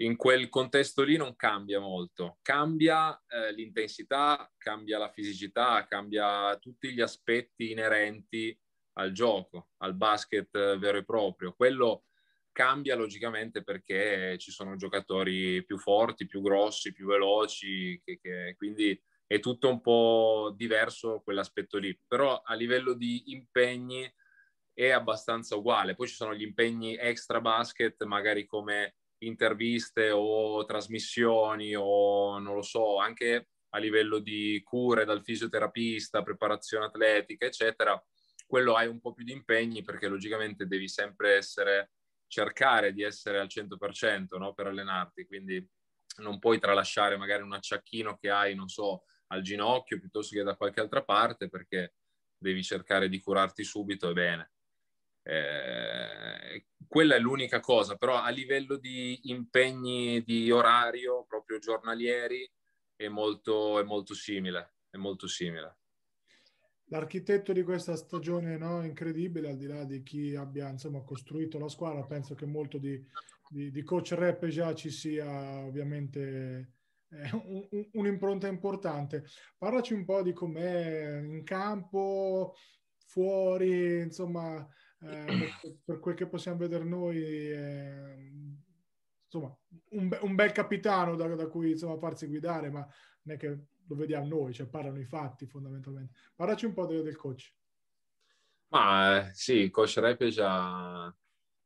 in 0.00 0.16
quel 0.16 0.48
contesto 0.48 1.02
lì 1.02 1.16
non 1.16 1.36
cambia 1.36 1.78
molto, 1.78 2.38
cambia 2.42 3.20
eh, 3.28 3.52
l'intensità, 3.52 4.50
cambia 4.56 4.98
la 4.98 5.10
fisicità, 5.10 5.86
cambia 5.86 6.56
tutti 6.58 6.92
gli 6.92 7.00
aspetti 7.00 7.70
inerenti 7.70 8.58
al 8.94 9.12
gioco, 9.12 9.70
al 9.78 9.94
basket 9.94 10.78
vero 10.78 10.98
e 10.98 11.04
proprio. 11.04 11.52
Quello 11.52 12.04
cambia 12.50 12.96
logicamente 12.96 13.62
perché 13.62 14.36
ci 14.38 14.50
sono 14.50 14.76
giocatori 14.76 15.64
più 15.64 15.78
forti, 15.78 16.26
più 16.26 16.40
grossi, 16.40 16.92
più 16.92 17.06
veloci, 17.06 18.00
che, 18.02 18.18
che, 18.20 18.54
quindi 18.56 18.98
è 19.26 19.38
tutto 19.38 19.68
un 19.68 19.80
po' 19.82 20.52
diverso 20.56 21.20
quell'aspetto 21.22 21.76
lì, 21.76 21.96
però 22.08 22.40
a 22.42 22.54
livello 22.54 22.94
di 22.94 23.32
impegni 23.32 24.10
è 24.72 24.88
abbastanza 24.90 25.56
uguale. 25.56 25.94
Poi 25.94 26.08
ci 26.08 26.14
sono 26.14 26.34
gli 26.34 26.42
impegni 26.42 26.96
extra 26.96 27.40
basket, 27.40 28.02
magari 28.04 28.46
come 28.46 28.94
interviste 29.20 30.10
o 30.10 30.64
trasmissioni 30.64 31.74
o 31.74 32.38
non 32.38 32.54
lo 32.54 32.62
so, 32.62 32.98
anche 32.98 33.48
a 33.70 33.78
livello 33.78 34.18
di 34.18 34.60
cure 34.64 35.04
dal 35.04 35.22
fisioterapista, 35.22 36.22
preparazione 36.22 36.86
atletica, 36.86 37.46
eccetera. 37.46 38.02
Quello 38.46 38.74
hai 38.74 38.88
un 38.88 39.00
po' 39.00 39.12
più 39.12 39.24
di 39.24 39.32
impegni 39.32 39.82
perché 39.82 40.08
logicamente 40.08 40.66
devi 40.66 40.88
sempre 40.88 41.36
essere, 41.36 41.92
cercare 42.26 42.92
di 42.92 43.02
essere 43.02 43.38
al 43.38 43.46
100% 43.48 44.38
no? 44.38 44.54
per 44.54 44.66
allenarti, 44.66 45.26
quindi 45.26 45.64
non 46.16 46.38
puoi 46.38 46.58
tralasciare 46.58 47.16
magari 47.16 47.42
un 47.42 47.52
acciacchino 47.52 48.16
che 48.16 48.30
hai, 48.30 48.54
non 48.54 48.68
so, 48.68 49.04
al 49.28 49.42
ginocchio 49.42 50.00
piuttosto 50.00 50.34
che 50.36 50.42
da 50.42 50.56
qualche 50.56 50.80
altra 50.80 51.04
parte 51.04 51.48
perché 51.48 51.94
devi 52.36 52.62
cercare 52.62 53.08
di 53.08 53.20
curarti 53.20 53.62
subito 53.62 54.10
e 54.10 54.12
bene. 54.12 54.50
Eh, 55.30 56.66
quella 56.88 57.14
è 57.14 57.20
l'unica 57.20 57.60
cosa, 57.60 57.94
però 57.96 58.20
a 58.20 58.30
livello 58.30 58.76
di 58.76 59.30
impegni 59.30 60.22
di 60.24 60.50
orario 60.50 61.24
proprio 61.24 61.58
giornalieri 61.58 62.50
è 62.96 63.06
molto, 63.06 63.78
è 63.78 63.84
molto 63.84 64.14
simile. 64.14 64.74
È 64.90 64.96
molto 64.96 65.28
simile. 65.28 65.76
l'architetto 66.90 67.52
di 67.52 67.62
questa 67.62 67.94
stagione 67.94 68.56
no, 68.58 68.82
incredibile, 68.84 69.50
al 69.50 69.56
di 69.56 69.66
là 69.66 69.84
di 69.84 70.02
chi 70.02 70.34
abbia 70.34 70.68
insomma, 70.68 71.00
costruito 71.02 71.58
la 71.58 71.68
squadra, 71.68 72.04
penso 72.04 72.34
che 72.34 72.46
molto 72.46 72.78
di, 72.78 73.00
di, 73.48 73.70
di 73.70 73.82
coach 73.84 74.12
rap 74.12 74.46
già 74.46 74.74
ci 74.74 74.90
sia 74.90 75.60
ovviamente 75.60 76.72
eh, 77.08 77.30
un, 77.44 77.88
un'impronta 77.92 78.48
importante. 78.48 79.24
Parlaci 79.56 79.94
un 79.94 80.04
po' 80.04 80.22
di 80.22 80.32
com'è 80.32 81.20
in 81.20 81.44
campo, 81.44 82.54
fuori, 83.06 84.00
insomma, 84.00 84.66
eh, 85.02 85.52
per, 85.84 85.98
quel 85.98 86.14
che 86.14 86.26
possiamo 86.26 86.58
vedere 86.58 86.84
noi, 86.84 87.22
eh, 87.22 88.32
insomma, 89.24 89.56
un, 89.90 90.08
be- 90.08 90.18
un, 90.22 90.34
bel 90.34 90.52
capitano 90.52 91.16
da, 91.16 91.26
da 91.34 91.46
cui 91.46 91.70
insomma, 91.70 91.98
farsi 91.98 92.26
guidare, 92.26 92.70
ma 92.70 92.86
non 93.22 93.36
è 93.36 93.38
che 93.38 93.48
lo 93.86 93.94
vediamo 93.94 94.26
noi, 94.26 94.52
cioè 94.52 94.66
parlano 94.66 95.00
i 95.00 95.04
fatti 95.04 95.46
fondamentalmente. 95.46 96.14
Parlaci 96.34 96.66
un 96.66 96.74
po' 96.74 96.86
del, 96.86 97.02
del 97.02 97.16
coach. 97.16 97.54
Ma 98.68 99.28
eh, 99.28 99.34
sì, 99.34 99.54
il 99.54 99.70
coach 99.70 99.96
Repeja 99.98 101.14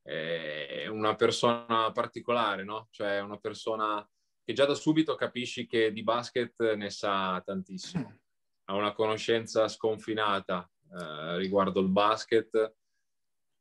è 0.01 0.87
una 0.87 1.16
persona 1.16 1.91
particolare, 1.93 2.62
no? 2.62 2.89
Cioè 2.91 3.20
una 3.20 3.39
persona 3.39 4.07
che 4.43 4.53
già 4.53 4.66
da 4.66 4.74
subito 4.74 5.14
capisci 5.14 5.66
che 5.66 5.93
di 5.93 6.03
basket 6.03 6.74
ne 6.74 6.91
sa 6.91 7.43
tantissimo. 7.45 8.20
Ha 8.66 8.74
una 8.74 8.93
conoscenza 8.93 9.68
sconfinata 9.68 10.70
eh, 10.91 11.37
riguardo 11.37 11.80
il 11.80 11.89
basket 11.89 12.74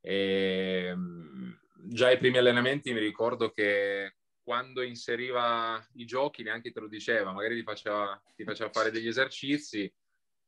e 0.06 0.92
mm, 0.94 1.52
già 1.88 2.08
ai 2.08 2.18
primi 2.18 2.36
allenamenti 2.36 2.92
mi 2.92 3.00
ricordo 3.00 3.50
che 3.50 4.16
quando 4.42 4.82
inseriva 4.82 5.82
i 5.94 6.04
giochi 6.04 6.42
neanche 6.42 6.72
te 6.72 6.80
lo 6.80 6.88
diceva, 6.88 7.32
magari 7.32 7.56
ti 7.56 7.62
faceva, 7.62 8.22
ti 8.36 8.44
faceva 8.44 8.70
fare 8.70 8.90
degli 8.90 9.08
esercizi 9.08 9.90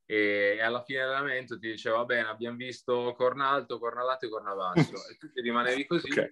e 0.05 0.61
alla 0.61 0.83
fine 0.83 1.01
dell'allenamento 1.01 1.59
ti 1.59 1.71
diceva 1.71 1.97
va 1.97 2.05
bene 2.05 2.29
abbiamo 2.29 2.57
visto 2.59 3.15
corna 3.17 3.49
alto, 3.49 3.79
corna 3.79 4.05
lato 4.05 4.27
e 4.27 4.29
corna 4.29 4.55
basso 4.55 4.95
e 5.09 5.17
tu 5.17 5.33
ti 5.33 5.41
rimanevi 5.41 5.87
così 5.89 6.11
okay. 6.11 6.31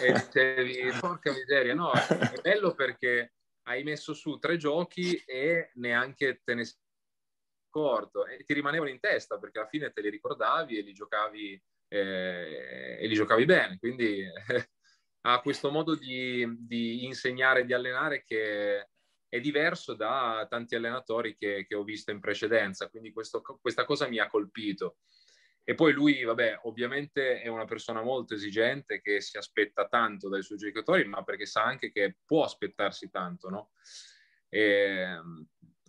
e 0.00 0.12
dicevi 0.12 0.92
porca 0.98 1.32
miseria 1.32 1.74
no, 1.74 1.92
è 1.92 2.40
bello 2.42 2.74
perché 2.74 3.34
hai 3.66 3.84
messo 3.84 4.12
su 4.12 4.38
tre 4.38 4.56
giochi 4.56 5.14
e 5.24 5.70
neanche 5.74 6.42
te 6.42 6.54
ne 6.54 6.64
sei 6.64 6.80
accorto 7.68 8.26
e 8.26 8.44
ti 8.44 8.52
rimanevano 8.52 8.90
in 8.90 9.00
testa 9.00 9.38
perché 9.38 9.60
alla 9.60 9.68
fine 9.68 9.92
te 9.92 10.02
li 10.02 10.10
ricordavi 10.10 10.76
e 10.76 10.82
li 10.82 10.92
giocavi, 10.92 11.62
eh, 11.92 12.98
e 13.00 13.06
li 13.06 13.14
giocavi 13.14 13.44
bene 13.44 13.78
quindi 13.78 14.24
ha 15.24 15.40
questo 15.40 15.70
modo 15.70 15.94
di, 15.94 16.46
di 16.58 17.04
insegnare 17.04 17.60
e 17.60 17.64
di 17.64 17.72
allenare 17.72 18.24
che 18.24 18.88
è 19.32 19.40
diverso 19.40 19.94
da 19.94 20.46
tanti 20.48 20.74
allenatori 20.74 21.34
che, 21.34 21.64
che 21.66 21.74
ho 21.74 21.84
visto 21.84 22.10
in 22.10 22.20
precedenza, 22.20 22.90
quindi 22.90 23.12
questo, 23.12 23.40
questa 23.40 23.86
cosa 23.86 24.06
mi 24.06 24.18
ha 24.18 24.28
colpito. 24.28 24.98
E 25.64 25.74
poi 25.74 25.94
lui, 25.94 26.22
vabbè, 26.22 26.60
ovviamente 26.64 27.40
è 27.40 27.48
una 27.48 27.64
persona 27.64 28.02
molto 28.02 28.34
esigente 28.34 29.00
che 29.00 29.22
si 29.22 29.38
aspetta 29.38 29.88
tanto 29.88 30.28
dai 30.28 30.42
suoi 30.42 30.58
giocatori, 30.58 31.06
ma 31.06 31.22
perché 31.22 31.46
sa 31.46 31.62
anche 31.64 31.90
che 31.90 32.18
può 32.26 32.44
aspettarsi 32.44 33.08
tanto, 33.08 33.48
no? 33.48 33.70
E, 34.50 35.18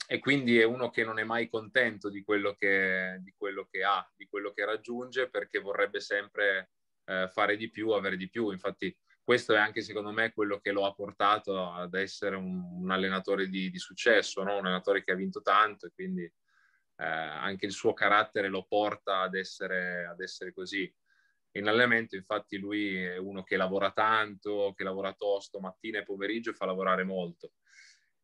e 0.08 0.20
quindi 0.20 0.60
è 0.60 0.64
uno 0.64 0.90
che 0.90 1.04
non 1.04 1.20
è 1.20 1.24
mai 1.24 1.50
contento 1.50 2.10
di 2.10 2.24
quello 2.24 2.54
che, 2.56 3.20
di 3.22 3.34
quello 3.38 3.68
che 3.70 3.84
ha, 3.84 4.08
di 4.16 4.28
quello 4.28 4.52
che 4.52 4.66
raggiunge, 4.66 5.30
perché 5.30 5.60
vorrebbe 5.60 6.00
sempre 6.00 6.72
eh, 7.06 7.30
fare 7.32 7.56
di 7.56 7.70
più, 7.70 7.90
avere 7.90 8.18
di 8.18 8.30
più. 8.30 8.52
Infatti 8.52 8.96
questo 9.24 9.54
è 9.54 9.58
anche 9.58 9.82
secondo 9.82 10.12
me 10.12 10.34
quello 10.34 10.60
che 10.60 10.72
lo 10.72 10.86
ha 10.86 10.94
portato 10.94 11.72
ad 11.72 11.94
essere 11.94 12.36
un, 12.36 12.62
un 12.82 12.92
allenatore 12.92 13.48
di, 13.48 13.70
di 13.70 13.80
successo, 13.80 14.44
no? 14.44 14.58
un 14.58 14.66
allenatore 14.66 15.04
che 15.04 15.12
ha 15.12 15.16
vinto 15.16 15.42
tanto 15.42 15.86
e 15.86 15.92
quindi 15.94 16.24
eh, 16.24 17.06
anche 17.06 17.66
il 17.66 17.72
suo 17.72 17.94
carattere 17.94 18.50
lo 18.50 18.66
porta 18.66 19.22
ad 19.22 19.36
essere, 19.36 20.06
ad 20.06 20.20
essere 20.20 20.54
così. 20.54 20.94
In 21.56 21.68
allenamento 21.68 22.16
infatti 22.16 22.58
lui 22.58 22.96
è 22.98 23.18
uno 23.18 23.44
che 23.44 23.58
lavora 23.58 23.92
tanto, 23.92 24.74
che 24.76 24.84
lavora 24.84 25.14
tosto 25.14 25.60
mattina 25.60 26.00
e 26.00 26.04
pomeriggio 26.04 26.52
fa 26.54 26.66
lavorare 26.66 27.04
molto. 27.04 27.54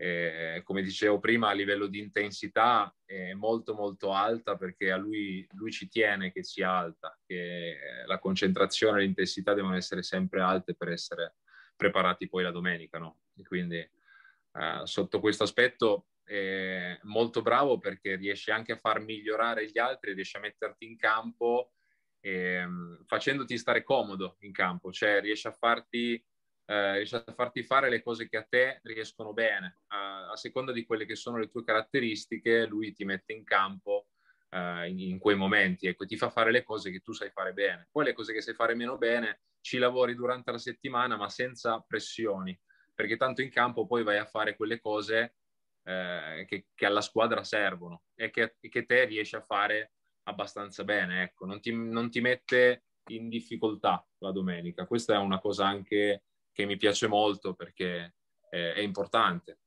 Eh, 0.02 0.62
come 0.64 0.82
dicevo 0.82 1.20
prima, 1.20 1.50
a 1.50 1.54
livello 1.54 1.88
di 1.88 2.00
intensità 2.00 2.96
è 3.04 3.34
molto 3.34 3.74
molto 3.74 4.14
alta 4.14 4.56
perché 4.56 4.92
a 4.92 4.96
lui, 4.96 5.46
lui 5.52 5.72
ci 5.72 5.90
tiene 5.90 6.32
che 6.32 6.42
sia 6.42 6.72
alta, 6.72 7.20
che 7.26 7.76
la 8.06 8.18
concentrazione 8.18 9.00
e 9.00 9.02
l'intensità 9.02 9.54
devono 9.54 9.76
essere 9.76 10.02
sempre 10.02 10.40
alte 10.40 10.74
per 10.74 10.88
essere 10.88 11.36
preparati 11.76 12.30
poi 12.30 12.44
la 12.44 12.52
domenica. 12.52 12.98
No? 12.98 13.24
E 13.36 13.44
quindi 13.44 13.78
eh, 13.78 14.82
sotto 14.86 15.20
questo 15.20 15.44
aspetto 15.44 16.08
è 16.24 16.98
molto 17.04 17.42
bravo 17.42 17.78
perché 17.78 18.16
riesce 18.16 18.52
anche 18.52 18.72
a 18.72 18.78
far 18.78 19.02
migliorare 19.02 19.66
gli 19.66 19.80
altri, 19.80 20.14
riesce 20.14 20.38
a 20.38 20.42
metterti 20.42 20.86
in 20.86 20.96
campo 20.96 21.74
eh, 22.22 22.66
facendoti 23.06 23.58
stare 23.58 23.84
comodo 23.84 24.38
in 24.40 24.54
campo, 24.54 24.92
cioè 24.92 25.20
riesce 25.20 25.50
a 25.50 25.54
farti 25.54 26.24
eh, 26.70 26.98
riesci 26.98 27.16
a 27.16 27.24
farti 27.36 27.64
fare 27.64 27.90
le 27.90 28.04
cose 28.04 28.30
che 28.30 28.38
a 28.38 28.46
te 28.48 28.80
riescono 28.84 29.34
bene. 29.34 29.80
A, 29.88 30.30
a, 30.30 30.36
seconda 30.36 30.72
di 30.72 30.86
quelle 30.86 31.08
che 31.08 31.16
sono 31.16 31.38
le 31.38 31.50
tue 31.50 31.64
caratteristiche, 31.64 32.68
lui 32.68 32.94
ti 32.94 33.06
mette 33.06 33.34
in 33.34 33.44
campo 33.44 34.10
eh, 34.52 34.88
in, 34.88 35.00
in, 35.00 35.18
quei 35.18 35.36
momenti, 35.36 35.88
ecco, 35.88 36.06
ti 36.06 36.16
fa 36.16 36.30
fare 36.30 36.52
le 36.52 36.64
cose 36.64 36.92
che 36.92 37.00
tu 37.00 37.12
sai 37.12 37.32
fare 37.32 37.54
bene. 37.54 37.88
Poi 37.92 38.06
le 38.06 38.14
cose 38.14 38.34
che 38.34 38.42
sai 38.42 38.54
fare 38.54 38.76
meno 38.76 39.00
bene 39.00 39.42
ci 39.62 39.80
lavori 39.80 40.14
durante 40.14 40.52
la 40.52 40.60
settimana, 40.60 41.18
ma 41.18 41.28
senza 41.28 41.84
pressioni, 41.86 42.58
perché 42.94 43.18
tanto 43.18 43.42
in 43.42 43.50
campo 43.50 43.88
poi 43.88 44.04
vai 44.04 44.18
a 44.18 44.26
fare 44.26 44.56
quelle 44.56 44.80
cose 44.80 45.38
eh, 45.86 46.46
che, 46.48 46.68
che, 46.76 46.86
alla 46.86 47.02
squadra 47.02 47.44
servono 47.44 48.04
e 48.14 48.30
che, 48.30 48.58
che, 48.60 48.86
te 48.86 49.06
riesci 49.06 49.36
a 49.36 49.42
fare 49.42 49.94
abbastanza 50.26 50.84
bene. 50.84 51.24
Ecco, 51.24 51.48
non 51.48 51.60
ti, 51.62 51.74
non 51.74 52.12
ti 52.12 52.22
mette 52.22 52.84
in 53.08 53.28
difficoltà 53.28 54.06
la 54.20 54.32
domenica. 54.32 54.86
Questa 54.86 55.16
è 55.16 55.18
una 55.18 55.40
cosa 55.40 55.66
anche 55.66 56.26
che 56.60 56.66
mi 56.66 56.76
piace 56.76 57.08
molto 57.08 57.54
perché 57.54 58.16
è, 58.50 58.74
è 58.74 58.80
importante. 58.82 59.60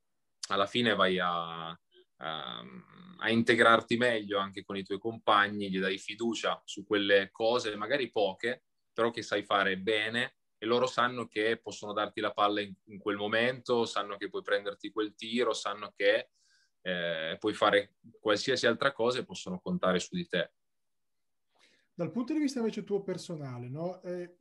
Alla 0.49 0.67
fine 0.67 0.93
vai 0.93 1.17
a, 1.17 1.69
a, 1.69 2.63
a, 3.17 3.29
integrarti 3.31 3.97
meglio 3.97 4.37
anche 4.37 4.63
con 4.63 4.77
i 4.77 4.83
tuoi 4.83 4.99
compagni, 4.99 5.71
gli 5.71 5.79
dai 5.79 5.97
fiducia 5.97 6.61
su 6.63 6.85
quelle 6.85 7.31
cose, 7.31 7.75
magari 7.75 8.11
poche, 8.11 8.65
però 8.93 9.09
che 9.09 9.23
sai 9.23 9.41
fare 9.41 9.79
bene 9.79 10.35
e 10.59 10.67
loro 10.67 10.85
sanno 10.85 11.25
che 11.25 11.59
possono 11.59 11.93
darti 11.93 12.21
la 12.21 12.31
palla 12.31 12.61
in, 12.61 12.71
in 12.83 12.99
quel 12.99 13.17
momento, 13.17 13.85
sanno 13.85 14.15
che 14.15 14.29
puoi 14.29 14.43
prenderti 14.43 14.91
quel 14.91 15.15
tiro, 15.15 15.51
sanno 15.51 15.91
che 15.95 16.29
eh, 16.81 17.37
puoi 17.39 17.55
fare 17.55 17.95
qualsiasi 18.19 18.67
altra 18.67 18.91
cosa 18.91 19.17
e 19.17 19.25
possono 19.25 19.59
contare 19.59 19.97
su 19.97 20.15
di 20.15 20.27
te. 20.27 20.51
Dal 21.91 22.11
punto 22.11 22.33
di 22.33 22.39
vista 22.39 22.59
invece 22.59 22.83
tuo 22.83 23.01
personale, 23.01 23.67
no? 23.67 23.99
eh, 24.03 24.37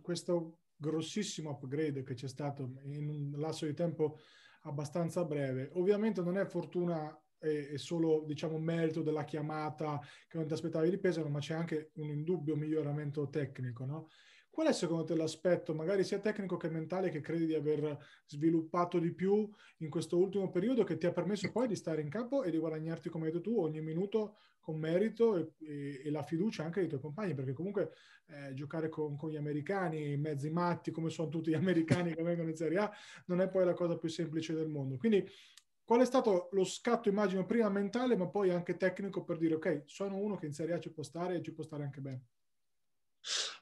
questo 0.00 0.60
grossissimo 0.76 1.50
upgrade 1.50 2.02
che 2.02 2.14
c'è 2.14 2.28
stato 2.28 2.70
in 2.84 3.08
un 3.08 3.40
lasso 3.40 3.66
di 3.66 3.74
tempo 3.74 4.18
abbastanza 4.62 5.24
breve. 5.24 5.70
Ovviamente 5.74 6.22
non 6.22 6.36
è 6.36 6.44
fortuna 6.44 7.18
e 7.38 7.76
solo 7.78 8.24
diciamo 8.26 8.58
merito 8.58 9.02
della 9.02 9.24
chiamata 9.24 10.00
che 10.26 10.36
non 10.38 10.46
ti 10.46 10.54
aspettavi 10.54 10.90
di 10.90 10.98
pesano, 10.98 11.28
ma 11.28 11.38
c'è 11.38 11.54
anche 11.54 11.90
un 11.96 12.10
indubbio 12.10 12.56
miglioramento 12.56 13.28
tecnico, 13.28 13.84
no? 13.84 14.08
Qual 14.56 14.68
è 14.68 14.72
secondo 14.72 15.04
te 15.04 15.14
l'aspetto, 15.14 15.74
magari 15.74 16.02
sia 16.02 16.18
tecnico 16.18 16.56
che 16.56 16.70
mentale, 16.70 17.10
che 17.10 17.20
credi 17.20 17.44
di 17.44 17.54
aver 17.54 17.98
sviluppato 18.24 18.98
di 18.98 19.12
più 19.12 19.46
in 19.80 19.90
questo 19.90 20.16
ultimo 20.16 20.48
periodo 20.48 20.82
che 20.82 20.96
ti 20.96 21.04
ha 21.04 21.12
permesso 21.12 21.52
poi 21.52 21.68
di 21.68 21.76
stare 21.76 22.00
in 22.00 22.08
campo 22.08 22.42
e 22.42 22.50
di 22.50 22.56
guadagnarti, 22.56 23.10
come 23.10 23.26
hai 23.26 23.32
detto 23.32 23.50
tu, 23.50 23.60
ogni 23.60 23.82
minuto 23.82 24.38
con 24.60 24.78
merito 24.78 25.36
e, 25.36 25.52
e, 25.58 26.00
e 26.06 26.10
la 26.10 26.22
fiducia 26.22 26.64
anche 26.64 26.80
dei 26.80 26.88
tuoi 26.88 27.02
compagni? 27.02 27.34
Perché 27.34 27.52
comunque 27.52 27.92
eh, 28.28 28.54
giocare 28.54 28.88
con, 28.88 29.14
con, 29.14 29.28
gli 29.28 29.36
americani, 29.36 30.16
mezzi 30.16 30.48
matti 30.48 30.90
come 30.90 31.10
sono 31.10 31.28
tutti 31.28 31.50
gli 31.50 31.52
americani 31.62 32.14
che 32.14 32.22
vengono 32.22 32.48
in 32.48 32.56
Serie 32.56 32.78
A, 32.78 32.90
non 33.26 33.42
è 33.42 33.50
poi 33.50 33.66
la 33.66 33.74
cosa 33.74 33.98
più 33.98 34.08
semplice 34.08 34.54
del 34.54 34.68
mondo. 34.68 34.96
Quindi 34.96 35.22
qual 35.84 36.00
è 36.00 36.06
stato 36.06 36.48
lo 36.52 36.64
scatto, 36.64 37.10
immagino, 37.10 37.44
prima 37.44 37.68
mentale, 37.68 38.16
ma 38.16 38.26
poi 38.26 38.48
anche 38.48 38.78
tecnico 38.78 39.22
per 39.22 39.36
dire 39.36 39.56
ok, 39.56 39.82
sono 39.84 40.16
uno 40.16 40.36
che 40.36 40.46
in 40.46 40.54
Serie 40.54 40.76
A 40.76 40.80
ci 40.80 40.90
può 40.90 41.02
stare 41.02 41.34
e 41.34 41.42
ci 41.42 41.52
può 41.52 41.62
stare 41.62 41.82
anche 41.82 42.00
bene? 42.00 42.24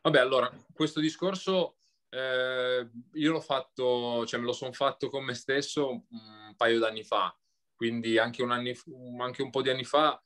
Vabbè, 0.05 0.19
allora, 0.19 0.53
questo 0.75 1.01
discorso 1.01 1.79
eh, 2.11 2.91
io 3.15 3.33
l'ho 3.33 3.41
fatto, 3.41 4.27
cioè 4.27 4.39
me 4.39 4.45
lo 4.45 4.53
sono 4.53 4.75
fatto 4.75 5.09
con 5.09 5.25
me 5.25 5.33
stesso 5.33 5.89
un 5.89 6.55
paio 6.59 6.79
d'anni 6.79 7.03
fa, 7.03 7.35
quindi 7.75 8.19
anche 8.19 8.43
un, 8.43 8.51
anni, 8.51 8.77
anche 9.19 9.41
un 9.41 9.49
po' 9.49 9.63
di 9.63 9.71
anni 9.71 9.85
fa 9.85 10.23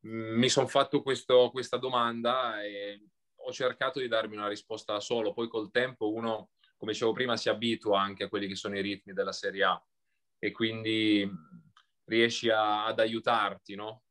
mh, 0.00 0.08
mm, 0.08 0.36
mi 0.36 0.48
sono 0.48 0.66
fatto 0.66 1.00
questo, 1.00 1.50
questa 1.52 1.76
domanda 1.76 2.60
e 2.64 3.06
ho 3.36 3.52
cercato 3.52 4.00
di 4.00 4.08
darmi 4.08 4.34
una 4.34 4.48
risposta 4.48 4.94
da 4.94 5.00
solo, 5.00 5.32
poi 5.32 5.46
col 5.46 5.70
tempo 5.70 6.12
uno, 6.12 6.50
come 6.76 6.90
dicevo 6.90 7.12
prima, 7.12 7.36
si 7.36 7.48
abitua 7.48 8.00
anche 8.00 8.24
a 8.24 8.28
quelli 8.28 8.48
che 8.48 8.56
sono 8.56 8.76
i 8.76 8.82
ritmi 8.82 9.12
della 9.12 9.30
Serie 9.30 9.62
A. 9.62 9.86
E 10.40 10.50
quindi 10.50 11.30
riesci 12.06 12.50
a, 12.50 12.84
ad 12.84 12.98
aiutarti, 12.98 13.76
no? 13.76 14.03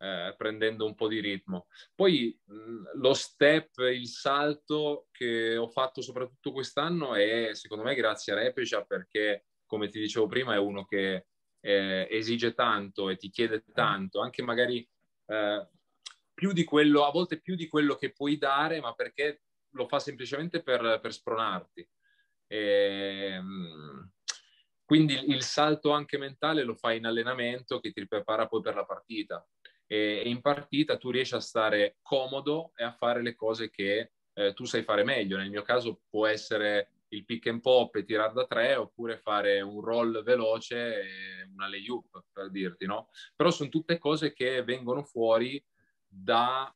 Eh, 0.00 0.34
prendendo 0.36 0.86
un 0.86 0.94
po' 0.94 1.08
di 1.08 1.20
ritmo. 1.20 1.66
Poi 1.94 2.38
mh, 2.42 2.98
lo 2.98 3.12
step, 3.12 3.78
il 3.78 4.08
salto 4.08 5.08
che 5.10 5.56
ho 5.56 5.68
fatto 5.68 6.00
soprattutto 6.00 6.52
quest'anno 6.52 7.14
è 7.14 7.50
secondo 7.52 7.84
me 7.84 7.94
grazie 7.94 8.32
a 8.32 8.36
Repecia 8.36 8.82
perché 8.84 9.44
come 9.66 9.88
ti 9.88 10.00
dicevo 10.00 10.26
prima 10.26 10.54
è 10.54 10.58
uno 10.58 10.84
che 10.84 11.26
eh, 11.60 12.08
esige 12.10 12.54
tanto 12.54 13.10
e 13.10 13.16
ti 13.16 13.28
chiede 13.30 13.62
tanto, 13.72 14.20
anche 14.20 14.42
magari 14.42 14.88
eh, 15.26 15.68
più 16.32 16.52
di 16.52 16.64
quello, 16.64 17.04
a 17.04 17.10
volte 17.10 17.40
più 17.40 17.54
di 17.54 17.68
quello 17.68 17.94
che 17.94 18.12
puoi 18.12 18.38
dare, 18.38 18.80
ma 18.80 18.94
perché 18.94 19.42
lo 19.74 19.86
fa 19.86 19.98
semplicemente 19.98 20.62
per, 20.62 20.98
per 21.00 21.12
spronarti. 21.12 21.88
E, 22.46 23.34
ehm, 23.34 24.10
quindi 24.84 25.30
il 25.30 25.42
salto 25.42 25.92
anche 25.92 26.18
mentale 26.18 26.64
lo 26.64 26.74
fai 26.74 26.96
in 26.96 27.06
allenamento 27.06 27.78
che 27.78 27.92
ti 27.92 28.04
prepara 28.08 28.48
poi 28.48 28.60
per 28.60 28.74
la 28.74 28.84
partita. 28.84 29.46
E, 29.92 30.22
in 30.24 30.40
partita 30.40 30.96
tu 30.96 31.10
riesci 31.10 31.34
a 31.34 31.40
stare 31.40 31.96
comodo 32.00 32.70
e 32.76 32.84
a 32.84 32.92
fare 32.92 33.22
le 33.22 33.34
cose 33.34 33.70
che 33.70 34.12
eh, 34.32 34.52
tu 34.52 34.64
sai 34.64 34.84
fare 34.84 35.02
meglio. 35.02 35.36
Nel 35.36 35.50
mio 35.50 35.62
caso 35.62 36.02
può 36.08 36.26
essere 36.26 36.92
il 37.08 37.24
pick 37.24 37.48
and 37.48 37.60
pop 37.60 37.96
e 37.96 38.04
tirare 38.04 38.32
da 38.32 38.46
tre 38.46 38.76
oppure 38.76 39.18
fare 39.18 39.60
un 39.60 39.80
roll 39.80 40.22
veloce 40.22 40.76
e 40.76 41.48
una 41.52 41.68
layup 41.68 42.26
per 42.32 42.50
dirti, 42.50 42.86
no? 42.86 43.08
Però 43.34 43.50
sono 43.50 43.68
tutte 43.68 43.98
cose 43.98 44.32
che 44.32 44.62
vengono 44.62 45.02
fuori 45.02 45.60
da, 46.06 46.72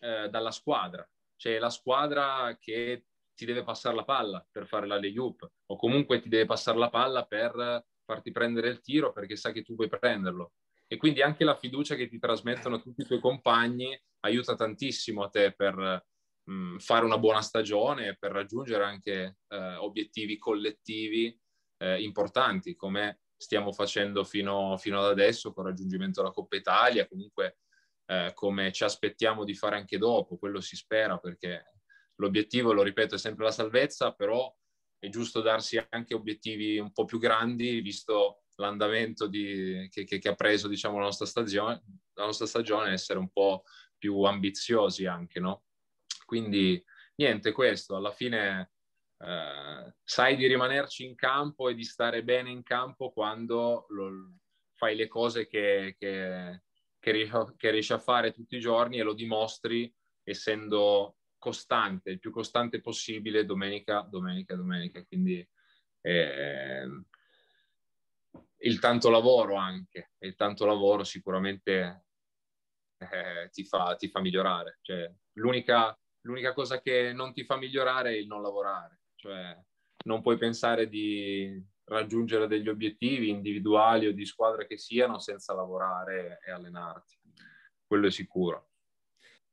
eh, 0.00 0.28
dalla 0.28 0.50
squadra. 0.50 1.08
C'è 1.36 1.58
la 1.58 1.70
squadra 1.70 2.54
che 2.60 3.06
ti 3.34 3.46
deve 3.46 3.62
passare 3.62 3.94
la 3.94 4.04
palla 4.04 4.46
per 4.50 4.66
fare 4.66 4.86
la 4.86 4.98
layup 4.98 5.48
o 5.66 5.76
comunque 5.76 6.20
ti 6.20 6.28
deve 6.28 6.44
passare 6.44 6.76
la 6.76 6.90
palla 6.90 7.24
per 7.24 7.84
farti 8.04 8.30
prendere 8.30 8.68
il 8.68 8.80
tiro 8.80 9.12
perché 9.12 9.36
sa 9.36 9.52
che 9.52 9.62
tu 9.62 9.74
puoi 9.74 9.88
prenderlo. 9.88 10.52
E 10.90 10.96
quindi 10.96 11.22
anche 11.22 11.44
la 11.44 11.54
fiducia 11.54 11.94
che 11.94 12.08
ti 12.08 12.18
trasmettono 12.18 12.80
tutti 12.80 13.02
i 13.02 13.04
tuoi 13.04 13.20
compagni 13.20 13.98
aiuta 14.20 14.54
tantissimo 14.54 15.22
a 15.22 15.28
te 15.28 15.52
per 15.52 16.04
mh, 16.44 16.78
fare 16.78 17.04
una 17.04 17.18
buona 17.18 17.42
stagione, 17.42 18.16
per 18.18 18.32
raggiungere 18.32 18.84
anche 18.84 19.38
eh, 19.48 19.74
obiettivi 19.76 20.38
collettivi 20.38 21.38
eh, 21.78 22.02
importanti 22.02 22.74
come 22.74 23.20
stiamo 23.36 23.72
facendo 23.72 24.24
fino, 24.24 24.76
fino, 24.78 25.00
ad 25.00 25.10
adesso 25.10 25.52
con 25.52 25.64
il 25.64 25.70
raggiungimento 25.70 26.20
della 26.20 26.32
Coppa 26.32 26.56
Italia, 26.56 27.06
comunque 27.06 27.58
eh, 28.06 28.32
come 28.34 28.72
ci 28.72 28.82
aspettiamo 28.82 29.44
di 29.44 29.54
fare 29.54 29.76
anche 29.76 29.98
dopo, 29.98 30.38
quello 30.38 30.60
si 30.60 30.74
spera 30.74 31.18
perché 31.18 31.74
l'obiettivo, 32.16 32.72
lo 32.72 32.82
ripeto, 32.82 33.14
è 33.14 33.18
sempre 33.18 33.44
la 33.44 33.52
salvezza, 33.52 34.12
però 34.12 34.52
è 34.98 35.08
giusto 35.08 35.40
darsi 35.40 35.80
anche 35.90 36.14
obiettivi 36.14 36.78
un 36.78 36.90
po' 36.92 37.04
più 37.04 37.18
grandi, 37.18 37.80
visto 37.80 38.42
l'andamento 38.58 39.26
di, 39.26 39.88
che, 39.90 40.04
che, 40.04 40.18
che, 40.18 40.28
ha 40.28 40.34
preso 40.34 40.68
diciamo, 40.68 40.98
la, 40.98 41.04
nostra 41.04 41.26
stagione, 41.26 41.82
la 42.14 42.24
nostra 42.24 42.46
stagione, 42.46 42.92
essere 42.92 43.18
un 43.18 43.30
po' 43.30 43.64
più 43.96 44.22
ambiziosi 44.22 45.06
anche, 45.06 45.40
no? 45.40 45.64
Quindi 46.24 46.82
niente, 47.16 47.52
questo, 47.52 47.96
alla 47.96 48.12
fine 48.12 48.72
eh, 49.18 49.94
sai 50.02 50.36
di 50.36 50.46
rimanerci 50.46 51.04
in 51.04 51.14
campo 51.14 51.68
e 51.68 51.74
di 51.74 51.84
stare 51.84 52.22
bene 52.22 52.50
in 52.50 52.62
campo 52.62 53.12
quando 53.12 53.86
lo, 53.90 54.10
fai 54.74 54.96
le 54.96 55.08
cose 55.08 55.46
che, 55.46 55.96
che, 55.98 56.62
che, 56.98 57.70
riesci 57.70 57.92
a, 57.92 57.98
fare 57.98 58.32
tutti 58.32 58.56
i 58.56 58.60
giorni 58.60 58.98
e 58.98 59.02
lo 59.02 59.14
dimostri 59.14 59.92
essendo 60.22 61.16
costante, 61.38 62.10
il 62.10 62.18
più 62.18 62.30
costante 62.30 62.80
possibile 62.80 63.44
domenica, 63.44 64.00
domenica, 64.02 64.54
domenica. 64.54 65.04
Quindi 65.04 65.46
eh, 66.00 66.86
il 68.60 68.78
tanto 68.78 69.10
lavoro 69.10 69.54
anche, 69.54 70.12
il 70.18 70.34
tanto 70.34 70.66
lavoro 70.66 71.04
sicuramente 71.04 72.04
eh, 72.98 73.48
ti, 73.50 73.64
fa, 73.64 73.94
ti, 73.96 74.08
fa, 74.08 74.20
migliorare. 74.20 74.78
Cioè, 74.82 75.12
l'unica, 75.34 75.96
l'unica 76.22 76.52
cosa 76.52 76.80
che 76.80 77.12
non 77.12 77.32
ti 77.32 77.44
fa 77.44 77.56
migliorare 77.56 78.10
è 78.10 78.16
il 78.16 78.26
non 78.26 78.42
lavorare. 78.42 79.02
Cioè, 79.14 79.56
non 80.04 80.22
puoi 80.22 80.38
pensare 80.38 80.88
di 80.88 81.62
raggiungere 81.84 82.46
degli 82.46 82.68
obiettivi 82.68 83.30
individuali 83.30 84.06
o 84.06 84.12
di 84.12 84.24
squadra 84.24 84.66
che 84.66 84.78
siano 84.78 85.18
senza 85.18 85.54
lavorare 85.54 86.40
e 86.44 86.50
allenarti. 86.50 87.16
Quello 87.86 88.06
è 88.06 88.10
sicuro. 88.10 88.68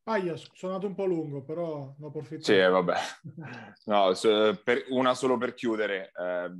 Aia, 0.07 0.35
sono 0.35 0.73
andato 0.73 0.85
un 0.85 0.93
po' 0.93 1.05
lungo, 1.05 1.43
però 1.43 1.95
ne 1.97 2.07
approfitto. 2.07 2.43
Sì, 2.43 2.57
vabbè. 2.57 2.95
No, 3.85 4.11
per, 4.63 4.85
una 4.89 5.15
solo 5.15 5.37
per 5.37 5.55
chiudere. 5.55 6.11
Eh, 6.15 6.51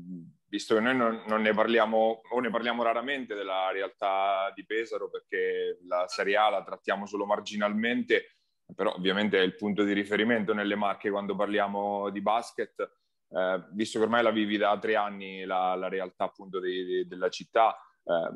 visto 0.55 0.75
che 0.75 0.79
noi 0.79 0.95
non, 0.95 1.21
non, 1.27 1.41
ne 1.41 1.53
parliamo 1.53 2.21
o 2.29 2.39
ne 2.39 2.49
parliamo 2.49 2.81
raramente 2.81 3.35
della 3.35 3.71
realtà 3.71 4.53
di 4.55 4.65
Pesaro 4.65 5.09
perché 5.09 5.79
la 5.85 6.07
Serie 6.07 6.37
A 6.37 6.49
la 6.49 6.63
trattiamo 6.63 7.05
solo 7.05 7.25
marginalmente, 7.25 8.37
però 8.73 8.93
ovviamente 8.93 9.37
è 9.37 9.41
il 9.41 9.55
punto 9.55 9.83
di 9.83 9.91
riferimento 9.91 10.53
nelle 10.53 10.75
marche 10.75 11.09
quando 11.09 11.35
parliamo 11.35 12.09
di 12.09 12.21
basket. 12.21 12.89
Eh, 13.27 13.65
visto 13.73 13.99
che 13.99 14.05
ormai 14.05 14.23
la 14.23 14.31
vivi 14.31 14.55
da 14.55 14.79
tre 14.79 14.95
anni 14.95 15.43
la, 15.43 15.75
la 15.75 15.89
realtà 15.89 16.23
appunto 16.23 16.61
di, 16.61 16.85
di, 16.85 17.07
della 17.07 17.29
città, 17.29 17.75
eh, 18.05 18.31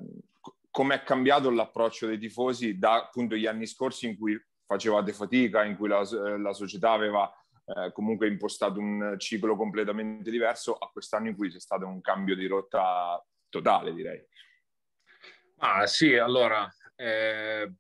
come 0.70 0.96
è 0.96 1.04
cambiato 1.04 1.50
l'approccio 1.50 2.06
dei 2.06 2.20
tifosi 2.20 2.78
da 2.78 2.96
appunto 2.96 3.36
gli 3.36 3.46
anni 3.46 3.66
scorsi 3.66 4.08
in 4.08 4.18
cui 4.18 4.38
facevate 4.66 5.14
fatica, 5.14 5.64
in 5.64 5.78
cui 5.78 5.88
la, 5.88 6.06
la 6.38 6.54
società 6.54 6.92
aveva 6.92 7.32
eh, 7.76 7.92
comunque 7.92 8.28
impostato 8.28 8.80
un 8.80 9.16
ciclo 9.18 9.56
completamente 9.56 10.32
diverso, 10.32 10.76
a 10.76 10.90
quest'anno 10.90 11.28
in 11.30 11.36
cui 11.36 11.50
c'è 11.50 11.60
stato 11.60 11.86
un 11.86 12.02
cambio 12.02 12.36
di 12.36 12.48
rotta 12.48 13.24
totale, 13.48 13.94
direi. 13.94 14.26
Ah, 15.58 15.86
sì, 15.86 16.16
allora, 16.16 16.68
eh, 16.96 17.72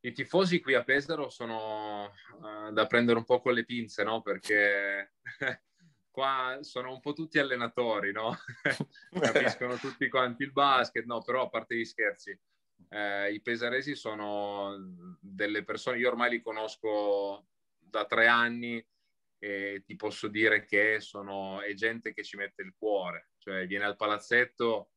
i 0.00 0.12
tifosi 0.12 0.60
qui 0.60 0.74
a 0.74 0.84
Pesaro 0.84 1.28
sono 1.28 2.12
eh, 2.44 2.72
da 2.72 2.86
prendere 2.86 3.18
un 3.18 3.24
po' 3.24 3.40
con 3.40 3.54
le 3.54 3.64
pinze, 3.64 4.04
no? 4.04 4.22
Perché 4.22 5.14
qua 6.10 6.58
sono 6.60 6.92
un 6.92 7.00
po' 7.00 7.12
tutti 7.12 7.38
allenatori, 7.38 8.12
no? 8.12 8.36
Capiscono 9.18 9.76
tutti 9.76 10.08
quanti 10.08 10.44
il 10.44 10.52
basket, 10.52 11.04
no? 11.04 11.20
Però 11.22 11.44
a 11.44 11.48
parte 11.48 11.74
gli 11.74 11.84
scherzi, 11.84 12.38
eh, 12.90 13.32
I 13.32 13.40
pesaresi 13.40 13.94
sono 13.94 14.76
delle 15.20 15.64
persone, 15.64 15.98
io 15.98 16.08
ormai 16.08 16.30
li 16.30 16.42
conosco 16.42 17.46
da 17.78 18.04
tre 18.04 18.26
anni 18.26 18.84
e 19.42 19.82
ti 19.86 19.96
posso 19.96 20.28
dire 20.28 20.66
che 20.66 21.00
sono, 21.00 21.62
è 21.62 21.72
gente 21.72 22.12
che 22.12 22.22
ci 22.22 22.36
mette 22.36 22.62
il 22.62 22.74
cuore, 22.76 23.30
cioè 23.38 23.66
viene 23.66 23.86
al 23.86 23.96
palazzetto, 23.96 24.90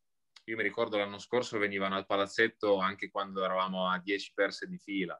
io 0.45 0.57
mi 0.57 0.63
ricordo 0.63 0.97
l'anno 0.97 1.17
scorso 1.17 1.57
venivano 1.57 1.95
al 1.95 2.05
palazzetto 2.05 2.77
anche 2.77 3.09
quando 3.09 3.43
eravamo 3.43 3.89
a 3.89 3.99
10 3.99 4.33
perse 4.33 4.67
di 4.67 4.77
fila. 4.77 5.19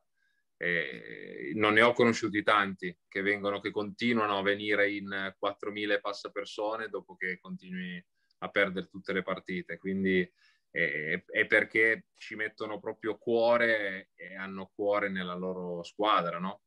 E 0.58 1.52
non 1.56 1.74
ne 1.74 1.82
ho 1.82 1.94
conosciuti 1.94 2.44
tanti 2.44 2.96
che 3.08 3.22
vengono, 3.22 3.60
che 3.60 3.72
continuano 3.72 4.38
a 4.38 4.44
venire 4.44 4.92
in 4.92 5.08
4.000 5.08 6.00
passa 6.00 6.30
persone 6.30 6.90
dopo 6.90 7.16
che 7.16 7.40
continui 7.40 8.06
a 8.40 8.50
perdere 8.50 8.88
tutte 8.88 9.14
le 9.14 9.24
partite. 9.24 9.78
Quindi 9.78 10.30
e 10.76 11.46
perché 11.48 12.08
ci 12.16 12.36
mettono 12.36 12.80
proprio 12.80 13.18
cuore 13.18 14.10
e 14.16 14.36
hanno 14.36 14.72
cuore 14.74 15.08
nella 15.08 15.36
loro 15.36 15.84
squadra, 15.84 16.40
no? 16.40 16.64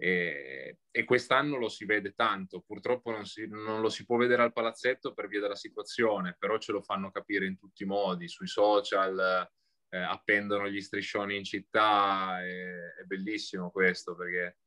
E, 0.00 0.78
e, 0.92 1.04
quest'anno 1.04 1.56
lo 1.56 1.68
si 1.68 1.84
vede 1.84 2.14
tanto. 2.14 2.60
Purtroppo 2.60 3.10
non, 3.10 3.26
si, 3.26 3.48
non, 3.48 3.80
lo 3.80 3.88
si 3.88 4.04
può 4.04 4.16
vedere 4.16 4.42
al 4.42 4.52
palazzetto 4.52 5.12
per 5.12 5.26
via 5.26 5.40
della 5.40 5.56
situazione, 5.56 6.36
però 6.38 6.56
ce 6.58 6.70
lo 6.70 6.82
fanno 6.82 7.10
capire 7.10 7.46
in 7.46 7.58
tutti 7.58 7.82
i 7.82 7.86
modi, 7.86 8.28
sui 8.28 8.46
social, 8.46 9.48
eh, 9.88 9.98
appendono 9.98 10.68
gli 10.68 10.80
striscioni 10.80 11.36
in 11.36 11.44
città. 11.44 12.40
È, 12.40 12.94
è 13.00 13.02
bellissimo 13.04 13.70
questo 13.70 14.14
perché 14.14 14.58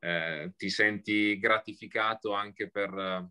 eh, 0.00 0.52
ti 0.54 0.68
senti 0.68 1.38
gratificato 1.38 2.34
anche 2.34 2.68
per, 2.68 3.26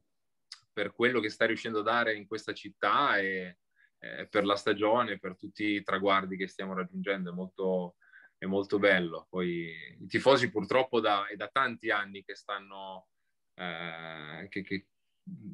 per, 0.72 0.91
quello 0.91 1.20
che 1.20 1.30
stai 1.30 1.47
riuscendo 1.47 1.82
a 1.82 1.84
dare 1.84 2.16
in 2.16 2.26
questa 2.26 2.54
città 2.54 3.20
e, 3.20 3.60
eh, 3.99 4.28
per 4.28 4.43
la 4.43 4.56
stagione, 4.56 5.20
per 5.20 5.38
tutti 5.38 5.66
i 5.66 5.84
traguardi 5.84 6.36
che 6.36 6.47
stiamo 6.47 6.74
raggiungendo, 6.74 7.30
è 7.30 7.34
molto, 7.34 7.97
è 8.44 8.46
molto 8.46 8.78
bello. 8.78 9.26
Poi 9.30 9.74
i 10.00 10.08
tifosi 10.08 10.52
purtroppo 10.52 11.00
da, 11.00 11.28
è 11.28 11.36
da 11.36 11.48
tanti 11.48 11.89
anni 11.89 12.24
che 12.24 12.36
stanno, 12.36 13.08
eh, 13.56 14.48
che, 14.50 14.62
che 14.62 14.88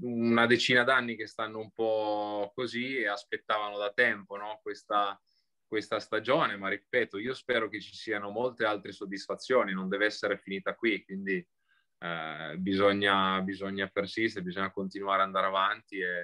una 0.01 0.47
decina 0.47 0.83
d'anni 0.83 1.15
che 1.15 1.27
stanno 1.27 1.59
un 1.59 1.71
po' 1.71 2.51
così 2.55 2.97
e 2.97 3.07
aspettavano 3.07 3.77
da 3.77 3.91
tempo 3.93 4.35
no? 4.35 4.59
questa, 4.63 5.19
questa 5.67 5.99
stagione, 5.99 6.57
ma 6.57 6.69
ripeto, 6.69 7.19
io 7.19 7.35
spero 7.35 7.69
che 7.69 7.79
ci 7.79 7.95
siano 7.95 8.31
molte 8.31 8.65
altre 8.65 8.91
soddisfazioni, 8.91 9.71
non 9.71 9.87
deve 9.87 10.05
essere 10.05 10.37
finita 10.37 10.73
qui, 10.73 11.03
quindi 11.05 11.47
eh, 11.99 12.55
bisogna, 12.57 13.39
bisogna 13.41 13.87
persistere, 13.87 14.43
bisogna 14.43 14.71
continuare 14.71 15.21
ad 15.21 15.27
andare 15.27 15.45
avanti 15.45 15.99
e, 15.99 16.23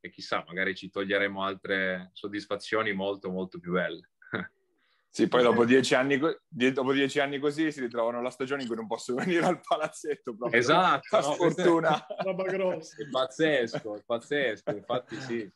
e 0.00 0.08
chissà, 0.08 0.42
magari 0.46 0.74
ci 0.74 0.88
toglieremo 0.88 1.44
altre 1.44 2.08
soddisfazioni 2.14 2.94
molto, 2.94 3.30
molto 3.30 3.58
più 3.58 3.72
belle. 3.72 4.12
Sì, 5.12 5.26
poi 5.26 5.42
dopo 5.42 5.64
dieci, 5.64 5.96
anni, 5.96 6.20
dopo 6.48 6.92
dieci 6.92 7.18
anni 7.18 7.40
così 7.40 7.72
si 7.72 7.80
ritrovano 7.80 8.22
la 8.22 8.30
stagione 8.30 8.62
in 8.62 8.68
cui 8.68 8.76
non 8.76 8.86
posso 8.86 9.14
venire 9.16 9.44
al 9.44 9.60
palazzetto. 9.60 10.36
Proprio. 10.36 10.58
Esatto, 10.58 11.16
la 11.16 11.26
no, 11.26 11.32
sfortuna. 11.32 12.06
È 12.16 13.08
pazzesco, 13.10 13.96
è 13.96 14.02
pazzesco. 14.06 14.70
Infatti 14.70 15.20
sì, 15.20 15.52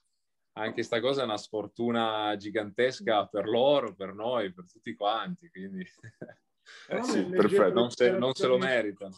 anche 0.55 0.72
questa 0.72 1.00
cosa 1.00 1.22
è 1.22 1.24
una 1.24 1.36
sfortuna 1.36 2.34
gigantesca 2.36 3.26
per 3.26 3.46
loro, 3.46 3.94
per 3.94 4.12
noi, 4.12 4.52
per 4.52 4.64
tutti 4.68 4.94
quanti. 4.96 5.48
Quindi 5.50 5.86
eh 6.88 7.02
sì, 7.05 7.24
perfetto. 7.24 7.72
Non 7.74 7.90
se, 7.90 8.11
non 8.11 8.34
se 8.34 8.46
lo 8.48 8.59
meritano. 8.59 9.16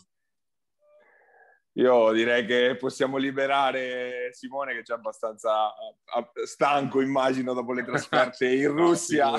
Io 1.76 2.12
direi 2.12 2.46
che 2.46 2.76
possiamo 2.78 3.18
liberare 3.18 4.30
Simone 4.32 4.74
che 4.74 4.82
c'è 4.82 4.94
abbastanza 4.94 5.74
stanco, 6.44 7.02
immagino, 7.02 7.52
dopo 7.52 7.74
le 7.74 7.84
trasferte 7.84 8.50
in 8.50 8.68
Russia. 8.68 9.30
no, 9.30 9.38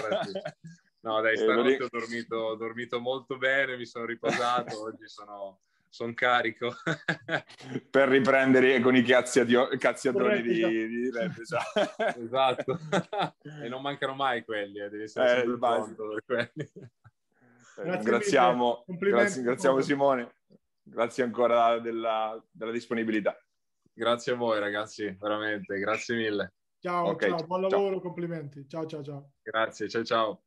No, 1.08 1.22
dai, 1.22 1.38
stanotte 1.38 1.84
ho 1.84 1.88
dormito, 1.90 2.36
ho 2.36 2.56
dormito 2.56 3.00
molto 3.00 3.38
bene, 3.38 3.78
mi 3.78 3.86
sono 3.86 4.04
riposato, 4.04 4.82
oggi 4.84 5.08
sono, 5.08 5.62
sono 5.88 6.14
carico. 6.14 6.74
per 7.90 8.10
riprendere 8.10 8.82
con 8.82 8.94
i 8.94 9.04
cazziatori 9.04 10.42
di, 10.42 10.88
di 10.88 11.10
Red, 11.10 11.32
esatto. 11.40 12.20
esatto. 12.20 12.80
e 13.64 13.70
non 13.70 13.82
mancano 13.82 14.16
mai 14.16 14.44
quelli, 14.44 14.82
eh, 14.82 14.90
devi 14.90 15.04
essere 15.04 15.44
eh, 15.44 15.58
pronto 15.58 16.10
per 16.10 16.24
quelli. 16.26 16.70
Eh, 17.78 17.96
ringraziamo, 17.96 18.84
grazie, 18.86 19.36
ringraziamo 19.38 19.80
Simone, 19.80 20.36
grazie 20.84 21.24
ancora 21.24 21.80
della, 21.80 22.38
della, 22.52 22.72
disponibilità. 22.72 23.42
Grazie 23.94 24.34
a 24.34 24.36
voi 24.36 24.60
ragazzi, 24.60 25.16
veramente, 25.18 25.80
grazie 25.80 26.18
mille. 26.18 26.54
Ciao, 26.80 27.08
okay, 27.12 27.30
ciao, 27.30 27.46
buon 27.46 27.62
lavoro, 27.62 27.92
ciao. 27.94 28.02
complimenti. 28.02 28.68
Ciao, 28.68 28.86
ciao, 28.86 29.02
ciao. 29.02 29.32
Grazie, 29.42 29.88
ciao, 29.88 30.04
ciao. 30.04 30.42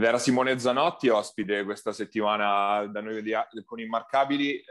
Ed 0.00 0.06
era 0.06 0.16
Simone 0.16 0.58
Zanotti, 0.58 1.10
ospite 1.10 1.62
questa 1.62 1.92
settimana 1.92 2.86
da 2.86 3.02
noi 3.02 3.20
di, 3.20 3.34
con 3.66 3.80
Immarcabili. 3.80 4.54
Eh, 4.54 4.64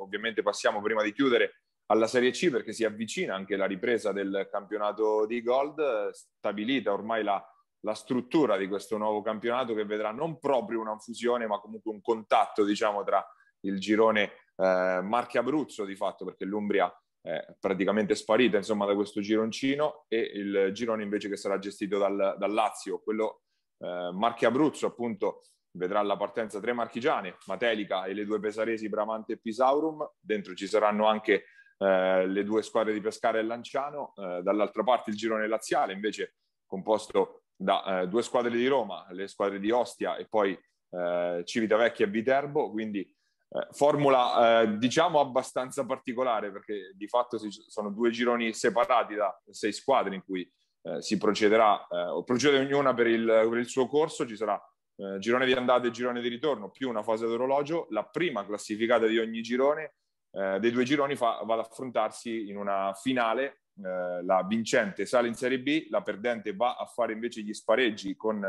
ovviamente 0.00 0.42
passiamo 0.42 0.82
prima 0.82 1.02
di 1.02 1.14
chiudere 1.14 1.62
alla 1.86 2.06
Serie 2.06 2.30
C 2.30 2.50
perché 2.50 2.74
si 2.74 2.84
avvicina 2.84 3.34
anche 3.34 3.56
la 3.56 3.64
ripresa 3.64 4.12
del 4.12 4.46
campionato 4.52 5.24
di 5.24 5.40
Gold, 5.40 6.10
stabilita 6.10 6.92
ormai 6.92 7.24
la, 7.24 7.42
la 7.86 7.94
struttura 7.94 8.58
di 8.58 8.68
questo 8.68 8.98
nuovo 8.98 9.22
campionato 9.22 9.72
che 9.72 9.86
vedrà 9.86 10.12
non 10.12 10.38
proprio 10.38 10.78
una 10.78 10.98
fusione 10.98 11.46
ma 11.46 11.58
comunque 11.58 11.90
un 11.90 12.02
contatto 12.02 12.62
diciamo 12.62 13.02
tra 13.02 13.26
il 13.60 13.80
girone 13.80 14.24
eh, 14.56 15.00
Marche 15.02 15.38
Abruzzo 15.38 15.86
di 15.86 15.96
fatto 15.96 16.26
perché 16.26 16.44
l'Umbria 16.44 16.94
è 17.22 17.46
praticamente 17.58 18.14
sparita 18.14 18.58
insomma 18.58 18.84
da 18.84 18.94
questo 18.94 19.22
gironcino 19.22 20.04
e 20.06 20.18
il 20.18 20.68
girone 20.74 21.02
invece 21.02 21.30
che 21.30 21.38
sarà 21.38 21.58
gestito 21.58 21.96
dal, 21.96 22.36
dal 22.36 22.52
Lazio, 22.52 23.00
quello 23.00 23.40
eh, 23.78 24.10
Marche 24.12 24.46
Abruzzo 24.46 24.86
appunto 24.86 25.42
vedrà 25.72 26.02
la 26.02 26.16
partenza 26.16 26.60
tre 26.60 26.72
marchigiane, 26.72 27.36
Matelica 27.46 28.04
e 28.04 28.14
le 28.14 28.24
due 28.24 28.40
pesaresi 28.40 28.88
Bramante 28.88 29.34
e 29.34 29.38
Pisaurum, 29.38 30.08
dentro 30.18 30.54
ci 30.54 30.66
saranno 30.66 31.06
anche 31.06 31.44
eh, 31.78 32.26
le 32.26 32.44
due 32.44 32.62
squadre 32.62 32.92
di 32.92 33.00
Pescara 33.00 33.38
e 33.38 33.42
Lanciano, 33.42 34.14
eh, 34.16 34.42
dall'altra 34.42 34.82
parte 34.82 35.10
il 35.10 35.16
girone 35.16 35.46
laziale 35.46 35.92
invece 35.92 36.36
composto 36.66 37.42
da 37.54 38.02
eh, 38.02 38.08
due 38.08 38.22
squadre 38.22 38.56
di 38.56 38.66
Roma, 38.66 39.06
le 39.10 39.28
squadre 39.28 39.58
di 39.58 39.70
Ostia 39.70 40.16
e 40.16 40.26
poi 40.26 40.58
eh, 40.90 41.42
Civitavecchia 41.44 42.06
e 42.06 42.08
Viterbo, 42.08 42.70
quindi 42.70 43.00
eh, 43.00 43.68
formula 43.70 44.62
eh, 44.62 44.78
diciamo 44.78 45.20
abbastanza 45.20 45.84
particolare 45.84 46.50
perché 46.50 46.92
di 46.94 47.08
fatto 47.08 47.38
sono 47.50 47.90
due 47.90 48.10
gironi 48.10 48.52
separati 48.52 49.14
da 49.14 49.40
sei 49.50 49.72
squadre 49.72 50.14
in 50.14 50.24
cui 50.24 50.50
eh, 50.86 51.02
si 51.02 51.18
procederà, 51.18 51.84
eh, 51.88 52.22
procede 52.24 52.60
ognuna 52.60 52.94
per 52.94 53.08
il, 53.08 53.24
per 53.24 53.58
il, 53.58 53.66
suo 53.66 53.88
corso, 53.88 54.24
ci 54.24 54.36
sarà 54.36 54.60
eh, 54.96 55.18
girone 55.18 55.44
di 55.44 55.52
andata 55.52 55.88
e 55.88 55.90
girone 55.90 56.20
di 56.20 56.28
ritorno 56.28 56.70
più 56.70 56.88
una 56.88 57.02
fase 57.02 57.26
d'orologio, 57.26 57.88
la 57.90 58.04
prima 58.04 58.46
classificata 58.46 59.06
di 59.06 59.18
ogni 59.18 59.42
girone 59.42 59.96
eh, 60.30 60.60
dei 60.60 60.70
due 60.70 60.84
gironi 60.84 61.16
fa, 61.16 61.40
va 61.44 61.54
ad 61.54 61.60
affrontarsi 61.60 62.48
in 62.48 62.56
una 62.56 62.92
finale, 62.94 63.62
eh, 63.82 64.22
la 64.22 64.44
vincente 64.46 65.06
sale 65.06 65.26
in 65.26 65.34
Serie 65.34 65.58
B, 65.58 65.88
la 65.90 66.02
perdente 66.02 66.54
va 66.54 66.76
a 66.76 66.86
fare 66.86 67.12
invece 67.12 67.40
gli 67.42 67.52
spareggi 67.52 68.14
con 68.16 68.48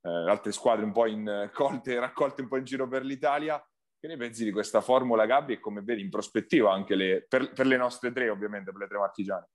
altre 0.00 0.52
squadre 0.52 0.84
un 0.86 0.92
po' 0.92 1.06
in 1.06 1.50
colte, 1.52 1.98
raccolte 1.98 2.40
un 2.40 2.48
po' 2.48 2.56
in 2.56 2.64
giro 2.64 2.88
per 2.88 3.04
l'Italia. 3.04 3.62
Che 3.98 4.06
ne 4.06 4.16
pensi 4.16 4.44
di 4.44 4.52
questa 4.52 4.80
formula, 4.80 5.26
Gabri? 5.26 5.54
E 5.54 5.60
come 5.60 5.82
vedi 5.82 6.00
in 6.00 6.08
prospettiva 6.08 6.72
anche 6.72 6.94
le, 6.94 7.26
per, 7.28 7.52
per 7.52 7.66
le 7.66 7.76
nostre 7.76 8.12
tre, 8.12 8.30
ovviamente, 8.30 8.70
per 8.70 8.82
le 8.82 8.86
tre 8.86 8.98
marchigiane? 8.98 9.48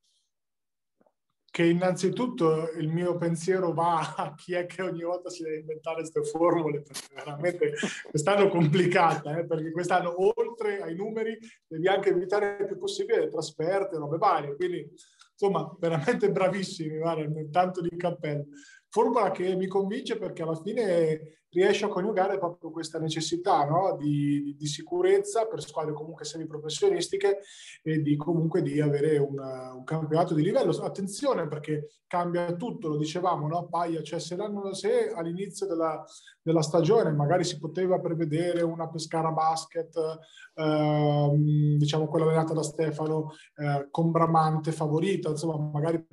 Che 1.53 1.65
innanzitutto 1.65 2.71
il 2.79 2.87
mio 2.87 3.15
pensiero 3.15 3.73
va 3.73 4.15
a 4.17 4.33
chi 4.33 4.55
è 4.55 4.65
che 4.65 4.81
ogni 4.81 5.03
volta 5.03 5.29
si 5.29 5.43
deve 5.43 5.59
inventare 5.59 5.97
queste 5.97 6.23
formule, 6.23 6.81
perché 6.81 7.13
veramente 7.13 7.73
quest'anno 8.09 8.47
è 8.47 8.49
complicata, 8.49 9.37
eh, 9.37 9.45
perché 9.45 9.69
quest'anno 9.71 10.15
oltre 10.35 10.81
ai 10.81 10.95
numeri 10.95 11.37
devi 11.67 11.87
anche 11.87 12.09
evitare 12.09 12.57
il 12.59 12.65
più 12.65 12.79
possibile 12.79 13.19
le 13.19 13.29
trasferte, 13.29 13.97
robe 13.97 14.17
varie, 14.17 14.55
quindi 14.55 14.89
insomma 15.31 15.71
veramente 15.79 16.31
bravissimi, 16.31 16.97
guarda, 16.97 17.29
tanto 17.51 17.81
di 17.81 17.95
cappello. 17.97 18.45
Formula 18.89 19.29
che 19.29 19.55
mi 19.55 19.67
convince 19.67 20.17
perché 20.17 20.41
alla 20.41 20.59
fine 20.59 21.42
riesce 21.53 21.85
a 21.85 21.89
coniugare 21.89 22.37
proprio 22.37 22.71
questa 22.71 22.99
necessità 22.99 23.63
no? 23.65 23.95
di, 23.97 24.55
di, 24.57 24.65
sicurezza 24.67 25.45
per 25.45 25.61
squadre 25.61 25.93
comunque 25.93 26.25
semiprofessionistiche 26.25 27.39
e 27.81 28.01
di 28.01 28.15
comunque 28.15 28.61
di 28.61 28.81
avere 28.81 29.17
un, 29.17 29.37
un, 29.37 29.83
campionato 29.83 30.33
di 30.33 30.43
livello. 30.43 30.71
Attenzione 30.81 31.47
perché 31.47 32.01
cambia 32.07 32.53
tutto, 32.53 32.89
lo 32.89 32.97
dicevamo, 32.97 33.47
no? 33.47 33.67
Paia, 33.67 34.01
cioè 34.03 34.19
se, 34.19 34.37
se 34.71 35.11
all'inizio 35.13 35.65
della, 35.65 36.03
della, 36.41 36.61
stagione 36.61 37.11
magari 37.11 37.43
si 37.43 37.59
poteva 37.59 37.99
prevedere 37.99 38.61
una 38.61 38.87
Pescara 38.87 39.31
Basket, 39.31 39.95
ehm, 40.55 41.77
diciamo 41.77 42.07
quella 42.07 42.25
allenata 42.25 42.53
da 42.53 42.63
Stefano, 42.63 43.31
eh, 43.55 43.87
con 43.89 44.11
Bramante 44.11 44.71
favorita, 44.71 45.29
insomma 45.29 45.57
magari 45.57 46.05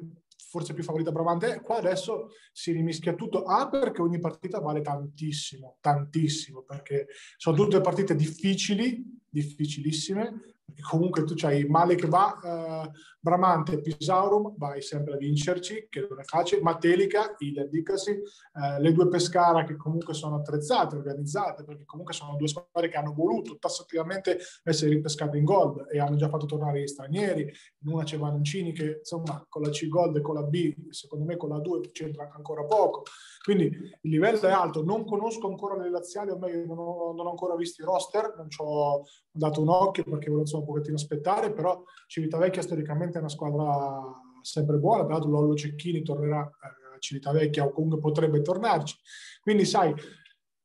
forse 0.50 0.74
più 0.74 0.82
favorita 0.82 1.12
Bravante, 1.12 1.60
qua 1.60 1.76
adesso 1.76 2.30
si 2.52 2.72
rimischia 2.72 3.14
tutto. 3.14 3.44
A 3.44 3.68
perché 3.68 4.02
ogni 4.02 4.18
partita 4.18 4.58
vale 4.58 4.82
tantissimo, 4.82 5.76
tantissimo, 5.80 6.62
perché 6.62 7.06
sono 7.36 7.56
tutte 7.56 7.80
partite 7.80 8.16
difficili, 8.16 9.00
difficilissime, 9.28 10.56
perché 10.70 10.82
comunque 10.88 11.24
tu 11.24 11.34
c'hai 11.36 11.64
male 11.64 11.94
che 11.94 12.06
va, 12.06 12.38
eh, 12.42 12.90
Bramante 13.18 13.80
Pisaurum, 13.80 14.54
vai 14.56 14.80
sempre 14.80 15.14
a 15.14 15.16
vincerci, 15.16 15.88
che 15.90 16.06
non 16.08 16.20
è 16.20 16.24
facile, 16.24 16.62
Matelica, 16.62 17.34
idem 17.38 17.68
dicasi, 17.68 18.10
eh, 18.10 18.80
le 18.80 18.92
due 18.92 19.08
Pescara 19.08 19.64
che 19.64 19.76
comunque 19.76 20.14
sono 20.14 20.36
attrezzate, 20.36 20.96
organizzate, 20.96 21.64
perché 21.64 21.84
comunque 21.84 22.14
sono 22.14 22.36
due 22.36 22.48
squadre 22.48 22.88
che 22.88 22.96
hanno 22.96 23.12
voluto 23.12 23.58
tassativamente 23.58 24.38
essere 24.64 24.90
ripescate 24.90 25.36
in 25.36 25.44
gold 25.44 25.86
e 25.90 25.98
hanno 25.98 26.16
già 26.16 26.28
fatto 26.28 26.46
tornare 26.46 26.80
gli 26.80 26.86
stranieri, 26.86 27.42
in 27.42 27.92
una 27.92 28.04
c'è 28.04 28.16
Vanuncini 28.16 28.72
che 28.72 28.98
insomma 28.98 29.44
con 29.48 29.62
la 29.62 29.70
C 29.70 29.88
gold 29.88 30.16
e 30.16 30.20
con 30.20 30.34
la 30.34 30.42
B, 30.42 30.90
secondo 30.90 31.24
me 31.24 31.36
con 31.36 31.50
la 31.50 31.58
2 31.58 31.90
c'entra 31.92 32.30
ancora 32.34 32.64
poco, 32.64 33.02
quindi 33.42 33.64
il 33.66 34.10
livello 34.10 34.40
è 34.40 34.50
alto, 34.50 34.84
non 34.84 35.04
conosco 35.04 35.48
ancora 35.48 35.76
le 35.76 35.90
laziali, 35.90 36.30
o 36.30 36.36
meglio 36.36 36.66
non 36.66 36.78
ho, 36.78 37.12
non 37.14 37.26
ho 37.26 37.30
ancora 37.30 37.56
visto 37.56 37.80
i 37.80 37.84
roster, 37.86 38.34
non 38.36 38.50
ci 38.50 38.58
ho 38.62 39.02
dato 39.30 39.62
un 39.62 39.68
occhio 39.68 40.04
perché 40.04 40.26
volevo 40.26 40.40
insomma, 40.40 40.64
un 40.64 40.68
pochettino 40.68 40.96
aspettare, 40.96 41.52
però 41.52 41.82
Civitavecchia 42.06 42.60
storicamente 42.60 43.16
è 43.16 43.20
una 43.20 43.30
squadra 43.30 44.02
sempre 44.42 44.76
buona, 44.76 45.04
tra 45.04 45.14
l'altro 45.14 45.30
Lollo 45.30 45.54
Cecchini 45.54 46.02
tornerà 46.02 46.42
eh, 46.42 46.96
a 46.96 46.98
Civitavecchia 46.98 47.64
o 47.64 47.72
comunque 47.72 47.98
potrebbe 47.98 48.42
tornarci. 48.42 48.96
Quindi 49.40 49.64
sai, 49.64 49.94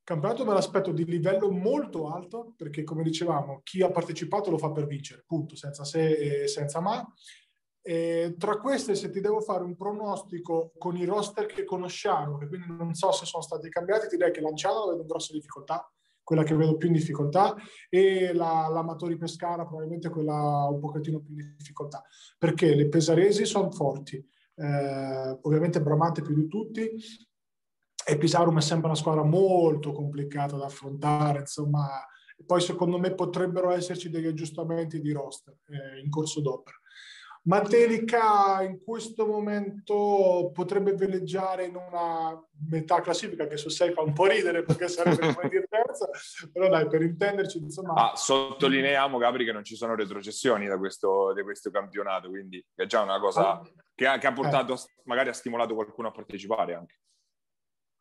campionato 0.03 0.45
me 0.45 0.53
l'aspetto 0.53 0.91
di 0.91 1.05
livello 1.05 1.49
molto 1.49 2.09
alto 2.09 2.53
perché 2.57 2.83
come 2.83 3.03
dicevamo 3.03 3.61
chi 3.63 3.81
ha 3.83 3.89
partecipato 3.89 4.49
lo 4.49 4.57
fa 4.57 4.71
per 4.71 4.85
vincere, 4.85 5.23
punto, 5.25 5.55
senza 5.55 5.85
se 5.85 6.43
e 6.43 6.47
senza 6.47 6.81
ma. 6.81 7.05
E 7.87 8.33
tra 8.39 8.57
queste, 8.57 8.95
se 8.95 9.11
ti 9.11 9.21
devo 9.21 9.41
fare 9.41 9.63
un 9.63 9.75
pronostico 9.75 10.71
con 10.79 10.97
i 10.97 11.05
roster 11.05 11.45
che 11.45 11.63
conosciamo, 11.63 12.35
che 12.39 12.47
quindi 12.47 12.65
non 12.67 12.95
so 12.95 13.11
se 13.11 13.25
sono 13.25 13.43
stati 13.43 13.69
cambiati, 13.69 14.07
ti 14.07 14.17
direi 14.17 14.31
che 14.31 14.41
Lanciano 14.41 14.85
aveva 14.85 15.03
grosse 15.03 15.33
difficoltà, 15.33 15.87
quella 16.23 16.41
che 16.41 16.55
vedo 16.55 16.77
più 16.77 16.87
in 16.87 16.95
difficoltà, 16.95 17.53
e 17.87 18.33
la, 18.33 18.67
l'Amatori 18.71 19.17
Pescara 19.17 19.67
probabilmente 19.67 20.09
quella 20.09 20.67
un 20.67 20.79
pochettino 20.79 21.19
più 21.19 21.35
in 21.35 21.53
difficoltà, 21.55 22.01
perché 22.39 22.73
le 22.73 22.87
pesaresi 22.89 23.45
sono 23.45 23.69
forti, 23.69 24.15
eh, 24.55 25.37
ovviamente 25.43 25.79
Bramante 25.79 26.23
più 26.23 26.33
di 26.33 26.47
tutti, 26.47 26.89
e 28.07 28.17
Pisarum 28.17 28.57
è 28.57 28.61
sempre 28.61 28.87
una 28.87 28.97
squadra 28.97 29.23
molto 29.23 29.91
complicata 29.91 30.57
da 30.57 30.65
affrontare, 30.65 31.41
insomma, 31.41 32.03
poi 32.47 32.61
secondo 32.61 32.97
me 32.97 33.13
potrebbero 33.13 33.69
esserci 33.69 34.09
degli 34.09 34.25
aggiustamenti 34.25 34.99
di 34.99 35.11
roster 35.11 35.55
eh, 35.67 35.99
in 35.99 36.09
corso 36.09 36.41
d'opera. 36.41 36.77
Matelica 37.45 38.63
in 38.63 38.83
questo 38.83 39.27
momento 39.27 40.49
potrebbe 40.51 40.93
veleggiare 40.93 41.65
in 41.65 41.75
una 41.75 42.39
metà 42.69 43.01
classifica 43.01 43.45
che 43.45 43.57
su 43.57 43.69
6 43.69 43.93
fa 43.93 44.01
un 44.01 44.13
po' 44.13 44.25
ridere 44.25 44.63
perché 44.63 44.87
sarebbe 44.87 45.33
come 45.33 45.49
dire 45.49 45.67
terza, 45.69 46.09
però 46.51 46.69
dai, 46.69 46.87
per 46.87 47.03
intenderci, 47.03 47.59
insomma... 47.59 47.93
Ah, 47.93 48.15
sottolineiamo, 48.15 49.19
Gabri, 49.19 49.45
che 49.45 49.51
non 49.51 49.63
ci 49.63 49.75
sono 49.75 49.93
retrocessioni 49.93 50.65
da 50.65 50.77
questo, 50.79 51.33
da 51.33 51.43
questo 51.43 51.69
campionato, 51.69 52.29
quindi 52.29 52.63
è 52.73 52.87
già 52.87 53.01
una 53.01 53.19
cosa 53.19 53.59
ah, 53.59 53.61
che, 53.93 54.07
ha, 54.07 54.17
che 54.17 54.25
ha 54.25 54.33
portato, 54.33 54.73
eh. 54.73 54.77
magari 55.03 55.29
ha 55.29 55.33
stimolato 55.33 55.75
qualcuno 55.75 56.07
a 56.07 56.11
partecipare 56.11 56.73
anche 56.73 56.95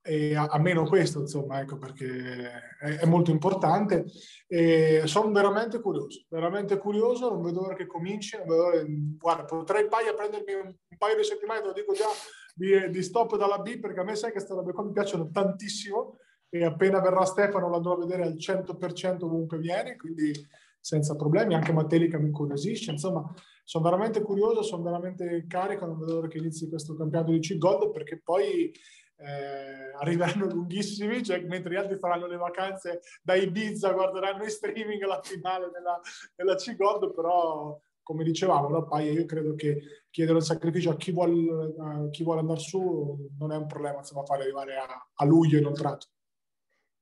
e 0.06 0.36
a, 0.36 0.44
a, 0.44 0.58
meno 0.58 0.84
questo, 0.84 1.20
insomma, 1.20 1.60
ecco, 1.60 1.78
perché 1.78 2.50
è, 2.78 2.98
è 2.98 3.06
molto 3.06 3.30
importante. 3.30 4.04
E 4.46 5.02
sono 5.06 5.32
veramente 5.32 5.80
curioso, 5.80 6.26
veramente 6.28 6.76
curioso, 6.76 7.30
non 7.30 7.42
vedo 7.42 7.62
l'ora 7.62 7.74
che 7.74 7.86
cominci, 7.86 8.36
l'ora, 8.44 8.84
guarda, 8.86 9.44
potrei 9.44 9.88
paia 9.88 10.12
prendermi 10.12 10.52
un, 10.52 10.66
un, 10.66 10.96
paio 10.98 11.16
di 11.16 11.24
settimane, 11.24 11.60
te 11.60 11.66
lo 11.68 11.72
dico 11.72 11.94
già, 11.94 12.08
di, 12.54 12.90
di, 12.90 13.02
stop 13.02 13.38
dalla 13.38 13.60
B, 13.60 13.78
perché 13.80 14.00
a 14.00 14.04
me 14.04 14.14
sai 14.14 14.30
che 14.30 14.36
queste 14.36 14.52
robe 14.52 14.72
qua 14.72 14.84
mi 14.84 14.92
piacciono 14.92 15.30
tantissimo 15.30 16.18
e 16.50 16.64
appena 16.64 17.00
verrà 17.00 17.24
Stefano 17.24 17.70
lo 17.70 17.76
andrò 17.76 17.94
a 17.94 17.98
vedere 17.98 18.24
al 18.24 18.36
100% 18.36 19.24
ovunque 19.24 19.56
viene, 19.56 19.96
quindi 19.96 20.32
senza 20.78 21.16
problemi, 21.16 21.54
anche 21.54 21.72
Mattelica 21.72 22.18
mi 22.18 22.26
incuriosisce, 22.26 22.90
insomma 22.90 23.32
sono 23.64 23.84
veramente 23.84 24.20
curioso, 24.20 24.62
sono 24.62 24.82
veramente 24.82 25.46
carico, 25.48 25.86
non 25.86 25.98
vedo 25.98 26.12
l'ora 26.12 26.28
che 26.28 26.36
inizi 26.36 26.68
questo 26.68 26.94
campionato 26.94 27.32
di 27.32 27.38
C-Gold 27.38 27.90
perché 27.90 28.20
poi 28.22 28.70
eh, 29.16 29.92
arriveranno 29.98 30.46
lunghissimi, 30.46 31.22
cioè, 31.22 31.40
mentre 31.40 31.72
gli 31.72 31.76
altri 31.76 31.98
faranno 31.98 32.26
le 32.26 32.36
vacanze 32.36 33.00
da 33.22 33.34
Ibiza, 33.34 33.92
guarderanno 33.92 34.42
in 34.42 34.50
streaming 34.50 35.02
la 35.04 35.20
finale 35.22 35.70
della, 35.72 36.00
della 36.34 36.54
C-Gold, 36.56 37.14
però 37.14 37.78
come 38.02 38.22
dicevamo, 38.22 38.68
no, 38.68 38.86
Paia, 38.86 39.10
io 39.12 39.24
credo 39.24 39.54
che 39.54 40.04
chiedere 40.10 40.36
un 40.36 40.44
sacrificio 40.44 40.90
a 40.90 40.96
chi 40.96 41.10
vuole, 41.10 41.74
a 41.80 42.38
andare 42.38 42.60
su 42.60 43.30
non 43.38 43.50
è 43.50 43.56
un 43.56 43.66
problema, 43.66 43.98
insomma, 43.98 44.24
fare 44.24 44.42
arrivare 44.42 44.76
a, 44.76 45.08
a 45.14 45.24
luglio 45.24 45.58
inoltrato. 45.58 46.08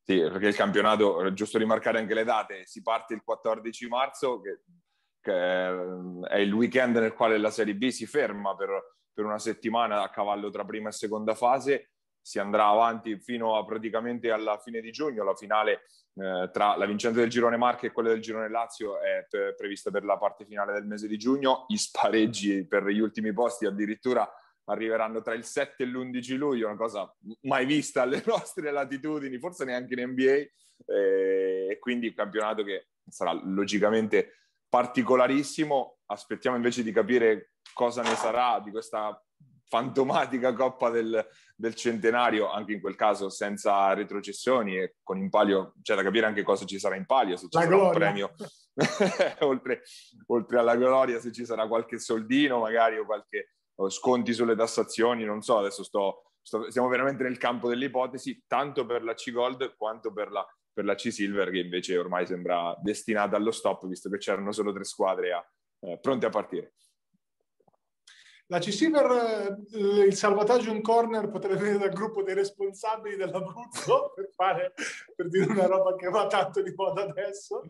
Sì, 0.04 0.18
perché 0.18 0.48
il 0.48 0.54
campionato, 0.54 1.32
giusto 1.32 1.58
rimarcare 1.58 1.98
anche 1.98 2.14
le 2.14 2.24
date, 2.24 2.66
si 2.66 2.82
parte 2.82 3.14
il 3.14 3.22
14 3.22 3.88
marzo, 3.88 4.40
che, 4.40 4.60
che 5.20 5.32
è 6.28 6.38
il 6.38 6.52
weekend 6.52 6.96
nel 6.96 7.14
quale 7.14 7.38
la 7.38 7.50
Serie 7.50 7.74
B 7.74 7.88
si 7.88 8.06
ferma 8.06 8.54
per, 8.56 8.96
per 9.12 9.24
una 9.24 9.38
settimana 9.38 10.02
a 10.02 10.10
cavallo 10.10 10.50
tra 10.50 10.64
prima 10.64 10.88
e 10.88 10.92
seconda 10.92 11.34
fase, 11.34 11.90
si 12.22 12.38
andrà 12.38 12.66
avanti 12.66 13.18
fino 13.18 13.56
a 13.56 13.64
praticamente 13.64 14.30
alla 14.30 14.58
fine 14.58 14.80
di 14.80 14.92
giugno. 14.92 15.24
La 15.24 15.34
finale 15.34 15.82
eh, 16.14 16.50
tra 16.52 16.76
la 16.76 16.86
vincente 16.86 17.18
del 17.18 17.28
girone 17.28 17.56
Marche 17.56 17.86
e 17.86 17.92
quella 17.92 18.10
del 18.10 18.20
girone 18.20 18.48
Lazio 18.48 19.00
è 19.00 19.26
pre- 19.28 19.54
prevista 19.54 19.90
per 19.90 20.04
la 20.04 20.16
parte 20.18 20.44
finale 20.44 20.72
del 20.72 20.86
mese 20.86 21.08
di 21.08 21.18
giugno. 21.18 21.64
I 21.68 21.76
spareggi 21.76 22.66
per 22.66 22.86
gli 22.86 23.00
ultimi 23.00 23.32
posti 23.32 23.66
addirittura 23.66 24.30
arriveranno 24.66 25.20
tra 25.20 25.34
il 25.34 25.44
7 25.44 25.82
e 25.82 25.86
l'11 25.86 26.36
luglio, 26.36 26.68
una 26.68 26.76
cosa 26.76 27.12
mai 27.42 27.66
vista 27.66 28.02
alle 28.02 28.22
nostre 28.26 28.70
latitudini, 28.70 29.38
forse 29.38 29.64
neanche 29.64 29.94
in 29.94 30.10
NBA. 30.10 30.32
Eh, 30.84 31.66
e 31.70 31.78
quindi 31.78 32.08
un 32.08 32.14
campionato 32.14 32.62
che 32.62 32.88
sarà 33.08 33.32
logicamente 33.32 34.36
particolarissimo. 34.68 35.98
Aspettiamo 36.06 36.56
invece 36.56 36.82
di 36.82 36.92
capire 36.92 37.52
cosa 37.72 38.02
ne 38.02 38.14
sarà 38.14 38.60
di 38.60 38.70
questa 38.70 39.20
fantomatica 39.72 40.52
Coppa 40.52 40.90
del, 40.90 41.26
del, 41.56 41.74
Centenario, 41.74 42.50
anche 42.50 42.74
in 42.74 42.80
quel 42.82 42.94
caso 42.94 43.30
senza 43.30 43.94
retrocessioni 43.94 44.76
e 44.76 44.96
con 45.02 45.16
in 45.16 45.30
palio, 45.30 45.72
c'è 45.80 45.94
da 45.94 46.02
capire 46.02 46.26
anche 46.26 46.42
cosa 46.42 46.66
ci 46.66 46.78
sarà 46.78 46.94
in 46.94 47.06
palio, 47.06 47.38
se 47.38 47.48
ci 47.48 47.56
La 47.56 47.62
sarà 47.62 47.74
gloria. 47.74 47.90
un 47.90 47.98
premio, 47.98 48.34
oltre, 49.48 49.82
oltre, 50.26 50.58
alla 50.58 50.76
gloria, 50.76 51.18
se 51.20 51.32
ci 51.32 51.46
sarà 51.46 51.66
qualche 51.66 51.98
soldino 51.98 52.58
magari 52.58 52.98
o 52.98 53.06
qualche 53.06 53.54
o 53.76 53.88
sconti 53.88 54.34
sulle 54.34 54.54
tassazioni, 54.54 55.24
non 55.24 55.40
so, 55.40 55.56
adesso 55.56 55.82
sto, 55.82 56.32
sto, 56.42 56.70
siamo 56.70 56.88
veramente 56.88 57.22
nel 57.22 57.38
campo 57.38 57.66
delle 57.66 57.86
ipotesi, 57.86 58.44
tanto 58.46 58.84
per 58.84 59.02
la 59.02 59.14
C-Gold 59.14 59.74
quanto 59.78 60.12
per 60.12 60.30
la, 60.30 60.46
per 60.70 60.84
la 60.84 60.94
C-Silver, 60.94 61.50
che 61.50 61.60
invece 61.60 61.96
ormai 61.96 62.26
sembra 62.26 62.76
destinata 62.82 63.36
allo 63.36 63.50
stop, 63.50 63.86
visto 63.86 64.10
che 64.10 64.18
c'erano 64.18 64.52
solo 64.52 64.70
tre 64.70 64.84
squadre 64.84 65.32
a, 65.32 65.42
eh, 65.80 65.98
pronte 65.98 66.26
a 66.26 66.28
partire. 66.28 66.74
La 68.52 68.58
C-Silver, 68.58 69.56
eh, 69.72 70.04
il 70.04 70.14
salvataggio 70.14 70.70
in 70.72 70.82
corner 70.82 71.30
potrebbe 71.30 71.56
venire 71.56 71.78
dal 71.78 71.88
gruppo 71.88 72.22
dei 72.22 72.34
responsabili 72.34 73.16
dell'Abruzzo 73.16 74.12
per, 74.14 74.28
fare, 74.34 74.74
per 75.16 75.30
dire 75.30 75.50
una 75.50 75.64
roba 75.64 75.94
che 75.96 76.10
va 76.10 76.26
tanto 76.26 76.60
di 76.60 76.70
moda 76.76 77.02
adesso. 77.02 77.64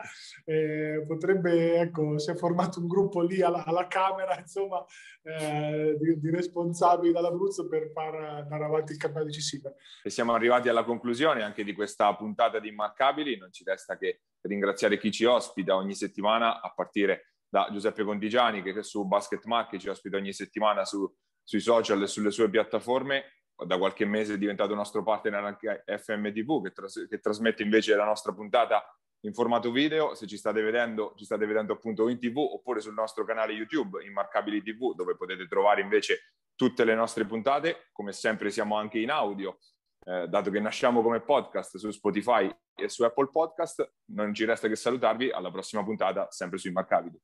Eh, 0.44 1.04
potrebbe, 1.06 1.76
ecco, 1.76 2.18
si 2.18 2.32
è 2.32 2.34
formato 2.34 2.80
un 2.80 2.88
gruppo 2.88 3.20
lì 3.20 3.42
alla, 3.42 3.62
alla 3.64 3.86
Camera, 3.86 4.36
insomma, 4.36 4.84
eh, 5.22 5.96
di, 6.00 6.18
di, 6.18 6.30
responsabili 6.30 7.12
dall'Abruzzo 7.12 7.68
per 7.68 7.92
far 7.92 8.16
andare 8.16 8.64
avanti 8.64 8.90
il 8.90 8.98
campionato 8.98 9.30
di 9.30 9.38
C-Silver. 9.38 9.76
E 10.02 10.10
siamo 10.10 10.34
arrivati 10.34 10.68
alla 10.68 10.82
conclusione 10.82 11.44
anche 11.44 11.62
di 11.62 11.74
questa 11.74 12.12
puntata 12.16 12.58
di 12.58 12.70
Immarcabili. 12.70 13.38
Non 13.38 13.52
ci 13.52 13.62
resta 13.62 13.96
che 13.96 14.22
ringraziare 14.40 14.98
chi 14.98 15.12
ci 15.12 15.26
ospita 15.26 15.76
ogni 15.76 15.94
settimana, 15.94 16.60
a 16.60 16.72
partire 16.74 17.31
da 17.52 17.68
Giuseppe 17.70 18.02
Contigiani 18.02 18.62
che 18.62 18.82
su 18.82 19.04
Basket 19.04 19.44
Market 19.44 19.78
ci 19.78 19.90
ospita 19.90 20.16
ogni 20.16 20.32
settimana 20.32 20.86
su, 20.86 21.06
sui 21.42 21.60
social 21.60 22.00
e 22.00 22.06
sulle 22.06 22.30
sue 22.30 22.48
piattaforme. 22.48 23.24
Da 23.54 23.76
qualche 23.76 24.06
mese 24.06 24.34
è 24.34 24.38
diventato 24.38 24.74
nostro 24.74 25.02
partner 25.02 25.44
anche 25.44 25.84
FMTV 25.84 26.62
che, 26.62 26.72
tras- 26.72 27.06
che 27.06 27.20
trasmette 27.20 27.62
invece 27.62 27.94
la 27.94 28.06
nostra 28.06 28.32
puntata 28.32 28.82
in 29.26 29.34
formato 29.34 29.70
video. 29.70 30.14
Se 30.14 30.26
ci 30.26 30.38
state 30.38 30.62
vedendo, 30.62 31.12
ci 31.14 31.26
state 31.26 31.44
vedendo 31.44 31.74
appunto 31.74 32.08
in 32.08 32.18
TV 32.18 32.38
oppure 32.38 32.80
sul 32.80 32.94
nostro 32.94 33.22
canale 33.26 33.52
YouTube 33.52 34.02
Immarcabili 34.02 34.62
TV 34.62 34.94
dove 34.94 35.14
potete 35.14 35.46
trovare 35.46 35.82
invece 35.82 36.32
tutte 36.54 36.84
le 36.84 36.94
nostre 36.94 37.26
puntate. 37.26 37.90
Come 37.92 38.12
sempre 38.12 38.50
siamo 38.50 38.78
anche 38.78 38.98
in 38.98 39.10
audio, 39.10 39.58
eh, 40.06 40.26
dato 40.26 40.50
che 40.50 40.58
nasciamo 40.58 41.02
come 41.02 41.20
podcast 41.20 41.76
su 41.76 41.90
Spotify 41.90 42.50
e 42.74 42.88
su 42.88 43.04
Apple 43.04 43.28
Podcast. 43.28 43.92
Non 44.06 44.32
ci 44.32 44.46
resta 44.46 44.68
che 44.68 44.74
salutarvi. 44.74 45.30
Alla 45.30 45.50
prossima 45.50 45.84
puntata, 45.84 46.28
sempre 46.30 46.56
su 46.56 46.68
Immarcabili. 46.68 47.20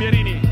Pierini 0.00 0.49